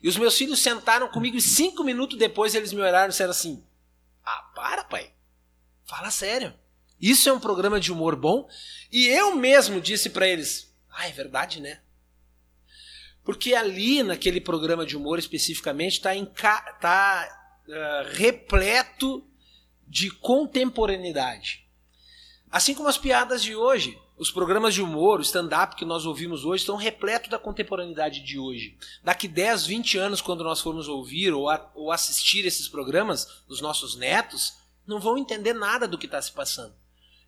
E 0.00 0.08
os 0.08 0.16
meus 0.16 0.38
filhos 0.38 0.60
sentaram 0.60 1.08
comigo 1.08 1.36
e 1.36 1.42
cinco 1.42 1.82
minutos 1.82 2.16
depois 2.16 2.54
eles 2.54 2.72
me 2.72 2.80
olharam 2.80 3.06
e 3.06 3.08
disseram 3.08 3.32
assim: 3.32 3.60
Ah, 4.24 4.52
para, 4.54 4.84
pai. 4.84 5.10
Fala 5.84 6.12
sério. 6.12 6.54
Isso 7.00 7.28
é 7.28 7.32
um 7.32 7.40
programa 7.40 7.80
de 7.80 7.90
humor 7.90 8.14
bom? 8.14 8.48
E 8.88 9.08
eu 9.08 9.34
mesmo 9.34 9.80
disse 9.80 10.10
para 10.10 10.28
eles: 10.28 10.72
Ah, 10.92 11.08
é 11.08 11.10
verdade, 11.10 11.60
né? 11.60 11.80
Porque 13.24 13.52
ali, 13.52 14.04
naquele 14.04 14.40
programa 14.40 14.86
de 14.86 14.96
humor 14.96 15.18
especificamente, 15.18 15.94
está 15.94 16.60
tá, 16.80 17.28
uh, 17.66 18.14
repleto 18.16 19.26
de 19.92 20.10
contemporaneidade. 20.10 21.66
Assim 22.50 22.74
como 22.74 22.88
as 22.88 22.96
piadas 22.96 23.42
de 23.42 23.54
hoje, 23.54 23.98
os 24.16 24.30
programas 24.30 24.72
de 24.72 24.80
humor, 24.80 25.18
o 25.18 25.22
stand-up 25.22 25.76
que 25.76 25.84
nós 25.84 26.06
ouvimos 26.06 26.46
hoje 26.46 26.62
estão 26.62 26.76
repletos 26.76 27.28
da 27.28 27.38
contemporaneidade 27.38 28.20
de 28.20 28.38
hoje. 28.38 28.78
Daqui 29.04 29.28
10, 29.28 29.66
20 29.66 29.98
anos, 29.98 30.22
quando 30.22 30.42
nós 30.42 30.62
formos 30.62 30.88
ouvir 30.88 31.34
ou, 31.34 31.50
a, 31.50 31.70
ou 31.74 31.92
assistir 31.92 32.46
esses 32.46 32.68
programas, 32.68 33.42
os 33.46 33.60
nossos 33.60 33.94
netos 33.94 34.54
não 34.86 34.98
vão 34.98 35.18
entender 35.18 35.52
nada 35.52 35.86
do 35.86 35.98
que 35.98 36.06
está 36.06 36.22
se 36.22 36.32
passando. 36.32 36.74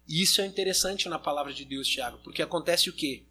E 0.08 0.22
isso 0.22 0.40
é 0.40 0.46
interessante 0.46 1.06
na 1.06 1.18
palavra 1.18 1.52
de 1.52 1.66
Deus, 1.66 1.86
Tiago, 1.86 2.18
porque 2.24 2.40
acontece 2.40 2.88
o 2.88 2.94
quê? 2.94 3.26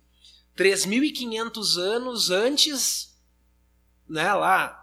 3.500 0.56 1.78
anos 1.80 2.30
antes, 2.30 3.18
né, 4.08 4.32
lá, 4.32 4.80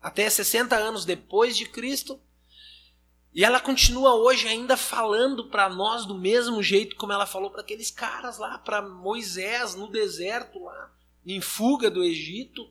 até 0.00 0.30
60 0.30 0.74
anos 0.74 1.04
depois 1.04 1.54
de 1.54 1.66
Cristo, 1.66 2.18
e 3.32 3.44
ela 3.44 3.60
continua 3.60 4.16
hoje 4.16 4.48
ainda 4.48 4.76
falando 4.76 5.48
para 5.48 5.68
nós 5.68 6.04
do 6.04 6.16
mesmo 6.16 6.60
jeito 6.62 6.96
como 6.96 7.12
ela 7.12 7.26
falou 7.26 7.48
para 7.50 7.60
aqueles 7.60 7.90
caras 7.90 8.38
lá, 8.38 8.58
para 8.58 8.82
Moisés 8.82 9.76
no 9.76 9.88
deserto 9.88 10.58
lá, 10.64 10.92
em 11.24 11.40
fuga 11.40 11.88
do 11.88 12.02
Egito, 12.02 12.68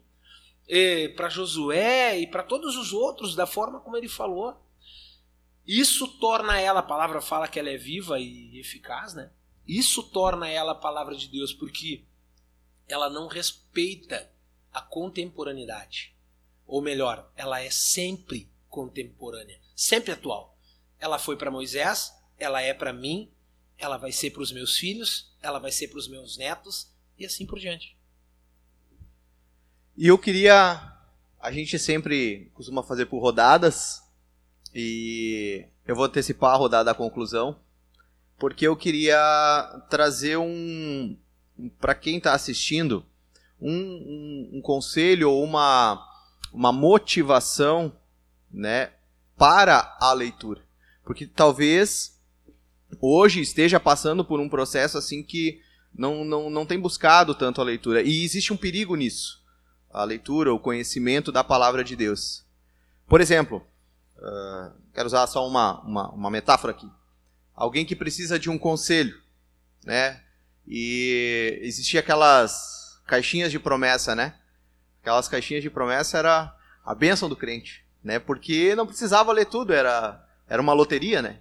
para 1.16 1.30
Josué 1.30 2.20
e 2.20 2.28
para 2.28 2.44
todos 2.44 2.76
os 2.76 2.92
outros, 2.92 3.36
da 3.36 3.48
forma 3.48 3.80
como 3.80 3.96
ele 3.96 4.10
falou. 4.10 4.62
Isso 5.66 6.08
torna 6.20 6.60
ela, 6.60 6.82
a 6.82 6.84
palavra 6.84 7.22
fala 7.22 7.48
que 7.48 7.58
ela 7.58 7.70
é 7.70 7.78
viva 7.78 8.20
e 8.20 8.60
eficaz, 8.60 9.14
né? 9.14 9.32
Isso 9.66 10.04
torna 10.04 10.50
ela 10.50 10.74
a 10.74 10.76
palavra 10.76 11.16
de 11.16 11.28
Deus, 11.28 11.54
porque 11.54 12.04
ela 12.88 13.10
não 13.10 13.28
respeita 13.28 14.30
a 14.74 14.82
contemporaneidade. 14.82 16.16
Ou 16.68 16.82
melhor, 16.82 17.32
ela 17.36 17.62
é 17.62 17.70
sempre 17.70 18.52
contemporânea 18.68 19.60
sempre 19.80 20.12
atual. 20.12 20.49
Ela 21.00 21.18
foi 21.18 21.36
para 21.38 21.52
Moisés, 21.52 22.14
ela 22.38 22.62
é 22.62 22.74
para 22.74 22.94
mim, 22.94 23.32
ela 23.78 23.98
vai 23.98 24.12
ser 24.12 24.32
para 24.32 24.42
os 24.42 24.52
meus 24.52 24.78
filhos, 24.78 25.34
ela 25.42 25.60
vai 25.60 25.72
ser 25.72 25.88
para 25.88 26.00
os 26.00 26.08
meus 26.08 26.38
netos 26.38 26.92
e 27.18 27.26
assim 27.26 27.46
por 27.46 27.60
diante. 27.60 27.98
E 29.98 30.08
eu 30.08 30.18
queria. 30.18 30.96
A 31.40 31.52
gente 31.52 31.80
sempre 31.80 32.52
costuma 32.54 32.84
fazer 32.84 33.06
por 33.06 33.20
rodadas 33.20 34.04
e 34.74 35.66
eu 35.88 35.96
vou 35.96 36.06
antecipar 36.06 36.54
a 36.54 36.58
rodada 36.58 36.86
da 36.86 36.94
conclusão 36.94 37.60
porque 38.40 38.66
eu 38.66 38.76
queria 38.76 39.20
trazer 39.90 40.38
um. 40.38 41.18
Para 41.80 41.94
quem 41.94 42.18
está 42.18 42.34
assistindo, 42.34 43.06
um, 43.60 43.74
um, 43.74 44.50
um 44.54 44.62
conselho 44.62 45.30
ou 45.30 45.44
uma, 45.44 46.02
uma 46.54 46.72
motivação 46.72 47.92
né, 48.50 48.94
para 49.38 49.98
a 50.00 50.14
leitura. 50.14 50.64
Porque 51.10 51.26
talvez 51.26 52.22
hoje 53.02 53.42
esteja 53.42 53.80
passando 53.80 54.24
por 54.24 54.40
um 54.40 54.48
processo 54.48 54.96
assim 54.96 55.24
que 55.24 55.60
não, 55.92 56.24
não, 56.24 56.52
não 56.52 56.68
tem 56.68 56.80
buscado 56.80 57.34
tanto 57.34 57.60
a 57.60 57.64
leitura. 57.64 58.04
E 58.04 58.24
existe 58.24 58.54
um 58.54 58.58
perigo 58.58 58.96
nisso. 58.96 59.44
A 59.90 60.04
leitura, 60.04 60.54
o 60.54 60.60
conhecimento 60.60 61.32
da 61.32 61.44
palavra 61.44 61.84
de 61.84 61.96
Deus. 61.96 62.46
Por 63.08 63.22
exemplo, 63.22 63.66
uh, 64.18 64.72
quero 64.94 65.08
usar 65.08 65.26
só 65.26 65.48
uma, 65.48 65.82
uma, 65.82 66.12
uma 66.12 66.30
metáfora 66.30 66.74
aqui. 66.74 66.88
Alguém 67.56 67.88
que 67.88 67.96
precisa 67.96 68.38
de 68.38 68.48
um 68.48 68.60
conselho, 68.60 69.20
né? 69.84 70.22
E 70.68 71.58
existia 71.64 72.02
aquelas 72.02 73.02
caixinhas 73.08 73.52
de 73.52 73.58
promessa, 73.58 74.14
né? 74.14 74.36
Aquelas 75.02 75.28
caixinhas 75.28 75.64
de 75.64 75.72
promessa 75.72 76.20
era 76.20 76.56
a 76.86 76.94
bênção 76.94 77.28
do 77.28 77.36
crente 77.36 77.84
né? 78.04 78.20
Porque 78.20 78.76
não 78.76 78.88
precisava 78.88 79.32
ler 79.32 79.46
tudo, 79.46 79.74
era, 79.74 80.24
era 80.50 80.62
uma 80.62 80.74
loteria, 80.74 81.22
né? 81.22 81.38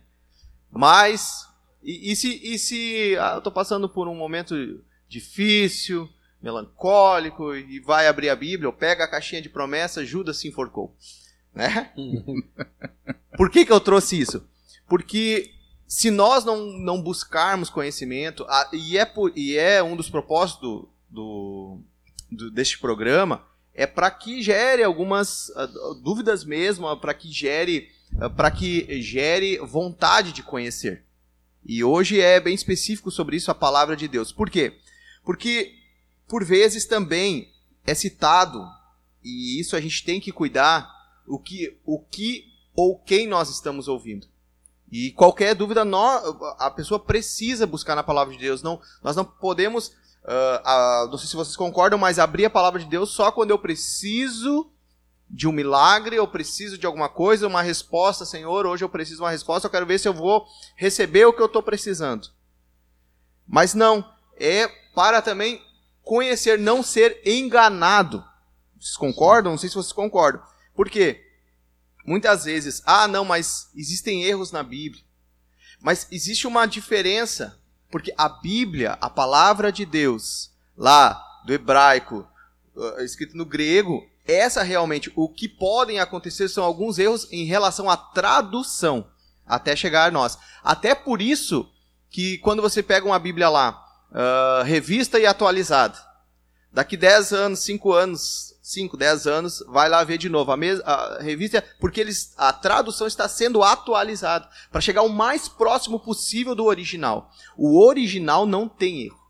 Mas, 0.71 1.49
e, 1.83 2.12
e 2.12 2.16
se, 2.16 2.40
e 2.42 2.59
se 2.59 3.16
ah, 3.18 3.33
eu 3.33 3.38
estou 3.38 3.53
passando 3.53 3.88
por 3.88 4.07
um 4.07 4.14
momento 4.14 4.55
difícil, 5.09 6.09
melancólico, 6.40 7.55
e 7.55 7.81
vai 7.81 8.07
abrir 8.07 8.29
a 8.29 8.37
Bíblia, 8.37 8.68
ou 8.68 8.73
pega 8.73 9.05
a 9.05 9.09
caixinha 9.09 9.42
de 9.42 9.49
promessa, 9.49 10.05
Judas 10.05 10.37
se 10.37 10.47
enforcou. 10.47 10.94
Né? 11.55 11.90
por 13.37 13.51
que, 13.51 13.64
que 13.64 13.73
eu 13.73 13.81
trouxe 13.81 14.21
isso? 14.21 14.47
Porque 14.87 15.51
se 15.87 16.11
nós 16.11 16.44
não, 16.44 16.66
não 16.66 17.03
buscarmos 17.03 17.71
conhecimento, 17.71 18.47
e, 18.73 18.99
é 18.99 19.07
por, 19.07 19.33
e 19.35 19.57
é 19.57 19.83
um 19.83 19.97
dos 19.97 20.11
propósitos 20.11 20.61
do, 20.61 20.88
do, 21.09 21.81
do, 22.31 22.51
deste 22.51 22.79
programa, 22.79 23.44
é 23.75 23.87
para 23.87 24.11
que 24.11 24.42
gere 24.42 24.83
algumas 24.83 25.49
uh, 25.51 25.94
dúvidas 26.03 26.44
mesmo, 26.44 26.94
para 26.99 27.14
que 27.14 27.33
gere 27.33 27.88
para 28.37 28.51
que 28.51 29.01
gere 29.03 29.59
vontade 29.59 30.33
de 30.33 30.42
conhecer. 30.42 31.05
E 31.64 31.85
hoje 31.85 32.21
é 32.21 32.40
bem 32.40 32.55
específico 32.55 33.11
sobre 33.11 33.37
isso 33.37 33.51
a 33.51 33.55
palavra 33.55 33.97
de 33.97 34.09
Deus. 34.09 34.33
Por 34.33 34.49
quê? 34.49 34.79
Porque 35.25 35.75
por 36.27 36.44
vezes 36.44 36.87
também 36.87 37.53
é 37.87 37.94
citado 37.94 38.64
e 39.23 39.61
isso 39.61 39.77
a 39.77 39.81
gente 39.81 40.05
tem 40.05 40.21
que 40.21 40.33
cuidar 40.33 40.88
o 41.27 41.38
que 41.38 41.79
o 41.85 41.99
que 42.01 42.44
ou 42.75 42.99
quem 42.99 43.27
nós 43.27 43.51
estamos 43.51 43.88
ouvindo. 43.88 44.27
E 44.90 45.11
qualquer 45.12 45.55
dúvida, 45.55 45.85
nós, 45.85 46.23
a 46.59 46.71
pessoa 46.71 46.99
precisa 46.99 47.66
buscar 47.66 47.94
na 47.94 48.03
palavra 48.03 48.33
de 48.33 48.40
Deus. 48.40 48.62
Não, 48.62 48.81
nós 49.03 49.14
não 49.14 49.25
podemos 49.25 49.88
uh, 50.25 51.07
uh, 51.07 51.11
não 51.11 51.18
sei 51.18 51.29
se 51.29 51.37
vocês 51.37 51.57
concordam, 51.57 51.99
mas 51.99 52.18
abrir 52.18 52.47
a 52.47 52.51
palavra 52.51 52.81
de 52.81 52.87
Deus 52.87 53.11
só 53.11 53.31
quando 53.31 53.51
eu 53.51 53.59
preciso 53.59 54.71
de 55.30 55.46
um 55.46 55.52
milagre, 55.52 56.16
eu 56.16 56.26
preciso 56.26 56.78
de 56.78 56.86
alguma 56.86 57.08
coisa, 57.08 57.46
uma 57.46 57.62
resposta, 57.62 58.24
Senhor, 58.24 58.66
hoje 58.66 58.84
eu 58.84 58.88
preciso 58.88 59.18
de 59.18 59.22
uma 59.22 59.30
resposta, 59.30 59.66
eu 59.66 59.70
quero 59.70 59.86
ver 59.86 59.98
se 59.98 60.08
eu 60.08 60.14
vou 60.14 60.46
receber 60.76 61.26
o 61.26 61.32
que 61.32 61.42
eu 61.42 61.46
estou 61.46 61.62
precisando. 61.62 62.28
Mas 63.46 63.74
não, 63.74 64.04
é 64.36 64.68
para 64.94 65.20
também 65.20 65.62
conhecer, 66.02 66.58
não 66.58 66.82
ser 66.82 67.20
enganado. 67.24 68.24
Vocês 68.80 68.96
concordam? 68.96 69.52
Não 69.52 69.58
sei 69.58 69.68
se 69.68 69.74
vocês 69.74 69.92
concordam. 69.92 70.42
Por 70.74 70.88
quê? 70.88 71.24
Muitas 72.06 72.44
vezes, 72.44 72.82
ah, 72.86 73.06
não, 73.06 73.24
mas 73.24 73.70
existem 73.76 74.24
erros 74.24 74.50
na 74.50 74.62
Bíblia. 74.62 75.02
Mas 75.80 76.06
existe 76.10 76.46
uma 76.46 76.66
diferença, 76.66 77.60
porque 77.90 78.12
a 78.16 78.28
Bíblia, 78.28 78.92
a 79.00 79.10
palavra 79.10 79.70
de 79.70 79.84
Deus, 79.84 80.50
lá 80.76 81.22
do 81.44 81.52
hebraico, 81.52 82.26
uh, 82.74 83.00
escrito 83.00 83.36
no 83.36 83.44
grego, 83.44 84.08
essa 84.28 84.62
realmente, 84.62 85.10
o 85.16 85.28
que 85.28 85.48
podem 85.48 85.98
acontecer 85.98 86.48
são 86.50 86.62
alguns 86.62 86.98
erros 86.98 87.26
em 87.32 87.46
relação 87.46 87.88
à 87.88 87.96
tradução, 87.96 89.08
até 89.46 89.74
chegar 89.74 90.06
a 90.06 90.10
nós. 90.10 90.38
Até 90.62 90.94
por 90.94 91.22
isso 91.22 91.66
que 92.10 92.36
quando 92.38 92.60
você 92.60 92.82
pega 92.82 93.06
uma 93.06 93.18
Bíblia 93.18 93.48
lá, 93.48 93.82
uh, 94.10 94.62
revista 94.64 95.18
e 95.18 95.24
atualizada, 95.24 95.98
daqui 96.70 96.94
10 96.96 97.32
anos, 97.32 97.60
5 97.60 97.92
anos, 97.92 98.54
5, 98.62 98.98
10 98.98 99.26
anos, 99.26 99.64
vai 99.66 99.88
lá 99.88 100.04
ver 100.04 100.18
de 100.18 100.28
novo 100.28 100.52
a, 100.52 100.56
a 100.84 101.22
revista, 101.22 101.64
porque 101.80 101.98
eles, 101.98 102.34
a 102.36 102.52
tradução 102.52 103.06
está 103.06 103.26
sendo 103.26 103.62
atualizada 103.62 104.46
para 104.70 104.82
chegar 104.82 105.02
o 105.02 105.08
mais 105.08 105.48
próximo 105.48 105.98
possível 105.98 106.54
do 106.54 106.66
original. 106.66 107.30
O 107.56 107.82
original 107.82 108.44
não 108.44 108.68
tem 108.68 109.04
erro. 109.06 109.27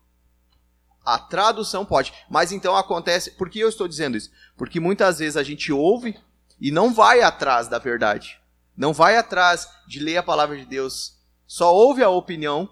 A 1.05 1.17
tradução 1.17 1.85
pode. 1.85 2.13
Mas 2.29 2.51
então 2.51 2.75
acontece. 2.75 3.31
Por 3.31 3.49
que 3.49 3.59
eu 3.59 3.69
estou 3.69 3.87
dizendo 3.87 4.17
isso? 4.17 4.31
Porque 4.57 4.79
muitas 4.79 5.19
vezes 5.19 5.37
a 5.37 5.43
gente 5.43 5.71
ouve 5.71 6.19
e 6.59 6.71
não 6.71 6.93
vai 6.93 7.21
atrás 7.21 7.67
da 7.67 7.79
verdade. 7.79 8.39
Não 8.75 8.93
vai 8.93 9.17
atrás 9.17 9.67
de 9.87 9.99
ler 9.99 10.17
a 10.17 10.23
palavra 10.23 10.57
de 10.57 10.65
Deus. 10.65 11.17
Só 11.47 11.73
ouve 11.73 12.03
a 12.03 12.09
opinião 12.09 12.69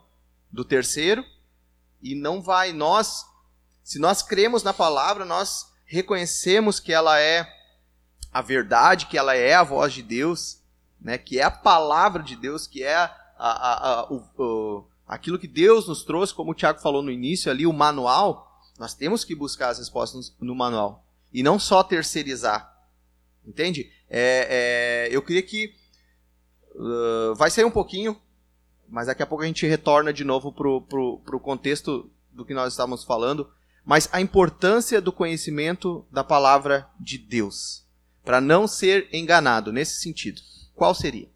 do 0.52 0.64
terceiro 0.64 1.24
e 2.02 2.16
não 2.16 2.42
vai. 2.42 2.72
Nós, 2.72 3.26
se 3.84 4.00
nós 4.00 4.22
cremos 4.22 4.64
na 4.64 4.74
palavra, 4.74 5.26
nós 5.26 5.68
reconhecemos 5.86 6.80
que 6.80 6.94
ela 6.94 7.20
é 7.20 7.48
a 8.32 8.42
verdade, 8.42 9.08
que 9.08 9.18
ela 9.18 9.36
é 9.36 9.54
a 9.54 9.64
voz 9.64 9.94
de 9.94 10.04
Deus, 10.04 10.62
né? 11.00 11.18
que 11.18 11.40
é 11.40 11.44
a 11.44 11.52
palavra 11.52 12.22
de 12.22 12.36
Deus, 12.36 12.68
que 12.68 12.84
é 12.84 12.96
a, 12.96 13.16
a, 13.38 13.90
a, 13.90 14.14
o, 14.14 14.24
o 14.38 14.86
aquilo 15.08 15.40
que 15.40 15.48
Deus 15.48 15.88
nos 15.88 16.04
trouxe, 16.04 16.34
como 16.34 16.52
o 16.52 16.56
Tiago 16.56 16.80
falou 16.80 17.02
no 17.02 17.10
início 17.10 17.50
ali, 17.50 17.66
o 17.66 17.72
manual, 17.72 18.62
nós 18.78 18.94
temos 18.94 19.24
que 19.24 19.34
buscar 19.34 19.70
as 19.70 19.80
respostas 19.80 20.36
no, 20.40 20.54
manual. 20.54 21.06
E 21.34 21.42
não 21.42 21.58
só 21.58 21.82
terceirizar. 21.82 22.76
Entende? 23.46 23.92
É, 24.10 25.08
é, 25.10 25.16
eu 25.16 25.22
queria 25.22 25.42
que. 25.42 25.74
Uh, 26.76 27.34
vai 27.34 27.50
sair 27.50 27.64
um 27.64 27.72
pouquinho, 27.72 28.22
mas 28.88 29.08
daqui 29.08 29.24
a 29.24 29.26
pouco 29.26 29.44
a 29.44 29.48
gente 29.48 29.66
retorna 29.66 30.14
de 30.14 30.24
novo 30.24 30.52
para 30.52 30.68
o 30.68 31.40
contexto 31.40 32.12
do 32.32 32.46
que 32.46 32.54
nós 32.54 32.74
estávamos 32.74 33.04
falando. 33.04 33.50
Mas 33.84 34.10
a 34.12 34.22
importância 34.22 35.02
do 35.02 35.12
conhecimento 35.12 36.06
da 36.12 36.24
palavra 36.24 36.88
de 37.00 37.18
Deus. 37.18 37.86
Para 38.24 38.42
não 38.42 38.68
ser 38.68 39.08
enganado 39.14 39.72
nesse 39.72 40.02
sentido. 40.02 40.42
Qual 40.76 40.94
seria? 40.94 41.30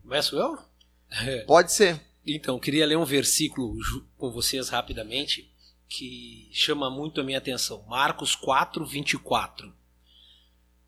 Começo 0.00 0.36
eu? 0.36 0.67
É. 1.10 1.40
Pode 1.40 1.72
ser. 1.72 2.00
Então, 2.26 2.58
queria 2.58 2.86
ler 2.86 2.96
um 2.96 3.04
versículo 3.04 3.76
com 4.16 4.30
vocês 4.30 4.68
rapidamente 4.68 5.50
que 5.88 6.48
chama 6.52 6.90
muito 6.90 7.20
a 7.20 7.24
minha 7.24 7.38
atenção. 7.38 7.82
Marcos 7.88 8.34
4, 8.34 8.84
24. 8.84 9.72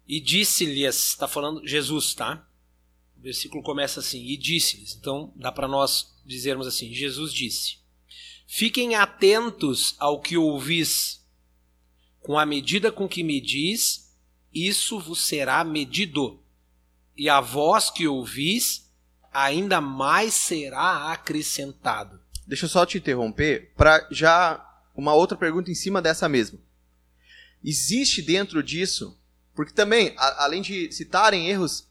E 0.06 0.20
disse-lhes, 0.20 1.10
está 1.10 1.26
falando 1.26 1.66
Jesus, 1.66 2.14
tá? 2.14 2.46
O 3.16 3.22
versículo 3.22 3.62
começa 3.62 4.00
assim: 4.00 4.24
E 4.24 4.36
disse-lhes. 4.36 4.94
Então, 4.94 5.32
dá 5.36 5.52
para 5.52 5.68
nós 5.68 6.14
dizermos 6.24 6.66
assim: 6.66 6.92
Jesus 6.92 7.32
disse: 7.32 7.78
Fiquem 8.46 8.94
atentos 8.94 9.94
ao 9.98 10.20
que 10.20 10.36
ouvis, 10.36 11.24
com 12.20 12.38
a 12.38 12.44
medida 12.44 12.90
com 12.90 13.08
que 13.08 13.22
medis, 13.22 14.12
isso 14.52 14.98
vos 14.98 15.20
será 15.20 15.62
medido, 15.62 16.42
e 17.16 17.28
a 17.28 17.40
vós 17.40 17.90
que 17.90 18.08
ouvis, 18.08 18.89
ainda 19.32 19.80
mais 19.80 20.34
será 20.34 21.12
acrescentado. 21.12 22.20
Deixa 22.46 22.64
eu 22.64 22.68
só 22.68 22.84
te 22.84 22.98
interromper 22.98 23.72
para 23.76 24.06
já 24.10 24.66
uma 24.94 25.14
outra 25.14 25.36
pergunta 25.36 25.70
em 25.70 25.74
cima 25.74 26.02
dessa 26.02 26.28
mesma. 26.28 26.58
Existe 27.62 28.22
dentro 28.22 28.62
disso, 28.62 29.18
porque 29.54 29.72
também, 29.72 30.14
a, 30.16 30.44
além 30.44 30.62
de 30.62 30.90
citarem 30.92 31.48
erros, 31.48 31.88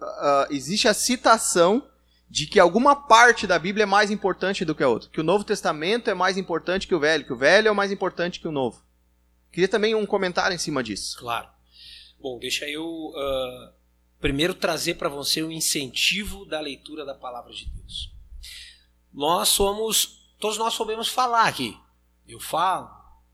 uh, 0.00 0.46
existe 0.50 0.88
a 0.88 0.94
citação 0.94 1.86
de 2.28 2.46
que 2.46 2.58
alguma 2.58 2.94
parte 2.94 3.46
da 3.46 3.58
Bíblia 3.58 3.84
é 3.84 3.86
mais 3.86 4.10
importante 4.10 4.64
do 4.64 4.74
que 4.74 4.82
a 4.82 4.88
outra. 4.88 5.08
Que 5.10 5.20
o 5.20 5.24
Novo 5.24 5.44
Testamento 5.44 6.10
é 6.10 6.14
mais 6.14 6.36
importante 6.36 6.86
que 6.86 6.94
o 6.94 7.00
Velho, 7.00 7.24
que 7.24 7.32
o 7.32 7.36
Velho 7.36 7.68
é 7.68 7.72
mais 7.72 7.92
importante 7.92 8.40
que 8.40 8.48
o 8.48 8.52
Novo. 8.52 8.84
Queria 9.52 9.68
também 9.68 9.94
um 9.94 10.04
comentário 10.04 10.54
em 10.54 10.58
cima 10.58 10.82
disso. 10.82 11.16
Claro. 11.18 11.48
Bom, 12.20 12.38
deixa 12.38 12.68
eu 12.68 12.84
uh, 12.84 13.72
primeiro 14.20 14.54
trazer 14.54 14.94
para 14.94 15.08
você 15.08 15.42
o 15.42 15.52
incentivo 15.52 16.44
da 16.44 16.60
leitura 16.60 17.04
da 17.04 17.14
palavra 17.14 17.52
de 17.52 17.66
Deus. 17.66 18.12
Nós 19.12 19.48
somos, 19.48 20.34
todos 20.38 20.58
nós 20.58 20.74
sabemos 20.74 21.08
falar 21.08 21.46
aqui. 21.48 21.78
Eu 22.26 22.40
falo, 22.40 22.90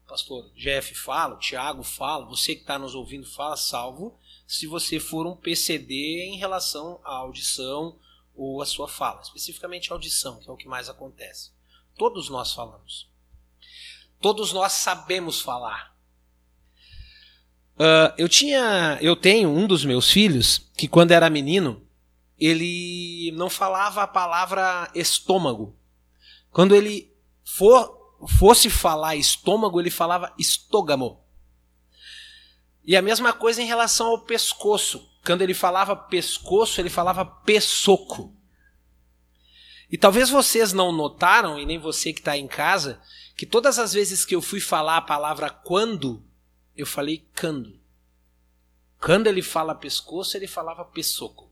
pastor 0.06 0.50
Jeff 0.54 0.94
fala, 0.94 1.38
Tiago 1.38 1.82
fala, 1.82 2.26
você 2.26 2.54
que 2.54 2.60
está 2.60 2.78
nos 2.78 2.94
ouvindo 2.94 3.26
fala, 3.26 3.56
salvo 3.56 4.18
se 4.52 4.66
você 4.66 5.00
for 5.00 5.26
um 5.26 5.34
PCD 5.34 6.24
em 6.26 6.36
relação 6.36 7.00
à 7.04 7.14
audição 7.14 7.98
ou 8.34 8.60
à 8.60 8.66
sua 8.66 8.86
fala, 8.86 9.22
especificamente 9.22 9.90
a 9.90 9.94
audição, 9.94 10.38
que 10.40 10.48
é 10.50 10.52
o 10.52 10.56
que 10.58 10.68
mais 10.68 10.90
acontece. 10.90 11.50
Todos 11.96 12.28
nós 12.28 12.52
falamos. 12.52 13.08
Todos 14.20 14.52
nós 14.52 14.72
sabemos 14.72 15.40
falar. 15.40 15.96
Uh, 17.76 18.12
eu 18.18 18.28
tinha, 18.28 18.98
eu 19.00 19.16
tenho 19.16 19.48
um 19.48 19.66
dos 19.66 19.86
meus 19.86 20.10
filhos 20.10 20.70
que 20.82 20.88
quando 20.88 21.12
era 21.12 21.30
menino 21.30 21.80
ele 22.36 23.30
não 23.36 23.48
falava 23.48 24.02
a 24.02 24.06
palavra 24.08 24.90
estômago. 24.96 25.78
Quando 26.50 26.74
ele 26.74 27.14
for, 27.44 28.16
fosse 28.36 28.68
falar 28.68 29.14
estômago, 29.14 29.78
ele 29.78 29.92
falava 29.92 30.34
estôgamo. 30.36 31.22
E 32.84 32.96
a 32.96 33.02
mesma 33.02 33.32
coisa 33.32 33.62
em 33.62 33.66
relação 33.66 34.08
ao 34.08 34.22
pescoço. 34.22 35.08
Quando 35.24 35.42
ele 35.42 35.54
falava 35.54 35.94
pescoço, 35.94 36.80
ele 36.80 36.90
falava 36.90 37.24
pessoco. 37.24 38.36
E 39.88 39.96
talvez 39.96 40.30
vocês 40.30 40.72
não 40.72 40.90
notaram, 40.90 41.60
e 41.60 41.64
nem 41.64 41.78
você 41.78 42.12
que 42.12 42.18
está 42.18 42.36
em 42.36 42.48
casa, 42.48 43.00
que 43.36 43.46
todas 43.46 43.78
as 43.78 43.92
vezes 43.92 44.24
que 44.24 44.34
eu 44.34 44.42
fui 44.42 44.58
falar 44.58 44.96
a 44.96 45.02
palavra 45.02 45.48
quando, 45.48 46.24
eu 46.76 46.84
falei 46.84 47.24
cando. 47.34 47.81
Quando 49.02 49.26
ele 49.26 49.42
fala 49.42 49.74
pescoço, 49.74 50.36
ele 50.36 50.46
falava 50.46 50.84
pessoco. 50.84 51.50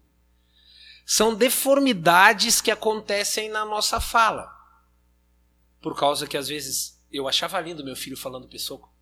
São 1.04 1.34
deformidades 1.34 2.60
que 2.60 2.70
acontecem 2.70 3.48
na 3.48 3.64
nossa 3.64 4.00
fala. 4.00 4.56
Por 5.80 5.98
causa 5.98 6.28
que 6.28 6.36
às 6.36 6.46
vezes 6.46 7.02
eu 7.10 7.26
achava 7.26 7.60
lindo 7.60 7.84
meu 7.84 7.96
filho 7.96 8.16
falando 8.16 8.46
pessoco. 8.46 8.94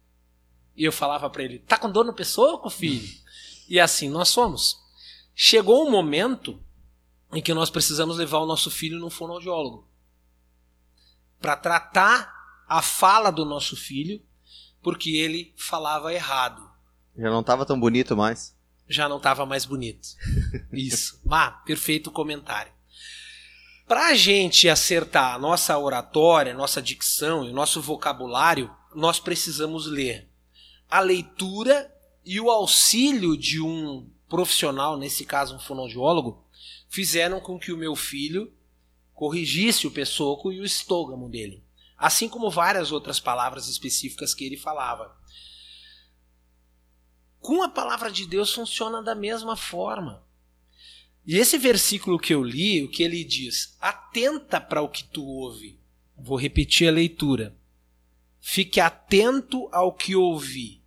E 0.74 0.82
eu 0.82 0.90
falava 0.90 1.28
para 1.28 1.42
ele: 1.42 1.58
"Tá 1.58 1.76
com 1.76 1.90
dor 1.90 2.06
no 2.06 2.14
pessoco, 2.14 2.70
filho?" 2.70 3.06
e 3.68 3.78
assim 3.78 4.08
nós 4.08 4.30
somos. 4.30 4.78
Chegou 5.34 5.86
um 5.86 5.90
momento 5.90 6.58
em 7.32 7.42
que 7.42 7.52
nós 7.52 7.68
precisamos 7.68 8.16
levar 8.16 8.38
o 8.38 8.46
nosso 8.46 8.70
filho 8.70 8.98
no 8.98 9.10
fonoaudiólogo 9.10 9.86
para 11.38 11.54
tratar 11.54 12.64
a 12.66 12.80
fala 12.80 13.30
do 13.30 13.44
nosso 13.44 13.76
filho 13.76 14.24
porque 14.80 15.10
ele 15.10 15.52
falava 15.54 16.14
errado. 16.14 16.67
Já 17.18 17.30
não 17.30 17.40
estava 17.40 17.66
tão 17.66 17.78
bonito 17.78 18.16
mais. 18.16 18.56
Já 18.88 19.08
não 19.08 19.16
estava 19.18 19.44
mais 19.44 19.64
bonito. 19.64 20.08
Isso. 20.72 21.20
Ah, 21.30 21.50
perfeito 21.66 22.10
comentário. 22.10 22.72
Para 23.86 24.08
a 24.08 24.14
gente 24.14 24.68
acertar 24.68 25.34
a 25.34 25.38
nossa 25.38 25.76
oratória, 25.78 26.54
nossa 26.54 26.80
dicção 26.80 27.44
e 27.44 27.50
o 27.50 27.54
nosso 27.54 27.82
vocabulário, 27.82 28.70
nós 28.94 29.18
precisamos 29.18 29.86
ler. 29.86 30.28
A 30.90 31.00
leitura 31.00 31.92
e 32.24 32.40
o 32.40 32.50
auxílio 32.50 33.36
de 33.36 33.60
um 33.60 34.08
profissional, 34.28 34.96
nesse 34.96 35.24
caso 35.24 35.56
um 35.56 35.60
fonoaudiólogo, 35.60 36.44
fizeram 36.88 37.40
com 37.40 37.58
que 37.58 37.72
o 37.72 37.76
meu 37.76 37.94
filho 37.94 38.52
corrigisse 39.12 39.86
o 39.86 39.90
pessoco 39.90 40.52
e 40.52 40.60
o 40.60 40.64
estômago 40.64 41.28
dele 41.28 41.62
assim 41.98 42.28
como 42.28 42.48
várias 42.48 42.92
outras 42.92 43.18
palavras 43.18 43.66
específicas 43.66 44.32
que 44.32 44.44
ele 44.44 44.56
falava. 44.56 45.12
Com 47.40 47.62
a 47.62 47.68
palavra 47.68 48.10
de 48.10 48.26
Deus 48.26 48.52
funciona 48.52 49.02
da 49.02 49.14
mesma 49.14 49.56
forma. 49.56 50.22
E 51.26 51.36
esse 51.36 51.58
versículo 51.58 52.18
que 52.18 52.34
eu 52.34 52.42
li, 52.42 52.82
o 52.82 52.90
que 52.90 53.02
ele 53.02 53.22
diz? 53.22 53.76
Atenta 53.80 54.60
para 54.60 54.80
o 54.80 54.88
que 54.88 55.04
tu 55.04 55.24
ouve. 55.24 55.78
Vou 56.16 56.38
repetir 56.38 56.88
a 56.88 56.92
leitura. 56.92 57.54
Fique 58.40 58.80
atento 58.80 59.68
ao 59.72 59.92
que 59.92 60.16
ouvi, 60.16 60.82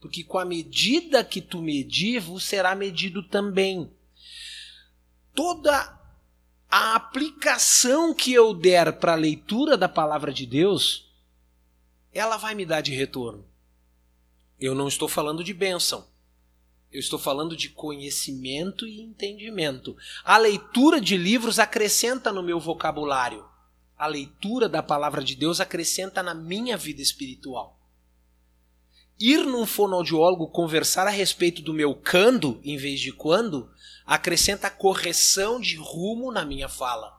porque 0.00 0.22
com 0.22 0.38
a 0.38 0.44
medida 0.44 1.24
que 1.24 1.40
tu 1.40 1.62
medir, 1.62 2.20
vos 2.20 2.44
será 2.44 2.74
medido 2.74 3.22
também. 3.22 3.90
Toda 5.34 5.98
a 6.68 6.94
aplicação 6.94 8.12
que 8.12 8.32
eu 8.32 8.52
der 8.52 8.98
para 8.98 9.12
a 9.12 9.16
leitura 9.16 9.76
da 9.76 9.88
palavra 9.88 10.32
de 10.32 10.44
Deus, 10.44 11.10
ela 12.12 12.36
vai 12.36 12.54
me 12.54 12.66
dar 12.66 12.80
de 12.80 12.94
retorno. 12.94 13.46
Eu 14.58 14.74
não 14.74 14.88
estou 14.88 15.08
falando 15.08 15.44
de 15.44 15.52
bênção. 15.52 16.06
Eu 16.90 17.00
estou 17.00 17.18
falando 17.18 17.56
de 17.56 17.68
conhecimento 17.68 18.86
e 18.86 19.02
entendimento. 19.02 19.96
A 20.24 20.38
leitura 20.38 21.00
de 21.00 21.16
livros 21.16 21.58
acrescenta 21.58 22.32
no 22.32 22.42
meu 22.42 22.58
vocabulário. 22.58 23.44
A 23.98 24.06
leitura 24.06 24.68
da 24.68 24.82
palavra 24.82 25.22
de 25.22 25.34
Deus 25.34 25.60
acrescenta 25.60 26.22
na 26.22 26.34
minha 26.34 26.76
vida 26.76 27.02
espiritual. 27.02 27.78
Ir 29.18 29.44
num 29.44 29.66
fonoaudiólogo 29.66 30.48
conversar 30.48 31.06
a 31.06 31.10
respeito 31.10 31.62
do 31.62 31.72
meu 31.72 31.94
cando 31.94 32.60
em 32.62 32.76
vez 32.76 33.00
de 33.00 33.12
quando 33.12 33.70
acrescenta 34.04 34.70
correção 34.70 35.58
de 35.58 35.76
rumo 35.76 36.30
na 36.30 36.44
minha 36.44 36.68
fala. 36.68 37.18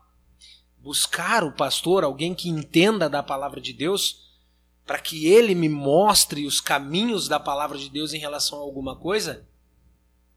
Buscar 0.78 1.43
o 1.43 1.52
pastor, 1.52 2.04
alguém 2.04 2.34
que 2.34 2.50
entenda 2.50 3.10
da 3.10 3.21
palavra 3.21 3.60
de 3.60 3.73
Deus, 3.73 4.26
para 4.88 5.00
que 5.00 5.28
ele 5.28 5.54
me 5.54 5.67
mostre 5.67 6.45
os 6.45 6.62
caminhos 6.62 7.28
da 7.28 7.38
palavra 7.38 7.78
de 7.78 7.89
Deus 7.89 8.13
em 8.13 8.17
relação 8.17 8.58
a 8.60 8.62
alguma 8.62 8.95
coisa, 8.95 9.45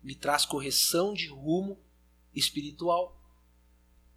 me 0.03 0.13
traz 0.13 0.45
correção 0.45 1.15
de 1.15 1.29
rumo 1.29 1.79
espiritual. 2.35 3.17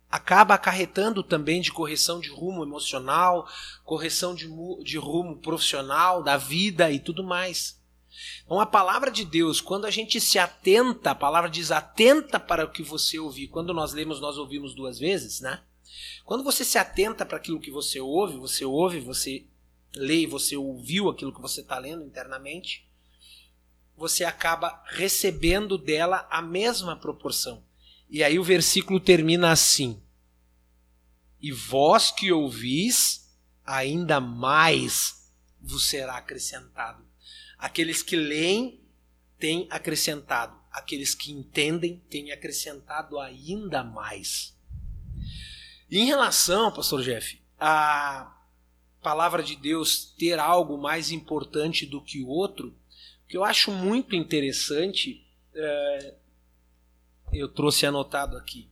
Acaba 0.10 0.56
acarretando 0.56 1.22
também 1.22 1.62
de 1.62 1.72
correção 1.72 2.20
de 2.20 2.30
rumo 2.30 2.64
emocional, 2.64 3.48
correção 3.86 4.34
de, 4.34 4.48
de 4.84 4.98
rumo 4.98 5.38
profissional, 5.38 6.24
da 6.24 6.36
vida 6.36 6.92
e 6.92 7.00
tudo 7.00 7.24
mais. 7.24 7.80
Então 8.44 8.60
a 8.60 8.66
palavra 8.66 9.12
de 9.12 9.24
Deus, 9.24 9.62
quando 9.62 9.86
a 9.86 9.92
gente 9.92 10.20
se 10.20 10.40
atenta, 10.40 11.12
a 11.12 11.16
palavra 11.16 11.50
diz 11.50 11.72
atenta 11.72 12.40
para 12.40 12.66
o 12.66 12.72
que 12.72 12.82
você 12.82 13.20
ouvir. 13.20 13.50
Quando 13.50 13.72
nós 13.72 13.94
lemos, 13.94 14.20
nós 14.20 14.38
ouvimos 14.40 14.74
duas 14.74 14.98
vezes, 14.98 15.42
né? 15.42 15.62
Quando 16.26 16.44
você 16.44 16.66
se 16.66 16.80
atenta 16.80 17.24
para 17.24 17.38
aquilo 17.38 17.60
que 17.60 17.70
você 17.70 18.00
ouve, 18.00 18.38
você 18.38 18.66
ouve, 18.66 19.00
você 19.00 19.46
lê, 19.96 20.26
você 20.26 20.56
ouviu 20.56 21.10
aquilo 21.10 21.34
que 21.34 21.42
você 21.42 21.62
está 21.62 21.78
lendo 21.78 22.04
internamente, 22.04 22.88
você 23.96 24.24
acaba 24.24 24.84
recebendo 24.88 25.78
dela 25.78 26.28
a 26.30 26.42
mesma 26.42 26.96
proporção. 26.96 27.64
E 28.10 28.24
aí 28.24 28.38
o 28.38 28.44
versículo 28.44 29.00
termina 29.00 29.52
assim: 29.52 30.02
E 31.40 31.52
vós 31.52 32.12
que 32.12 32.32
ouvis, 32.32 33.30
ainda 33.66 34.20
mais 34.20 35.32
vos 35.62 35.88
será 35.88 36.18
acrescentado. 36.18 37.06
Aqueles 37.58 38.04
que 38.04 38.16
leem 38.16 38.82
têm 39.40 39.68
acrescentado, 39.70 40.60
aqueles 40.72 41.16
que 41.16 41.32
entendem 41.32 42.00
têm 42.10 42.32
acrescentado 42.32 43.20
ainda 43.20 43.84
mais. 43.84 44.58
E 45.90 46.00
em 46.00 46.06
relação, 46.06 46.72
pastor 46.72 47.04
Jeff, 47.04 47.42
a 47.60 48.43
palavra 49.04 49.44
de 49.44 49.56
Deus 49.56 50.06
ter 50.18 50.40
algo 50.40 50.78
mais 50.78 51.12
importante 51.12 51.86
do 51.86 52.02
que 52.02 52.22
o 52.22 52.28
outro, 52.28 52.76
que 53.28 53.36
eu 53.36 53.44
acho 53.44 53.72
muito 53.72 54.16
interessante, 54.16 55.26
é, 55.54 56.16
eu 57.34 57.50
trouxe 57.50 57.86
anotado 57.86 58.38
aqui. 58.38 58.70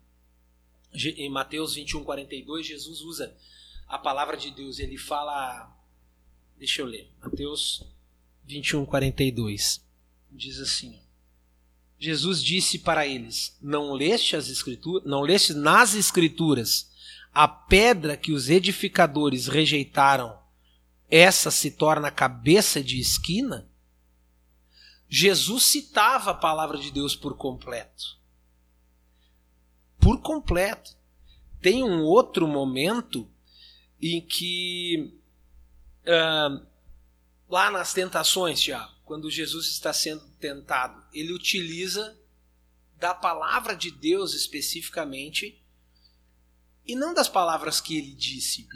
Em 0.94 1.30
Mateus 1.30 1.76
21, 1.76 2.04
42, 2.04 2.66
Jesus 2.66 3.02
usa 3.02 3.36
a 3.88 3.98
palavra 3.98 4.38
de 4.38 4.52
Deus. 4.52 4.80
Ele 4.80 4.98
fala. 4.98 5.76
Deixa 6.58 6.82
eu 6.82 6.86
ler. 6.86 7.10
Mateus 7.22 7.84
21, 8.46 8.86
42. 8.86 9.82
Diz 10.30 10.60
assim: 10.60 11.00
Jesus 11.98 12.44
disse 12.44 12.80
para 12.80 13.08
eles: 13.08 13.58
Não 13.62 13.94
leste 13.94 14.36
as 14.36 14.50
escrituras, 14.50 15.10
não 15.10 15.22
leste 15.22 15.54
nas 15.54 15.96
escrituras 15.96 16.91
a 17.34 17.48
pedra 17.48 18.18
que 18.18 18.32
os 18.32 18.50
edificadores 18.50 19.48
rejeitaram, 19.48 20.40
essa 21.10 21.52
se 21.52 21.72
torna 21.72 22.12
cabeça 22.12 22.84
de 22.84 23.00
esquina? 23.00 23.70
Jesus 25.08 25.64
citava 25.64 26.32
a 26.32 26.36
palavra 26.36 26.78
de 26.78 26.90
Deus 26.90 27.16
por 27.16 27.36
completo. 27.36 28.18
Por 30.00 30.22
completo. 30.22 30.96
Tem 31.62 31.84
um 31.84 32.02
outro 32.04 32.48
momento 32.48 33.30
em 34.02 34.20
que, 34.20 35.14
uh, 36.04 36.66
lá 37.50 37.70
nas 37.70 37.94
tentações, 37.94 38.62
já, 38.64 38.90
quando 39.04 39.30
Jesus 39.30 39.68
está 39.68 39.92
sendo 39.92 40.26
tentado, 40.40 41.04
ele 41.14 41.34
utiliza 41.34 42.18
da 42.98 43.14
palavra 43.14 43.76
de 43.76 43.92
Deus 43.92 44.34
especificamente, 44.34 45.62
e 46.86 46.96
não 46.96 47.14
das 47.14 47.30
palavras 47.30 47.80
que 47.80 47.98
ele 47.98 48.14
disse, 48.14 48.68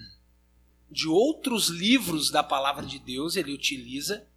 de 0.90 1.08
outros 1.08 1.70
livros 1.70 2.30
da 2.30 2.44
palavra 2.44 2.86
de 2.86 3.00
Deus 3.00 3.36
ele 3.36 3.54
utiliza 3.54 4.28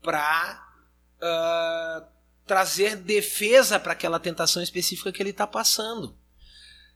para 0.00 0.74
uh, 1.18 2.06
trazer 2.46 2.96
defesa 2.96 3.78
para 3.78 3.92
aquela 3.92 4.20
tentação 4.20 4.62
específica 4.62 5.12
que 5.12 5.22
ele 5.22 5.30
está 5.30 5.46
passando. 5.46 6.16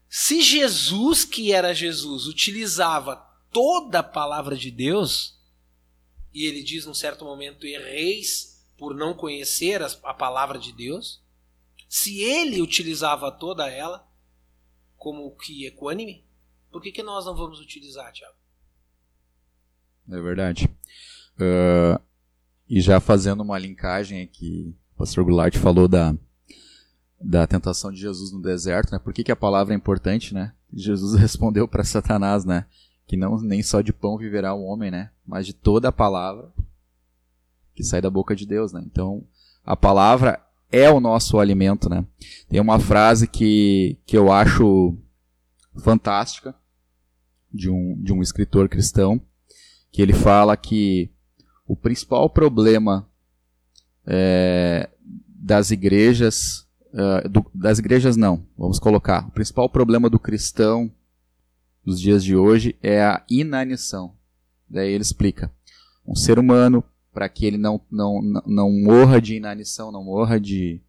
Se 0.08 0.40
Jesus, 0.40 1.24
que 1.24 1.52
era 1.52 1.74
Jesus, 1.74 2.26
utilizava 2.26 3.16
toda 3.50 3.98
a 3.98 4.04
palavra 4.04 4.56
de 4.56 4.70
Deus, 4.70 5.36
e 6.32 6.44
ele 6.44 6.62
diz 6.62 6.86
num 6.86 6.94
certo 6.94 7.24
momento: 7.24 7.66
erreis 7.66 8.64
por 8.76 8.94
não 8.94 9.14
conhecer 9.14 9.82
a 9.82 10.14
palavra 10.14 10.58
de 10.58 10.72
Deus, 10.72 11.22
se 11.88 12.20
ele 12.20 12.60
utilizava 12.60 13.32
toda 13.32 13.68
ela 13.68 14.05
como 14.96 15.30
que 15.36 15.66
equânime, 15.66 16.24
por 16.70 16.82
que, 16.82 16.92
que 16.92 17.02
nós 17.02 17.24
não 17.26 17.34
vamos 17.34 17.60
utilizar, 17.60 18.12
Tiago? 18.12 18.34
É 20.10 20.20
verdade. 20.20 20.70
Uh, 21.36 22.00
e 22.68 22.80
já 22.80 23.00
fazendo 23.00 23.42
uma 23.42 23.58
linkagem 23.58 24.22
aqui, 24.22 24.74
o 24.94 24.98
pastor 24.98 25.24
Goulart 25.24 25.56
falou 25.56 25.88
da, 25.88 26.14
da 27.20 27.46
tentação 27.46 27.90
de 27.90 27.98
Jesus 27.98 28.32
no 28.32 28.42
deserto, 28.42 28.92
né? 28.92 28.98
Por 28.98 29.12
que, 29.12 29.24
que 29.24 29.32
a 29.32 29.36
palavra 29.36 29.74
é 29.74 29.76
importante, 29.76 30.34
né? 30.34 30.54
Jesus 30.72 31.14
respondeu 31.20 31.66
para 31.68 31.84
Satanás, 31.84 32.44
né? 32.44 32.66
Que 33.06 33.16
não 33.16 33.40
nem 33.40 33.62
só 33.62 33.80
de 33.80 33.92
pão 33.92 34.18
viverá 34.18 34.54
o 34.54 34.64
homem, 34.64 34.90
né? 34.90 35.10
Mas 35.24 35.46
de 35.46 35.52
toda 35.52 35.88
a 35.88 35.92
palavra 35.92 36.52
que 37.74 37.84
sai 37.84 38.00
da 38.00 38.10
boca 38.10 38.34
de 38.34 38.46
Deus, 38.46 38.72
né? 38.72 38.82
Então, 38.86 39.24
a 39.64 39.76
palavra 39.76 40.42
é 40.70 40.90
o 40.90 41.00
nosso 41.00 41.38
alimento, 41.38 41.88
né? 41.88 42.04
Tem 42.48 42.60
uma 42.60 42.78
frase 42.78 43.26
que, 43.26 43.98
que 44.06 44.16
eu 44.16 44.32
acho 44.32 44.96
fantástica 45.78 46.54
de 47.52 47.70
um, 47.70 48.00
de 48.02 48.12
um 48.12 48.22
escritor 48.22 48.68
cristão, 48.68 49.20
que 49.90 50.02
ele 50.02 50.12
fala 50.12 50.56
que 50.56 51.10
o 51.66 51.76
principal 51.76 52.28
problema 52.28 53.08
é, 54.06 54.88
das 55.26 55.70
igrejas, 55.70 56.66
uh, 56.92 57.28
do, 57.28 57.44
das 57.54 57.78
igrejas 57.78 58.16
não, 58.16 58.46
vamos 58.56 58.78
colocar, 58.78 59.26
o 59.26 59.30
principal 59.30 59.68
problema 59.68 60.10
do 60.10 60.18
cristão 60.18 60.92
nos 61.84 62.00
dias 62.00 62.22
de 62.22 62.36
hoje 62.36 62.76
é 62.82 63.02
a 63.02 63.24
inanição. 63.30 64.14
Daí 64.68 64.92
ele 64.92 65.02
explica, 65.02 65.52
um 66.06 66.14
ser 66.14 66.38
humano, 66.38 66.84
para 67.16 67.30
que 67.30 67.46
ele 67.46 67.56
não, 67.56 67.80
não, 67.90 68.20
não 68.44 68.70
morra 68.70 69.22
de 69.22 69.36
inanição, 69.36 69.90
não 69.90 70.04
morra 70.04 70.38
de 70.38 70.82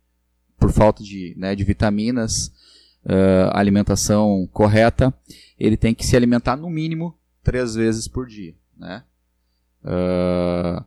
por 0.59 0.73
falta 0.73 1.01
de, 1.01 1.33
né, 1.37 1.55
de 1.55 1.63
vitaminas, 1.63 2.47
uh, 3.05 3.49
alimentação 3.53 4.45
correta, 4.51 5.13
ele 5.57 5.77
tem 5.77 5.95
que 5.95 6.05
se 6.05 6.17
alimentar 6.17 6.57
no 6.57 6.69
mínimo 6.69 7.17
três 7.41 7.75
vezes 7.75 8.09
por 8.09 8.27
dia. 8.27 8.53
Né? 8.75 9.05
Uh, 9.81 10.83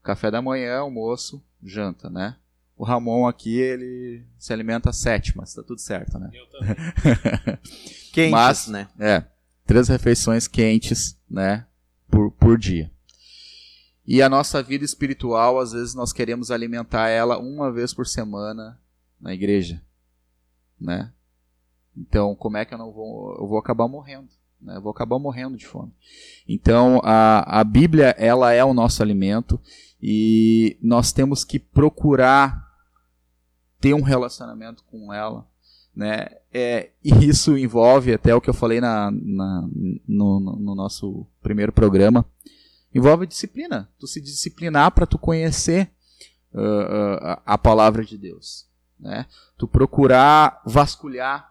café 0.00 0.30
da 0.30 0.40
manhã, 0.40 0.76
almoço, 0.76 1.42
janta, 1.60 2.08
né? 2.08 2.36
O 2.76 2.84
Ramon 2.84 3.26
aqui, 3.26 3.58
ele 3.58 4.22
se 4.38 4.52
alimenta 4.52 4.92
sete, 4.92 5.36
mas 5.36 5.52
tá 5.52 5.62
tudo 5.64 5.80
certo, 5.80 6.20
né? 6.20 6.30
Eu 6.32 6.46
também. 6.46 6.76
Quentes, 8.14 8.30
mas, 8.30 8.68
né? 8.68 8.88
É, 8.96 9.24
três 9.66 9.88
refeições 9.88 10.46
quentes, 10.46 11.18
né? 11.28 11.66
Por, 12.08 12.30
por 12.30 12.56
dia. 12.56 12.92
E 14.10 14.22
a 14.22 14.28
nossa 14.30 14.62
vida 14.62 14.86
espiritual, 14.86 15.58
às 15.58 15.72
vezes 15.72 15.94
nós 15.94 16.14
queremos 16.14 16.50
alimentar 16.50 17.10
ela 17.10 17.38
uma 17.38 17.70
vez 17.70 17.92
por 17.92 18.06
semana 18.06 18.80
na 19.20 19.34
igreja, 19.34 19.82
né? 20.80 21.12
Então, 21.94 22.34
como 22.34 22.56
é 22.56 22.64
que 22.64 22.72
eu 22.72 22.78
não 22.78 22.90
vou, 22.90 23.36
eu 23.38 23.46
vou 23.46 23.58
acabar 23.58 23.86
morrendo? 23.86 24.28
Né? 24.58 24.76
Eu 24.76 24.80
vou 24.80 24.92
acabar 24.92 25.18
morrendo 25.18 25.58
de 25.58 25.66
fome. 25.66 25.92
Então, 26.48 27.02
a, 27.04 27.60
a 27.60 27.62
Bíblia, 27.62 28.14
ela 28.16 28.50
é 28.50 28.64
o 28.64 28.72
nosso 28.72 29.02
alimento 29.02 29.60
e 30.00 30.78
nós 30.80 31.12
temos 31.12 31.44
que 31.44 31.58
procurar 31.58 32.66
ter 33.78 33.92
um 33.92 34.00
relacionamento 34.00 34.84
com 34.84 35.12
ela. 35.12 35.46
né? 35.94 36.28
É, 36.50 36.92
e 37.04 37.28
isso 37.28 37.58
envolve 37.58 38.14
até 38.14 38.34
o 38.34 38.40
que 38.40 38.48
eu 38.48 38.54
falei 38.54 38.80
na, 38.80 39.10
na 39.10 39.68
no, 40.08 40.40
no, 40.40 40.74
nosso 40.74 41.26
primeiro 41.42 41.72
programa, 41.72 42.24
envolve 42.94 43.26
disciplina. 43.26 43.88
Tu 43.98 44.06
se 44.06 44.20
disciplinar 44.20 44.90
para 44.92 45.06
tu 45.06 45.18
conhecer 45.18 45.90
uh, 46.52 46.60
uh, 46.60 47.42
a 47.44 47.58
palavra 47.58 48.04
de 48.04 48.16
Deus, 48.16 48.66
né? 48.98 49.26
Tu 49.56 49.66
procurar 49.66 50.62
vasculhar, 50.64 51.50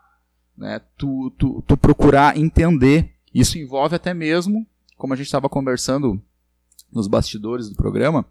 né? 0.58 0.82
Tu, 0.98 1.32
tu, 1.38 1.64
tu 1.68 1.78
procurar 1.78 2.38
entender. 2.38 3.14
Isso 3.34 3.58
envolve 3.58 3.96
até 3.96 4.14
mesmo, 4.14 4.66
como 4.98 5.14
a 5.14 5.18
gente 5.18 5.28
estava 5.28 5.50
conversando 5.50 6.22
nos 6.92 7.08
bastidores 7.08 7.70
do 7.70 7.76
programa, 7.76 8.26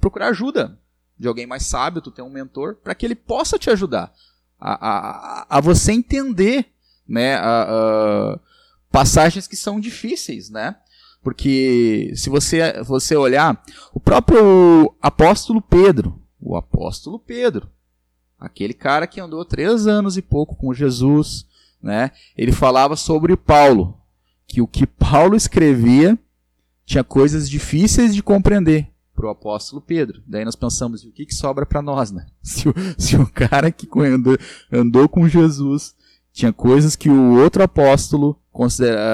procurar 0.00 0.28
ajuda 0.28 0.78
de 1.18 1.28
alguém 1.28 1.46
mais 1.46 1.66
sábio, 1.66 2.00
tu 2.00 2.10
tem 2.10 2.24
um 2.24 2.30
mentor, 2.30 2.76
para 2.76 2.94
que 2.94 3.04
ele 3.04 3.14
possa 3.14 3.58
te 3.58 3.68
ajudar 3.68 4.10
a, 4.58 4.72
a, 4.72 5.58
a 5.58 5.60
você 5.60 5.92
entender 5.92 6.66
né, 7.06 7.34
a, 7.34 7.62
a, 7.62 8.40
passagens 8.90 9.46
que 9.46 9.56
são 9.56 9.78
difíceis, 9.78 10.48
né? 10.48 10.76
Porque 11.22 12.12
se 12.16 12.30
você, 12.30 12.82
você 12.82 13.14
olhar, 13.14 13.62
o 13.92 14.00
próprio 14.00 14.94
apóstolo 15.00 15.60
Pedro, 15.60 16.20
o 16.40 16.56
apóstolo 16.56 17.18
Pedro, 17.18 17.68
aquele 18.38 18.72
cara 18.72 19.06
que 19.06 19.20
andou 19.20 19.44
três 19.44 19.86
anos 19.86 20.16
e 20.16 20.22
pouco 20.22 20.56
com 20.56 20.72
Jesus, 20.72 21.46
né? 21.82 22.10
Ele 22.36 22.52
falava 22.52 22.96
sobre 22.96 23.36
Paulo, 23.36 23.98
que 24.46 24.62
o 24.62 24.66
que 24.66 24.86
Paulo 24.86 25.36
escrevia 25.36 26.18
tinha 26.86 27.04
coisas 27.04 27.48
difíceis 27.48 28.14
de 28.14 28.22
compreender 28.22 28.90
para 29.14 29.26
o 29.26 29.30
apóstolo 29.30 29.82
Pedro. 29.82 30.22
Daí 30.26 30.44
nós 30.44 30.56
pensamos, 30.56 31.04
o 31.04 31.12
que, 31.12 31.26
que 31.26 31.34
sobra 31.34 31.66
para 31.66 31.82
nós, 31.82 32.10
né? 32.10 32.26
Se 32.42 32.68
o, 32.68 32.74
se 32.96 33.16
o 33.16 33.26
cara 33.30 33.70
que 33.70 33.86
andou, 34.00 34.36
andou 34.72 35.08
com 35.08 35.28
Jesus 35.28 35.94
tinha 36.32 36.52
coisas 36.52 36.96
que 36.96 37.10
o 37.10 37.38
outro 37.38 37.62
apóstolo 37.62 38.39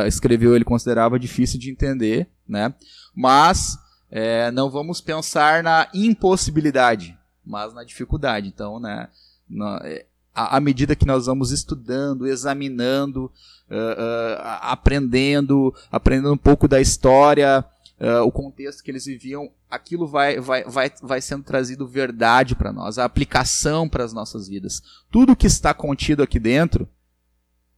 escreveu, 0.06 0.54
ele 0.54 0.64
considerava 0.64 1.18
difícil 1.18 1.58
de 1.58 1.70
entender, 1.70 2.28
né? 2.48 2.74
Mas 3.14 3.78
é, 4.10 4.50
não 4.50 4.70
vamos 4.70 5.00
pensar 5.00 5.62
na 5.62 5.88
impossibilidade, 5.92 7.16
mas 7.44 7.74
na 7.74 7.84
dificuldade. 7.84 8.48
Então, 8.48 8.80
né? 8.80 9.08
Na, 9.48 9.80
é, 9.84 10.06
à 10.36 10.60
medida 10.60 10.94
que 10.94 11.06
nós 11.06 11.24
vamos 11.24 11.50
estudando, 11.50 12.26
examinando, 12.26 13.32
uh, 13.70 13.74
uh, 13.74 14.38
aprendendo, 14.60 15.74
aprendendo 15.90 16.34
um 16.34 16.36
pouco 16.36 16.68
da 16.68 16.78
história, 16.78 17.64
uh, 17.98 18.22
o 18.22 18.30
contexto 18.30 18.82
que 18.82 18.90
eles 18.90 19.06
viviam, 19.06 19.50
aquilo 19.70 20.06
vai, 20.06 20.38
vai, 20.38 20.62
vai, 20.64 20.92
vai 21.02 21.20
sendo 21.22 21.42
trazido 21.42 21.88
verdade 21.88 22.54
para 22.54 22.70
nós, 22.70 22.98
a 22.98 23.04
aplicação 23.06 23.88
para 23.88 24.04
as 24.04 24.12
nossas 24.12 24.46
vidas. 24.46 24.82
Tudo 25.10 25.34
que 25.34 25.46
está 25.46 25.72
contido 25.72 26.22
aqui 26.22 26.38
dentro 26.38 26.86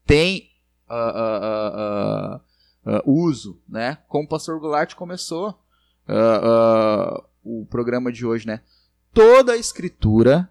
tem 0.05 0.51
uso, 3.05 3.61
né? 3.69 3.99
Como 4.09 4.25
o 4.25 4.29
pastor 4.29 4.59
Goulart 4.61 4.95
começou 4.95 5.59
o 7.45 7.67
programa 7.67 8.13
de 8.13 8.25
hoje, 8.27 8.47
né? 8.47 8.61
Toda 9.13 9.53
a 9.53 9.57
escritura 9.57 10.51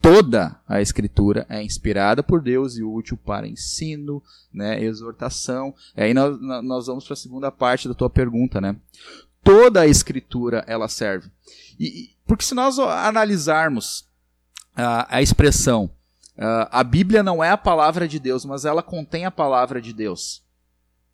toda 0.00 0.60
a 0.66 0.80
escritura 0.80 1.44
é 1.48 1.62
inspirada 1.62 2.22
por 2.22 2.40
Deus 2.40 2.76
e 2.76 2.82
útil 2.82 3.16
para 3.16 3.46
ensino, 3.46 4.22
né, 4.52 4.82
exortação. 4.82 5.74
E 5.96 6.02
aí 6.02 6.14
nós, 6.14 6.40
nós 6.40 6.86
vamos 6.86 7.04
para 7.04 7.14
a 7.14 7.16
segunda 7.16 7.50
parte 7.50 7.88
da 7.88 7.94
tua 7.94 8.08
pergunta, 8.08 8.60
né? 8.60 8.76
Toda 9.42 9.82
a 9.82 9.86
escritura 9.86 10.64
ela 10.66 10.88
serve. 10.88 11.30
E, 11.78 12.10
porque 12.26 12.44
se 12.44 12.54
nós 12.54 12.78
analisarmos 12.78 14.06
a, 14.74 15.16
a 15.16 15.22
expressão 15.22 15.90
a 16.70 16.84
Bíblia 16.84 17.22
não 17.22 17.42
é 17.42 17.50
a 17.50 17.56
palavra 17.56 18.06
de 18.06 18.18
Deus, 18.18 18.44
mas 18.44 18.64
ela 18.64 18.82
contém 18.82 19.24
a 19.24 19.30
palavra 19.30 19.80
de 19.82 19.92
Deus. 19.92 20.44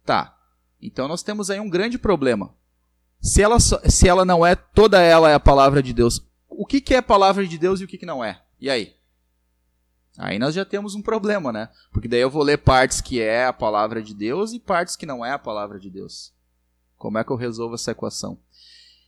Tá. 0.04 0.38
Então 0.80 1.08
nós 1.08 1.22
temos 1.22 1.50
aí 1.50 1.58
um 1.58 1.70
grande 1.70 1.96
problema. 1.96 2.54
Se 3.20 3.40
ela, 3.40 3.58
se 3.58 4.06
ela 4.06 4.24
não 4.24 4.44
é, 4.44 4.54
toda 4.54 5.00
ela 5.00 5.30
é 5.30 5.34
a 5.34 5.40
palavra 5.40 5.82
de 5.82 5.94
Deus, 5.94 6.22
o 6.46 6.66
que, 6.66 6.80
que 6.80 6.94
é 6.94 7.00
palavra 7.00 7.46
de 7.46 7.56
Deus 7.56 7.80
e 7.80 7.84
o 7.84 7.88
que, 7.88 7.96
que 7.96 8.04
não 8.04 8.22
é? 8.22 8.42
E 8.60 8.68
aí? 8.68 8.94
Aí 10.18 10.38
nós 10.38 10.54
já 10.54 10.64
temos 10.64 10.94
um 10.94 11.02
problema, 11.02 11.50
né? 11.50 11.70
Porque 11.90 12.06
daí 12.06 12.20
eu 12.20 12.30
vou 12.30 12.42
ler 12.42 12.58
partes 12.58 13.00
que 13.00 13.20
é 13.20 13.46
a 13.46 13.52
palavra 13.52 14.02
de 14.02 14.14
Deus 14.14 14.52
e 14.52 14.60
partes 14.60 14.94
que 14.94 15.06
não 15.06 15.24
é 15.24 15.32
a 15.32 15.38
palavra 15.38 15.80
de 15.80 15.88
Deus. 15.88 16.32
Como 16.96 17.18
é 17.18 17.24
que 17.24 17.30
eu 17.30 17.36
resolvo 17.36 17.74
essa 17.74 17.90
equação? 17.90 18.38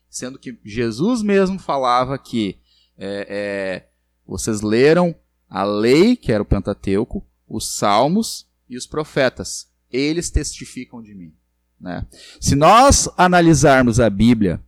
Sendo 0.08 0.38
que 0.38 0.58
Jesus 0.64 1.22
mesmo 1.22 1.58
falava 1.58 2.18
que 2.18 2.58
é, 2.98 3.26
é, 3.28 3.88
vocês 4.26 4.62
leram 4.62 5.14
a 5.48 5.64
lei, 5.64 6.16
que 6.16 6.32
era 6.32 6.42
o 6.42 6.46
Pentateuco, 6.46 7.26
os 7.48 7.76
salmos 7.76 8.46
e 8.68 8.76
os 8.76 8.86
profetas. 8.86 9.68
Eles 9.90 10.30
testificam 10.30 11.02
de 11.02 11.14
mim. 11.14 11.34
Né? 11.80 12.06
Se 12.40 12.54
nós 12.54 13.08
analisarmos 13.16 14.00
a 14.00 14.10
Bíblia, 14.10 14.62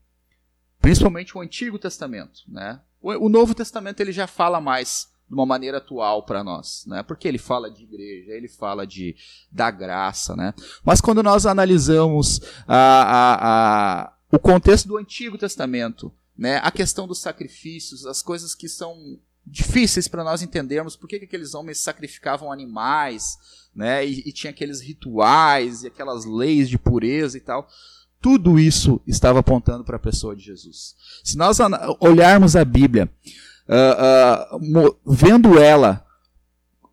principalmente 0.81 1.37
o 1.37 1.41
Antigo 1.41 1.79
Testamento, 1.79 2.43
né? 2.47 2.81
O, 3.01 3.29
Novo 3.29 3.55
Testamento 3.55 4.01
ele 4.01 4.11
já 4.11 4.26
fala 4.26 4.61
mais 4.61 5.09
de 5.29 5.35
uma 5.35 5.47
maneira 5.47 5.79
atual 5.79 6.24
para 6.24 6.43
nós, 6.43 6.85
né? 6.87 7.03
Porque 7.03 7.29
ele 7.29 7.39
fala 7.39 7.70
de 7.70 7.85
igreja, 7.85 8.33
ele 8.33 8.49
fala 8.49 8.87
de 8.87 9.14
da 9.53 9.70
graça, 9.70 10.35
né? 10.35 10.53
Mas 10.85 11.01
quando 11.01 11.22
nós 11.22 11.47
analisamos 11.47 12.41
a, 12.66 12.76
a, 12.76 14.03
a, 14.03 14.12
o 14.33 14.39
contexto 14.39 14.89
do 14.89 14.99
Antigo 14.99 15.39
Testamento, 15.39 16.12
né? 16.37 16.61
A 16.62 16.72
questão 16.72 17.07
dos 17.07 17.20
sacrifícios, 17.20 18.05
as 18.05 18.20
coisas 18.20 18.55
que 18.55 18.68
são 18.68 19.20
difíceis 19.51 20.09
para 20.09 20.25
nós 20.25 20.43
entendermos 20.43 20.97
por 20.97 21.09
que, 21.09 21.19
que 21.19 21.25
aqueles 21.25 21.55
homens 21.55 21.79
sacrificavam 21.79 22.53
animais, 22.53 23.37
né? 23.75 24.07
E, 24.07 24.21
e 24.27 24.33
tinha 24.33 24.51
aqueles 24.51 24.81
rituais 24.81 25.83
e 25.83 25.87
aquelas 25.87 26.25
leis 26.25 26.69
de 26.69 26.79
pureza 26.79 27.37
e 27.37 27.41
tal. 27.41 27.69
Tudo 28.21 28.59
isso 28.59 29.01
estava 29.07 29.39
apontando 29.39 29.85
para 29.85 29.97
a 29.97 30.01
pessoa 30.01 30.35
de 30.35 30.43
Jesus. 30.43 30.97
Se 31.23 31.37
nós 31.37 31.59
olharmos 32.01 32.57
a 32.57 32.65
Bíblia, 32.65 33.09
uh, 33.69 34.57
uh, 34.57 34.99
vendo 35.07 35.59
ela 35.59 36.05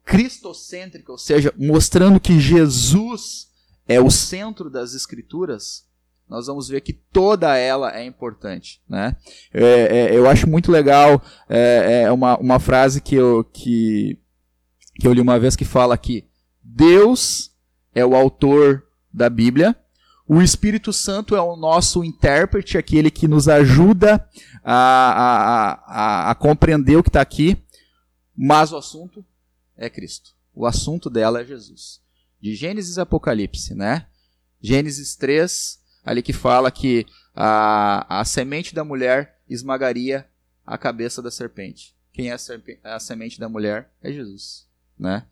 cristocêntrica, 0.04 1.12
ou 1.12 1.18
seja, 1.18 1.52
mostrando 1.58 2.20
que 2.20 2.40
Jesus 2.40 3.50
é 3.88 4.00
o 4.00 4.12
centro 4.12 4.70
das 4.70 4.94
Escrituras, 4.94 5.86
nós 6.30 6.48
vamos 6.48 6.68
ver 6.68 6.82
que 6.82 6.94
toda 6.94 7.56
ela 7.56 7.96
é 7.96 8.06
importante. 8.06 8.82
Né? 8.88 9.16
É, 9.54 9.64
é, 9.64 10.18
eu 10.18 10.28
acho 10.30 10.50
muito 10.50 10.72
legal 10.72 11.22
é, 11.48 12.04
é, 12.04 12.12
uma, 12.12 12.38
uma 12.38 12.60
frase 12.60 13.02
que 13.02 13.16
eu, 13.16 13.44
que, 13.44 14.18
que 15.00 15.08
eu 15.08 15.14
li 15.14 15.22
uma 15.22 15.40
vez 15.40 15.56
que 15.56 15.66
fala 15.66 15.98
que 15.98 16.28
Deus 16.64 17.52
é 17.94 18.06
o 18.06 18.16
autor 18.16 18.84
da 19.14 19.30
Bíblia, 19.30 19.76
o 20.28 20.42
Espírito 20.42 20.92
Santo 20.92 21.36
é 21.36 21.42
o 21.42 21.56
nosso 21.56 22.04
intérprete, 22.04 22.78
aquele 22.78 23.12
que 23.12 23.28
nos 23.28 23.48
ajuda 23.48 24.28
a, 24.64 24.74
a, 24.74 25.74
a, 25.86 26.32
a 26.32 26.36
compreender 26.36 26.98
o 26.98 27.04
que 27.04 27.10
está 27.10 27.22
aqui, 27.22 27.64
mas 28.36 28.72
o 28.72 28.78
assunto 28.78 29.24
é 29.78 29.88
Cristo. 29.88 30.32
O 30.54 30.66
assunto 30.66 31.10
dela 31.10 31.42
é 31.42 31.46
Jesus. 31.46 32.02
De 32.42 32.56
Gênesis 32.56 32.98
e 32.98 33.02
Apocalipse, 33.02 33.76
né? 33.76 34.08
Gênesis 34.60 35.16
3, 35.16 35.80
ali 36.06 36.22
que 36.22 36.32
fala 36.32 36.72
que 36.72 37.06
a, 37.36 38.22
a 38.22 38.24
semente 38.24 38.76
da 38.76 38.84
mulher 38.84 39.40
esmagaria 39.50 40.28
a 40.66 40.78
cabeça 40.78 41.22
da 41.22 41.32
serpente. 41.32 41.96
Quem 42.14 42.30
é 42.30 42.34
a, 42.34 42.96
a 42.96 43.00
semente 43.00 43.40
da 43.40 43.50
mulher? 43.50 43.92
É 44.02 44.12
Jesus, 44.12 44.68
né? 44.98 45.26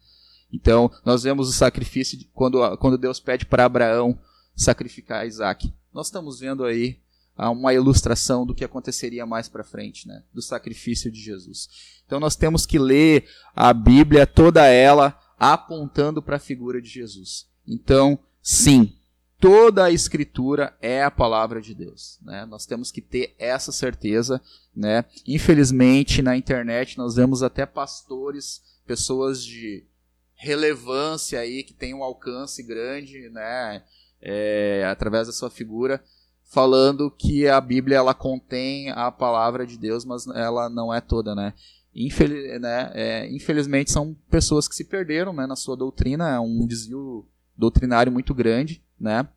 Então, 0.51 0.91
nós 1.05 1.23
vemos 1.23 1.49
o 1.49 1.53
sacrifício 1.53 2.17
de, 2.17 2.25
quando, 2.25 2.77
quando 2.77 2.97
Deus 2.97 3.19
pede 3.19 3.45
para 3.45 3.65
Abraão 3.65 4.19
sacrificar 4.55 5.25
Isaac. 5.25 5.73
Nós 5.91 6.07
estamos 6.07 6.39
vendo 6.39 6.63
aí 6.63 6.99
ah, 7.35 7.49
uma 7.49 7.73
ilustração 7.73 8.45
do 8.45 8.53
que 8.53 8.63
aconteceria 8.63 9.25
mais 9.25 9.49
para 9.49 9.63
frente, 9.63 10.07
né? 10.07 10.23
do 10.33 10.41
sacrifício 10.41 11.11
de 11.11 11.19
Jesus. 11.19 11.69
Então 12.05 12.19
nós 12.19 12.35
temos 12.35 12.65
que 12.65 12.77
ler 12.77 13.27
a 13.55 13.73
Bíblia 13.73 14.27
toda 14.27 14.67
ela 14.67 15.19
apontando 15.39 16.21
para 16.21 16.35
a 16.35 16.39
figura 16.39 16.81
de 16.81 16.89
Jesus. 16.89 17.47
Então, 17.67 18.19
sim, 18.41 18.95
toda 19.43 19.83
a 19.83 19.91
escritura 19.91 20.73
é 20.81 21.03
a 21.03 21.11
palavra 21.11 21.61
de 21.61 21.75
Deus. 21.75 22.17
Né? 22.21 22.45
Nós 22.45 22.65
temos 22.65 22.93
que 22.93 23.01
ter 23.01 23.35
essa 23.37 23.73
certeza. 23.73 24.41
Né? 24.73 25.03
Infelizmente, 25.27 26.21
na 26.21 26.37
internet 26.37 26.97
nós 26.97 27.15
vemos 27.15 27.43
até 27.43 27.65
pastores, 27.65 28.61
pessoas 28.87 29.43
de 29.43 29.85
relevância 30.33 31.41
aí 31.41 31.61
que 31.61 31.73
têm 31.73 31.93
um 31.93 32.05
alcance 32.05 32.63
grande, 32.63 33.29
né? 33.31 33.83
é, 34.21 34.85
através 34.89 35.27
da 35.27 35.33
sua 35.33 35.49
figura, 35.49 36.01
falando 36.45 37.11
que 37.11 37.45
a 37.45 37.59
Bíblia 37.59 37.97
ela 37.97 38.13
contém 38.13 38.91
a 38.91 39.11
palavra 39.11 39.67
de 39.67 39.77
Deus, 39.77 40.05
mas 40.05 40.25
ela 40.27 40.69
não 40.69 40.93
é 40.93 41.01
toda, 41.01 41.35
né? 41.35 41.53
Infeliz, 41.93 42.61
né 42.61 42.91
é, 42.93 43.29
infelizmente 43.29 43.91
são 43.91 44.15
pessoas 44.29 44.69
que 44.69 44.75
se 44.75 44.85
perderam 44.85 45.33
né, 45.33 45.45
na 45.45 45.55
sua 45.55 45.75
doutrina, 45.75 46.29
é 46.29 46.39
um 46.39 46.65
desvio 46.65 47.27
doutrinário 47.57 48.11
muito 48.11 48.33
grande, 48.33 48.83
né? 48.99 49.27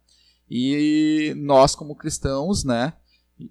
E 0.48 1.34
nós 1.36 1.74
como 1.74 1.96
cristãos, 1.96 2.62
né, 2.64 2.92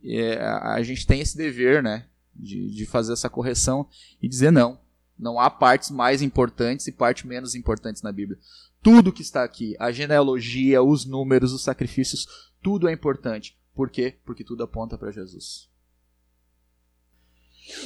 é, 0.04 0.38
a 0.40 0.82
gente 0.82 1.06
tem 1.06 1.20
esse 1.20 1.36
dever, 1.36 1.84
né, 1.84 2.06
de, 2.34 2.70
de 2.70 2.86
fazer 2.86 3.14
essa 3.14 3.30
correção 3.30 3.88
e 4.22 4.30
dizer 4.30 4.52
não, 4.52 4.80
Não 5.18 5.40
há 5.40 5.50
partes 5.50 5.90
mais 5.90 6.22
importantes 6.22 6.88
e 6.88 6.92
partes 6.92 7.24
menos 7.24 7.56
importantes 7.56 8.02
na 8.02 8.12
Bíblia. 8.12 8.38
Tudo 8.84 9.14
que 9.14 9.22
está 9.22 9.44
aqui, 9.44 9.76
a 9.80 9.92
genealogia, 9.92 10.84
os 10.84 11.06
números, 11.06 11.54
os 11.54 11.64
sacrifícios, 11.64 12.28
tudo 12.62 12.88
é 12.88 12.94
importante. 12.94 13.58
Por 13.74 13.90
quê? 13.90 14.18
Porque 14.26 14.44
tudo 14.44 14.64
aponta 14.64 14.98
para 14.98 15.12
Jesus. 15.12 15.70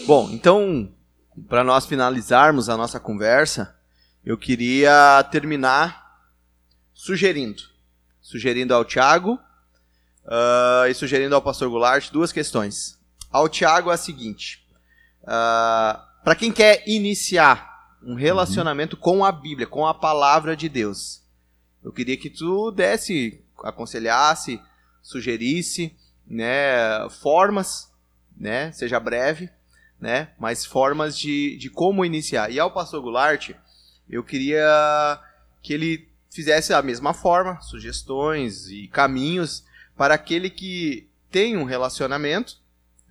Bom, 0.05 0.29
então, 0.31 0.93
para 1.47 1.63
nós 1.63 1.85
finalizarmos 1.85 2.67
a 2.67 2.75
nossa 2.75 2.99
conversa, 2.99 3.77
eu 4.25 4.37
queria 4.37 5.23
terminar 5.31 6.08
sugerindo, 6.99 7.63
sugerindo 8.19 8.73
ao 8.73 8.83
Tiago 8.83 9.39
uh, 10.25 10.85
e 10.89 10.93
sugerindo 10.93 11.33
ao 11.33 11.41
pastor 11.41 11.69
Goulart 11.69 12.11
duas 12.11 12.33
questões. 12.33 12.99
Ao 13.31 13.47
Tiago 13.47 13.89
é 13.89 13.93
a 13.93 13.97
seguinte: 13.97 14.67
uh, 15.23 15.97
para 16.25 16.35
quem 16.37 16.51
quer 16.51 16.83
iniciar 16.85 17.95
um 18.03 18.15
relacionamento 18.15 18.97
uhum. 18.97 19.01
com 19.01 19.25
a 19.25 19.31
Bíblia, 19.31 19.65
com 19.65 19.87
a 19.87 19.93
palavra 19.93 20.57
de 20.57 20.67
Deus, 20.67 21.23
eu 21.81 21.93
queria 21.93 22.17
que 22.17 22.29
tu 22.29 22.69
desse, 22.69 23.41
aconselhasse, 23.63 24.61
sugerisse, 25.01 25.95
né, 26.27 27.09
formas, 27.21 27.89
né, 28.37 28.73
seja 28.73 28.99
breve, 28.99 29.49
né, 30.01 30.31
mas 30.37 30.65
formas 30.65 31.17
de, 31.17 31.55
de 31.57 31.69
como 31.69 32.03
iniciar. 32.03 32.51
E 32.51 32.59
ao 32.59 32.71
pastor 32.71 33.01
Goulart, 33.01 33.51
eu 34.09 34.21
queria 34.21 35.17
que 35.61 35.73
ele 35.73 36.08
fizesse 36.29 36.73
a 36.73 36.81
mesma 36.81 37.13
forma, 37.13 37.59
sugestões 37.61 38.69
e 38.69 38.87
caminhos 38.87 39.63
para 39.97 40.13
aquele 40.13 40.49
que 40.49 41.09
tem 41.29 41.57
um 41.57 41.63
relacionamento 41.63 42.57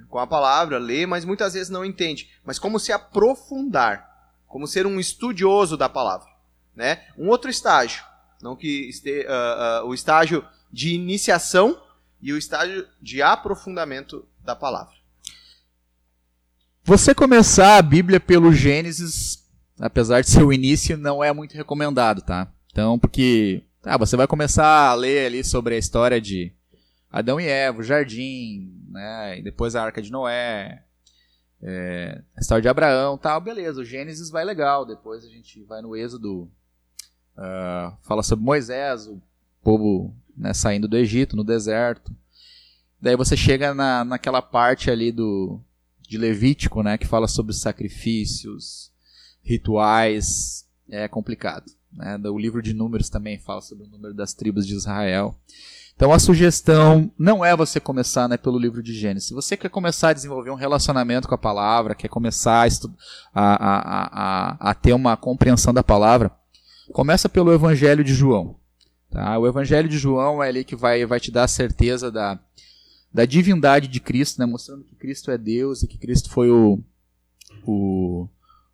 com 0.08 0.18
a 0.18 0.26
palavra, 0.26 0.78
lê, 0.78 1.06
mas 1.06 1.24
muitas 1.24 1.54
vezes 1.54 1.68
não 1.68 1.84
entende. 1.84 2.30
Mas 2.44 2.58
como 2.58 2.78
se 2.78 2.92
aprofundar, 2.92 4.08
como 4.46 4.66
ser 4.66 4.86
um 4.86 4.98
estudioso 4.98 5.76
da 5.76 5.88
palavra. 5.88 6.28
Né? 6.74 7.04
Um 7.16 7.28
outro 7.28 7.50
estágio, 7.50 8.04
não 8.40 8.54
que 8.54 8.88
este, 8.88 9.26
uh, 9.26 9.84
uh, 9.84 9.88
o 9.88 9.94
estágio 9.94 10.46
de 10.72 10.94
iniciação 10.94 11.80
e 12.22 12.32
o 12.32 12.38
estágio 12.38 12.86
de 13.02 13.20
aprofundamento 13.20 14.26
da 14.44 14.54
palavra. 14.54 14.94
Você 16.84 17.14
começar 17.14 17.76
a 17.76 17.82
Bíblia 17.82 18.18
pelo 18.18 18.52
Gênesis, 18.52 19.44
apesar 19.78 20.22
de 20.22 20.30
ser 20.30 20.42
o 20.42 20.52
início, 20.52 20.96
não 20.96 21.22
é 21.22 21.32
muito 21.32 21.54
recomendado, 21.54 22.22
tá? 22.22 22.50
Então, 22.78 22.96
porque 22.96 23.64
ah, 23.82 23.98
você 23.98 24.16
vai 24.16 24.28
começar 24.28 24.90
a 24.90 24.94
ler 24.94 25.26
ali 25.26 25.42
sobre 25.42 25.74
a 25.74 25.78
história 25.78 26.20
de 26.20 26.52
Adão 27.10 27.40
e 27.40 27.44
Eva, 27.44 27.80
o 27.80 27.82
jardim, 27.82 28.72
né? 28.88 29.40
E 29.40 29.42
depois 29.42 29.74
a 29.74 29.82
Arca 29.82 30.00
de 30.00 30.12
Noé, 30.12 30.84
é, 31.60 32.22
a 32.36 32.40
história 32.40 32.62
de 32.62 32.68
Abraão, 32.68 33.18
tal, 33.18 33.40
beleza. 33.40 33.80
O 33.80 33.84
Gênesis 33.84 34.30
vai 34.30 34.44
legal. 34.44 34.86
Depois 34.86 35.24
a 35.24 35.28
gente 35.28 35.60
vai 35.64 35.82
no 35.82 35.96
Êxodo, 35.96 36.42
uh, 37.36 37.98
fala 38.02 38.22
sobre 38.22 38.44
Moisés, 38.44 39.08
o 39.08 39.20
povo 39.60 40.14
né, 40.36 40.54
saindo 40.54 40.86
do 40.86 40.96
Egito, 40.96 41.34
no 41.34 41.42
deserto. 41.42 42.14
Daí 43.02 43.16
você 43.16 43.36
chega 43.36 43.74
na, 43.74 44.04
naquela 44.04 44.40
parte 44.40 44.88
ali 44.88 45.10
do 45.10 45.60
de 46.00 46.16
Levítico, 46.16 46.80
né, 46.84 46.96
que 46.96 47.08
fala 47.08 47.26
sobre 47.26 47.52
sacrifícios, 47.54 48.92
rituais, 49.42 50.64
é 50.88 51.08
complicado. 51.08 51.76
Né? 51.92 52.18
O 52.28 52.38
livro 52.38 52.62
de 52.62 52.74
Números 52.74 53.08
também 53.08 53.38
fala 53.38 53.60
sobre 53.60 53.84
o 53.84 53.88
número 53.88 54.14
das 54.14 54.34
tribos 54.34 54.66
de 54.66 54.74
Israel. 54.74 55.36
Então 55.98 56.12
a 56.12 56.18
sugestão 56.20 57.10
não 57.18 57.44
é 57.44 57.56
você 57.56 57.80
começar 57.80 58.28
né, 58.28 58.36
pelo 58.36 58.56
livro 58.56 58.80
de 58.80 58.94
Gênesis. 58.94 59.28
Se 59.28 59.34
você 59.34 59.56
quer 59.56 59.68
começar 59.68 60.10
a 60.10 60.12
desenvolver 60.12 60.50
um 60.50 60.54
relacionamento 60.54 61.26
com 61.26 61.34
a 61.34 61.38
palavra, 61.38 61.92
quer 61.92 62.06
começar 62.06 62.68
a, 63.34 63.42
a, 63.42 64.58
a, 64.60 64.70
a, 64.70 64.74
ter 64.74 64.92
uma 64.92 65.16
compreensão 65.16 65.74
da 65.74 65.82
palavra, 65.82 66.30
começa 66.92 67.28
pelo 67.28 67.52
Evangelho 67.52 68.04
de 68.04 68.14
João. 68.14 68.54
Tá? 69.10 69.36
O 69.38 69.46
Evangelho 69.48 69.88
de 69.88 69.98
João 69.98 70.40
é 70.40 70.48
ali 70.48 70.62
que 70.62 70.76
vai, 70.76 71.04
vai 71.04 71.18
te 71.18 71.32
dar 71.32 71.42
a 71.42 71.48
certeza 71.48 72.12
da, 72.12 72.38
da 73.12 73.24
divindade 73.24 73.88
de 73.88 73.98
Cristo, 73.98 74.38
né, 74.38 74.46
mostrando 74.46 74.84
que 74.84 74.94
Cristo 74.94 75.32
é 75.32 75.36
Deus 75.36 75.82
e 75.82 75.88
que 75.88 75.98
Cristo 75.98 76.30
foi 76.30 76.48
o, 76.48 76.78
o, 77.66 78.28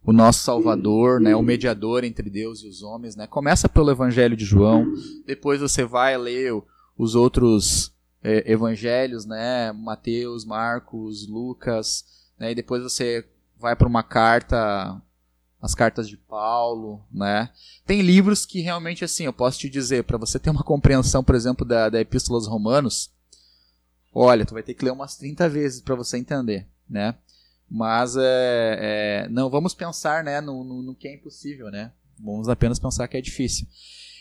o 0.05 0.13
nosso 0.13 0.41
Salvador, 0.41 1.21
né, 1.21 1.35
o 1.35 1.43
mediador 1.43 2.05
entre 2.05 2.29
Deus 2.29 2.63
e 2.63 2.69
os 2.69 2.83
homens. 2.83 3.17
Né? 3.17 3.27
Começa 3.27 3.69
pelo 3.69 3.91
Evangelho 3.91 4.37
de 4.37 4.45
João, 4.45 4.87
depois 5.27 5.61
você 5.61 5.85
vai 5.85 6.17
ler 6.19 6.53
os 6.97 7.15
outros 7.15 7.95
é, 8.25 8.51
evangelhos, 8.51 9.27
né? 9.27 9.71
Mateus, 9.73 10.45
Marcos, 10.47 11.29
Lucas, 11.29 12.05
né? 12.39 12.53
E 12.53 12.55
depois 12.55 12.83
você 12.83 13.29
vai 13.59 13.77
para 13.77 13.87
uma 13.87 14.03
carta, 14.03 15.01
as 15.61 15.75
cartas 15.75 16.09
de 16.09 16.17
Paulo, 16.17 17.05
né? 17.13 17.51
Tem 17.85 18.01
livros 18.01 18.47
que 18.47 18.61
realmente 18.61 19.05
assim, 19.05 19.25
eu 19.25 19.33
posso 19.33 19.59
te 19.59 19.69
dizer, 19.69 20.05
para 20.05 20.17
você 20.17 20.39
ter 20.39 20.51
uma 20.51 20.63
compreensão, 20.63 21.23
por 21.23 21.35
exemplo, 21.35 21.67
da, 21.67 21.91
da 21.91 22.01
Epístola 22.01 22.39
aos 22.39 22.47
Romanos, 22.47 23.11
olha, 24.13 24.47
tu 24.47 24.55
vai 24.55 24.63
ter 24.63 24.73
que 24.73 24.85
ler 24.85 24.93
umas 24.93 25.17
30 25.17 25.47
vezes 25.51 25.81
para 25.83 25.95
você 25.95 26.17
entender, 26.17 26.67
né? 26.89 27.15
Mas 27.75 28.17
é, 28.17 28.23
é, 28.23 29.29
não 29.29 29.51
vamos 29.51 29.75
pensar 29.75 30.23
né, 30.23 30.41
no, 30.41 30.63
no, 30.63 30.81
no, 30.81 30.95
que 30.95 31.09
é 31.09 31.15
impossível, 31.15 31.73
né? 31.73 31.91
Vamos 32.23 32.49
apenas 32.49 32.79
pensar 32.79 33.09
que 33.09 33.17
é 33.17 33.21
difícil. 33.21 33.67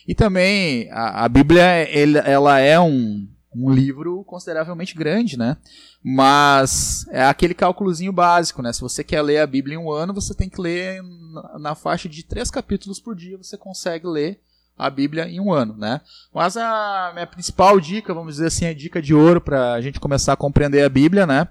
E 0.07 0.15
também 0.15 0.89
a, 0.89 1.23
a 1.23 1.29
Bíblia 1.29 1.87
ele, 1.87 2.17
ela 2.17 2.57
é 2.59 2.79
um, 2.79 3.27
um 3.55 3.71
livro 3.71 4.23
consideravelmente 4.23 4.95
grande, 4.95 5.37
né? 5.37 5.55
Mas 6.03 7.05
é 7.11 7.23
aquele 7.23 7.53
cálculozinho 7.53 8.11
básico, 8.11 8.63
né? 8.63 8.73
Se 8.73 8.81
você 8.81 9.03
quer 9.03 9.21
ler 9.21 9.37
a 9.37 9.45
Bíblia 9.45 9.75
em 9.75 9.79
um 9.79 9.91
ano, 9.91 10.15
você 10.15 10.33
tem 10.33 10.49
que 10.49 10.59
ler 10.59 11.03
na, 11.59 11.75
faixa 11.75 12.09
de 12.09 12.23
três 12.23 12.49
capítulos 12.49 12.99
por 12.99 13.15
dia, 13.15 13.37
você 13.37 13.55
consegue 13.55 14.07
ler 14.07 14.41
a 14.75 14.89
Bíblia 14.89 15.29
em 15.29 15.39
um 15.39 15.53
ano, 15.53 15.77
né? 15.77 16.01
Mas 16.33 16.57
a 16.57 17.11
minha 17.13 17.27
principal 17.27 17.79
dica, 17.79 18.15
vamos 18.15 18.33
dizer 18.33 18.47
assim, 18.47 18.65
a 18.65 18.73
dica 18.73 18.99
de 18.99 19.13
ouro 19.13 19.39
para 19.39 19.73
a 19.73 19.81
gente 19.81 19.99
começar 19.99 20.33
a 20.33 20.37
compreender 20.37 20.81
a 20.81 20.89
Bíblia, 20.89 21.27
né? 21.27 21.47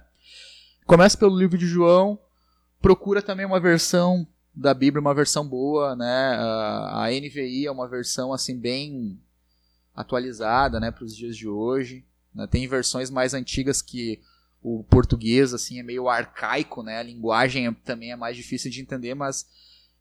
Começa 0.85 1.17
pelo 1.17 1.37
livro 1.37 1.57
de 1.57 1.65
João, 1.65 2.19
procura 2.81 3.21
também 3.21 3.45
uma 3.45 3.59
versão 3.59 4.27
da 4.53 4.73
Bíblia 4.73 5.01
uma 5.01 5.13
versão 5.13 5.47
boa, 5.47 5.95
né? 5.95 6.35
A 6.35 7.07
NVI 7.09 7.65
é 7.65 7.71
uma 7.71 7.87
versão 7.87 8.33
assim 8.33 8.57
bem 8.59 9.19
atualizada, 9.95 10.79
né, 10.79 10.91
para 10.91 11.03
os 11.03 11.15
dias 11.15 11.37
de 11.37 11.47
hoje. 11.47 12.05
Né? 12.33 12.47
Tem 12.47 12.67
versões 12.67 13.09
mais 13.09 13.33
antigas 13.33 13.81
que 13.81 14.19
o 14.61 14.83
português 14.83 15.53
assim 15.53 15.79
é 15.79 15.83
meio 15.83 16.09
arcaico, 16.09 16.83
né? 16.83 16.99
A 16.99 17.03
linguagem 17.03 17.67
é, 17.67 17.71
também 17.83 18.11
é 18.11 18.15
mais 18.15 18.35
difícil 18.35 18.69
de 18.69 18.81
entender, 18.81 19.13
mas 19.13 19.45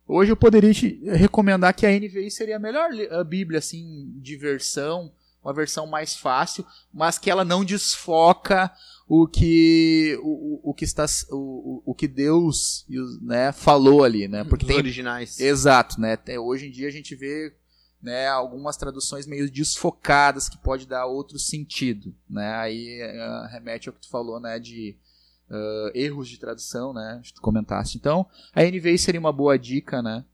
hoje 0.06 0.32
eu 0.32 0.36
poderia 0.36 0.72
te 0.74 1.00
recomendar 1.04 1.74
que 1.74 1.86
a 1.86 1.90
NVI 1.90 2.30
seria 2.30 2.56
a 2.56 2.60
melhor 2.60 2.90
Bíblia 3.24 3.58
assim 3.58 4.12
de 4.16 4.36
versão, 4.36 5.12
uma 5.42 5.52
versão 5.52 5.86
mais 5.86 6.14
fácil, 6.14 6.64
mas 6.92 7.18
que 7.18 7.30
ela 7.30 7.44
não 7.44 7.64
desfoca 7.64 8.72
o 9.09 9.26
que 9.26 10.18
o, 10.22 10.70
o 10.70 10.74
que 10.74 10.84
está 10.84 11.07
o, 11.30 11.82
o 11.84 11.94
que 11.94 12.09
Deus 12.09 12.86
né, 13.20 13.53
falou 13.53 14.05
ali, 14.05 14.28
né? 14.28 14.44
Porque 14.44 14.64
Os 14.64 14.68
tem 14.68 14.78
originais. 14.78 15.38
Exato, 15.40 16.00
né? 16.00 16.18
Hoje 16.38 16.68
em 16.68 16.70
dia 16.70 16.88
a 16.88 16.92
gente 16.92 17.14
vê 17.14 17.55
né, 18.03 18.26
algumas 18.26 18.76
traduções 18.76 19.26
meio 19.26 19.50
desfocadas 19.50 20.48
que 20.48 20.59
pode 20.59 20.86
dar 20.86 21.07
outro 21.07 21.38
sentido, 21.38 22.14
né? 22.28 22.55
Aí 22.57 23.00
uh, 23.00 23.46
remete 23.48 23.88
ao 23.88 23.94
que 23.94 24.00
tu 24.00 24.09
falou, 24.09 24.40
né, 24.40 24.59
de 24.59 24.96
uh, 25.48 25.96
erros 25.96 26.28
de 26.28 26.38
tradução, 26.38 26.92
né? 26.92 27.20
Que 27.22 27.32
tu 27.32 27.40
comentaste. 27.40 27.96
Então, 27.96 28.26
a 28.53 28.62
NVI 28.64 28.98
seria 28.98 29.20
uma 29.20 29.32
boa 29.32 29.57
dica, 29.57 30.03
né? 30.03 30.24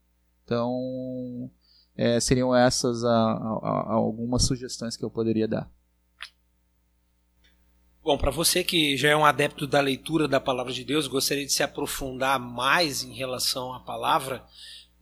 Então, 0.43 1.51
é, 1.95 2.19
seriam 2.19 2.55
essas 2.55 3.03
a, 3.03 3.09
a, 3.11 3.83
a 3.89 3.93
algumas 3.93 4.43
sugestões 4.43 4.97
que 4.97 5.05
eu 5.05 5.11
poderia 5.11 5.47
dar. 5.47 5.69
Bom, 8.09 8.17
para 8.17 8.31
você 8.31 8.63
que 8.63 8.97
já 8.97 9.09
é 9.09 9.15
um 9.15 9.23
adepto 9.23 9.67
da 9.67 9.79
leitura 9.79 10.27
da 10.27 10.39
palavra 10.39 10.73
de 10.73 10.83
Deus, 10.83 11.05
gostaria 11.05 11.45
de 11.45 11.53
se 11.53 11.61
aprofundar 11.61 12.39
mais 12.39 13.03
em 13.03 13.13
relação 13.13 13.71
à 13.71 13.79
palavra, 13.79 14.43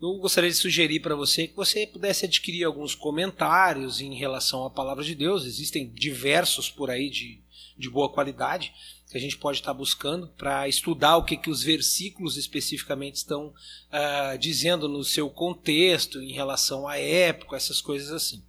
eu 0.02 0.16
gostaria 0.16 0.50
de 0.50 0.58
sugerir 0.58 1.00
para 1.00 1.16
você 1.16 1.48
que 1.48 1.56
você 1.56 1.88
pudesse 1.88 2.26
adquirir 2.26 2.66
alguns 2.66 2.94
comentários 2.96 4.02
em 4.02 4.14
relação 4.14 4.66
à 4.66 4.70
palavra 4.70 5.06
de 5.06 5.16
Deus. 5.16 5.46
Existem 5.46 5.90
diversos 5.90 6.70
por 6.70 6.90
aí 6.90 7.10
de, 7.10 7.40
de 7.78 7.90
boa 7.90 8.12
qualidade 8.12 8.74
que 9.10 9.18
a 9.18 9.22
gente 9.22 9.38
pode 9.38 9.60
estar 9.60 9.72
tá 9.72 9.78
buscando 9.78 10.28
para 10.38 10.68
estudar 10.68 11.16
o 11.16 11.24
que, 11.24 11.38
que 11.38 11.50
os 11.50 11.64
versículos 11.64 12.36
especificamente 12.36 13.16
estão 13.16 13.54
uh, 13.54 14.38
dizendo 14.38 14.90
no 14.90 15.02
seu 15.06 15.30
contexto, 15.30 16.22
em 16.22 16.34
relação 16.34 16.86
à 16.86 16.98
época, 16.98 17.56
essas 17.56 17.80
coisas 17.80 18.12
assim. 18.12 18.44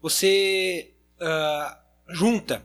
Você 0.00 0.94
uh, 1.20 2.14
junta 2.14 2.64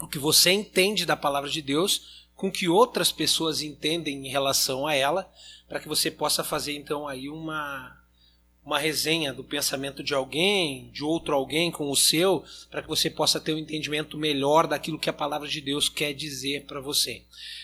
o 0.00 0.06
que 0.06 0.18
você 0.18 0.50
entende 0.50 1.04
da 1.04 1.16
palavra 1.16 1.50
de 1.50 1.62
Deus 1.62 2.26
com 2.34 2.50
que 2.50 2.68
outras 2.68 3.10
pessoas 3.10 3.62
entendem 3.62 4.26
em 4.26 4.30
relação 4.30 4.86
a 4.86 4.94
ela, 4.94 5.30
para 5.68 5.80
que 5.80 5.88
você 5.88 6.10
possa 6.10 6.44
fazer 6.44 6.76
então 6.76 7.06
aí 7.06 7.28
uma 7.28 7.96
uma 8.68 8.78
resenha 8.78 9.32
do 9.32 9.42
pensamento 9.42 10.02
de 10.02 10.12
alguém, 10.12 10.90
de 10.90 11.02
outro 11.02 11.34
alguém 11.34 11.70
com 11.70 11.90
o 11.90 11.96
seu, 11.96 12.44
para 12.70 12.82
que 12.82 12.88
você 12.88 13.08
possa 13.08 13.40
ter 13.40 13.54
um 13.54 13.58
entendimento 13.58 14.18
melhor 14.18 14.66
daquilo 14.66 14.98
que 14.98 15.08
a 15.08 15.12
palavra 15.12 15.48
de 15.48 15.62
Deus 15.62 15.88
quer 15.88 16.12
dizer 16.12 16.66
para 16.66 16.78
você. 16.78 17.22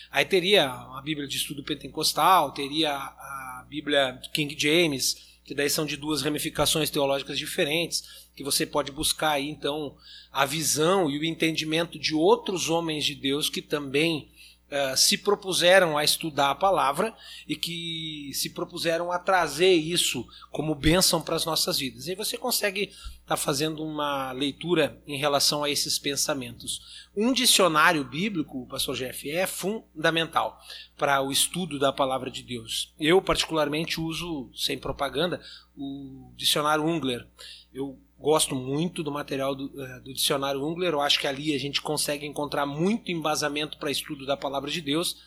Aí 0.09 0.25
teria 0.25 0.65
a 0.65 0.99
Bíblia 1.03 1.27
de 1.27 1.37
Estudo 1.37 1.63
Pentecostal, 1.63 2.53
teria 2.53 2.91
a 2.91 3.65
Bíblia 3.69 4.19
King 4.33 4.55
James, 4.57 5.34
que 5.45 5.53
daí 5.53 5.69
são 5.69 5.85
de 5.85 5.95
duas 5.95 6.23
ramificações 6.23 6.89
teológicas 6.89 7.37
diferentes, 7.37 8.03
que 8.35 8.43
você 8.43 8.65
pode 8.65 8.91
buscar 8.91 9.31
aí 9.31 9.47
então 9.47 9.95
a 10.31 10.45
visão 10.45 11.09
e 11.09 11.19
o 11.19 11.23
entendimento 11.23 11.99
de 11.99 12.15
outros 12.15 12.69
homens 12.69 13.05
de 13.05 13.13
Deus 13.13 13.47
que 13.47 13.61
também 13.61 14.27
uh, 14.75 14.97
se 14.97 15.17
propuseram 15.17 15.97
a 15.97 16.03
estudar 16.03 16.51
a 16.51 16.55
palavra 16.55 17.15
e 17.47 17.55
que 17.55 18.31
se 18.33 18.49
propuseram 18.49 19.11
a 19.11 19.17
trazer 19.17 19.73
isso 19.73 20.27
como 20.51 20.75
bênção 20.75 21.21
para 21.21 21.35
as 21.35 21.45
nossas 21.45 21.79
vidas. 21.79 22.07
E 22.07 22.15
você 22.15 22.37
consegue 22.37 22.83
estar 22.83 23.19
tá 23.25 23.37
fazendo 23.37 23.83
uma 23.83 24.31
leitura 24.33 25.01
em 25.07 25.17
relação 25.17 25.63
a 25.63 25.69
esses 25.69 25.97
pensamentos. 25.97 27.07
Um 27.15 27.31
dicionário 27.31 28.03
bíblico, 28.03 28.67
pastor 28.67 28.95
Jeff, 28.95 29.29
é 29.29 29.47
fundamental 29.47 30.59
para 30.97 31.21
o 31.21 31.31
estudo 31.31 31.79
da 31.79 31.93
palavra 31.93 32.29
de 32.29 32.43
Deus. 32.43 32.93
Eu, 32.99 33.21
particularmente, 33.21 33.99
uso, 33.99 34.51
sem 34.53 34.77
propaganda, 34.77 35.41
o 35.77 36.31
dicionário 36.35 36.85
Ungler. 36.85 37.25
Eu 37.73 37.99
gosto 38.19 38.55
muito 38.55 39.03
do 39.03 39.11
material 39.11 39.53
do, 39.53 39.65
uh, 39.65 40.01
do, 40.01 40.13
dicionário 40.13 40.63
Ungler. 40.63 40.93
Eu 40.93 41.01
acho 41.01 41.19
que 41.19 41.27
ali 41.27 41.53
a 41.53 41.59
gente 41.59 41.81
consegue 41.81 42.25
encontrar 42.25 42.65
muito 42.65 43.11
embasamento 43.11 43.77
para 43.77 43.91
estudo 43.91 44.25
da 44.25 44.37
palavra 44.37 44.71
de 44.71 44.81
Deus. 44.81 45.17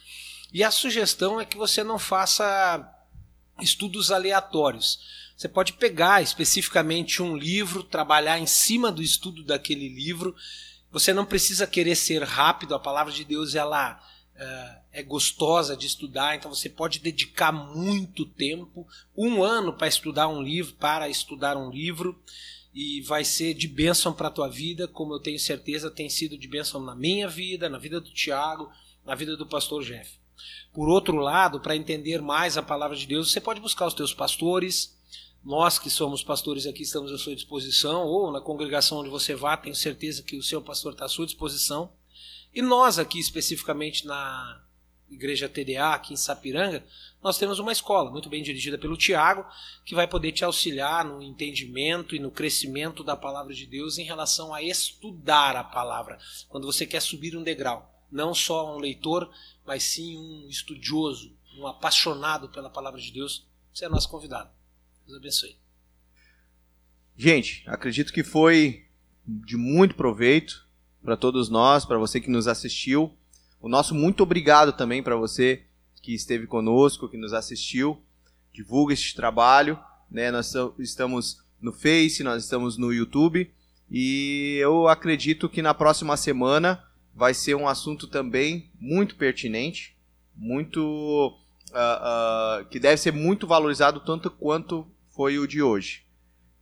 E 0.53 0.65
a 0.65 0.71
sugestão 0.71 1.41
é 1.41 1.45
que 1.45 1.57
você 1.57 1.85
não 1.85 1.99
faça 1.99 2.95
estudos 3.61 4.11
aleatórios. 4.11 4.99
Você 5.37 5.49
pode 5.49 5.75
pegar 5.75 6.23
especificamente 6.23 7.23
um 7.23 7.37
livro, 7.37 7.83
trabalhar 7.83 8.39
em 8.39 8.47
cima 8.47 8.91
do 8.91 9.03
estudo 9.03 9.45
daquele 9.45 9.89
livro. 9.89 10.35
Você 10.91 11.13
não 11.13 11.25
precisa 11.25 11.67
querer 11.67 11.95
ser 11.95 12.23
rápido. 12.23 12.75
A 12.75 12.81
palavra 12.81 13.13
de 13.13 13.25
Deus 13.25 13.55
ela 13.55 14.01
uh, 14.35 14.81
é 14.93 15.03
gostosa 15.03 15.77
de 15.77 15.87
estudar, 15.87 16.35
então 16.35 16.53
você 16.53 16.69
pode 16.69 16.99
dedicar 16.99 17.53
muito 17.53 18.25
tempo, 18.25 18.87
um 19.17 19.43
ano 19.43 19.73
para 19.73 19.87
estudar 19.87 20.29
um 20.29 20.43
livro, 20.43 20.75
para 20.75 21.09
estudar 21.09 21.57
um 21.57 21.71
livro 21.71 22.21
e 22.75 23.01
vai 23.03 23.25
ser 23.25 23.55
de 23.55 23.67
bênção 23.67 24.13
para 24.13 24.29
a 24.29 24.31
tua 24.31 24.49
vida, 24.49 24.87
como 24.87 25.15
eu 25.15 25.21
tenho 25.21 25.39
certeza 25.39 25.91
tem 25.91 26.09
sido 26.09 26.37
de 26.37 26.47
bênção 26.47 26.81
na 26.83 26.95
minha 26.95 27.29
vida, 27.29 27.69
na 27.69 27.79
vida 27.79 28.01
do 28.01 28.11
Tiago, 28.11 28.71
na 29.05 29.15
vida 29.15 29.37
do 29.37 29.47
pastor 29.47 29.83
Jeff. 29.83 30.19
Por 30.73 30.89
outro 30.89 31.17
lado, 31.17 31.61
para 31.61 31.77
entender 31.77 32.21
mais 32.21 32.57
a 32.57 32.63
palavra 32.63 32.97
de 32.97 33.07
Deus, 33.07 33.33
você 33.33 33.41
pode 33.41 33.61
buscar 33.61 33.87
os 33.87 33.95
teus 33.95 34.15
pastores. 34.15 34.97
Nós 35.45 35.79
que 35.79 35.91
somos 35.91 36.23
pastores 36.23 36.67
aqui 36.67 36.83
estamos 36.83 37.11
à 37.11 37.19
sua 37.19 37.35
disposição, 37.35 38.07
ou 38.07 38.31
na 38.31 38.41
congregação 38.41 38.99
onde 38.99 39.09
você 39.09 39.35
vá, 39.35 39.57
tenho 39.57 39.75
certeza 39.75 40.23
que 40.23 40.37
o 40.37 40.43
seu 40.43 40.61
pastor 40.61 40.93
está 40.93 41.07
à 41.07 41.09
sua 41.09 41.27
disposição. 41.27 41.93
E 42.55 42.63
nós 42.63 42.99
aqui 42.99 43.19
especificamente 43.19 44.07
na 44.07 44.63
Igreja 45.11 45.49
TDA, 45.49 45.95
aqui 45.95 46.13
em 46.13 46.17
Sapiranga, 46.17 46.85
nós 47.23 47.39
temos 47.39 47.59
uma 47.59 47.73
escola 47.73 48.11
muito 48.11 48.29
bem 48.29 48.43
dirigida 48.43 48.79
pelo 48.79 48.97
Tiago, 48.97 49.45
que 49.85 49.95
vai 49.95 50.07
poder 50.07 50.33
te 50.33 50.45
auxiliar 50.45 51.05
no 51.05 51.23
entendimento 51.23 52.15
e 52.15 52.19
no 52.19 52.31
crescimento 52.31 53.03
da 53.03 53.17
palavra 53.17 53.55
de 53.55 53.67
Deus 53.67 53.99
em 53.99 54.05
relação 54.05 54.55
a 54.55 54.63
estudar 54.63 55.57
a 55.57 55.65
palavra. 55.65 56.19
Quando 56.49 56.67
você 56.67 56.87
quer 56.87 57.01
subir 57.01 57.37
um 57.37 57.43
degrau, 57.43 57.93
não 58.11 58.35
só 58.35 58.77
um 58.77 58.79
leitor, 58.79 59.31
mas 59.67 59.83
sim 59.83 60.17
um 60.17 60.49
estudioso, 60.49 61.35
um 61.57 61.67
apaixonado 61.67 62.49
pela 62.49 62.71
palavra 62.71 63.01
de 63.01 63.11
Deus, 63.11 63.47
você 63.73 63.85
é 63.85 63.89
nosso 63.89 64.09
convidado. 64.09 64.51
Deus 65.07 65.19
abençoe. 65.19 65.57
Gente, 67.17 67.65
acredito 67.67 68.13
que 68.13 68.23
foi 68.23 68.87
de 69.27 69.57
muito 69.57 69.95
proveito 69.95 70.67
para 71.03 71.17
todos 71.17 71.49
nós, 71.49 71.85
para 71.85 71.99
você 71.99 72.21
que 72.21 72.31
nos 72.31 72.47
assistiu. 72.47 73.17
O 73.61 73.69
nosso 73.69 73.95
muito 73.95 74.23
obrigado 74.23 74.73
também 74.73 75.03
para 75.03 75.17
você 75.17 75.65
que 76.03 76.15
esteve 76.15 76.47
conosco, 76.47 77.09
que 77.09 77.17
nos 77.17 77.33
assistiu. 77.33 78.01
Divulga 78.53 78.95
este 78.95 79.15
trabalho. 79.15 79.79
Né? 80.11 80.31
Nós 80.31 80.55
estamos 80.79 81.43
no 81.61 81.73
Face, 81.73 82.23
nós 82.23 82.45
estamos 82.45 82.79
no 82.79 82.93
YouTube. 82.93 83.51
E 83.91 84.59
eu 84.61 84.87
acredito 84.87 85.49
que 85.49 85.63
na 85.63 85.75
próxima 85.75 86.17
semana 86.17 86.85
vai 87.15 87.35
ser 87.35 87.55
um 87.57 87.67
assunto 87.67 88.07
também 88.07 88.71
muito 88.79 89.17
pertinente, 89.17 89.97
muito 90.37 91.37
uh, 91.71 92.63
uh, 92.63 92.65
que 92.67 92.79
deve 92.79 92.97
ser 92.97 93.13
muito 93.13 93.47
valorizado 93.47 94.01
tanto 94.01 94.31
quanto 94.31 94.87
foi 95.09 95.39
o 95.39 95.49
de 95.49 95.63
hoje. 95.63 96.05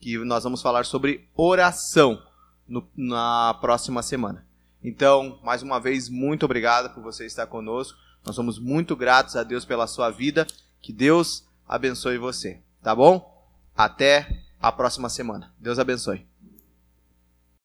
Que 0.01 0.17
nós 0.19 0.45
vamos 0.45 0.63
falar 0.63 0.87
sobre 0.87 1.29
oração 1.35 2.23
no, 2.67 2.89
na 2.97 3.55
próxima 3.61 4.03
semana. 4.03 4.46
Então, 4.87 5.41
mais 5.43 5.65
uma 5.65 5.81
vez, 5.81 6.09
muito 6.09 6.45
obrigado 6.45 6.95
por 6.95 7.03
você 7.03 7.27
estar 7.27 7.45
conosco. 7.49 7.99
Nós 8.25 8.37
somos 8.37 8.57
muito 8.57 8.95
gratos 8.95 9.35
a 9.35 9.43
Deus 9.43 9.65
pela 9.65 9.89
sua 9.89 10.11
vida. 10.11 10.47
Que 10.81 10.93
Deus 10.93 11.45
abençoe 11.67 12.19
você, 12.19 12.61
tá 12.85 12.95
bom? 12.95 13.51
Até 13.77 14.45
a 14.63 14.71
próxima 14.71 15.09
semana. 15.09 15.53
Deus 15.59 15.81
abençoe. 15.81 16.25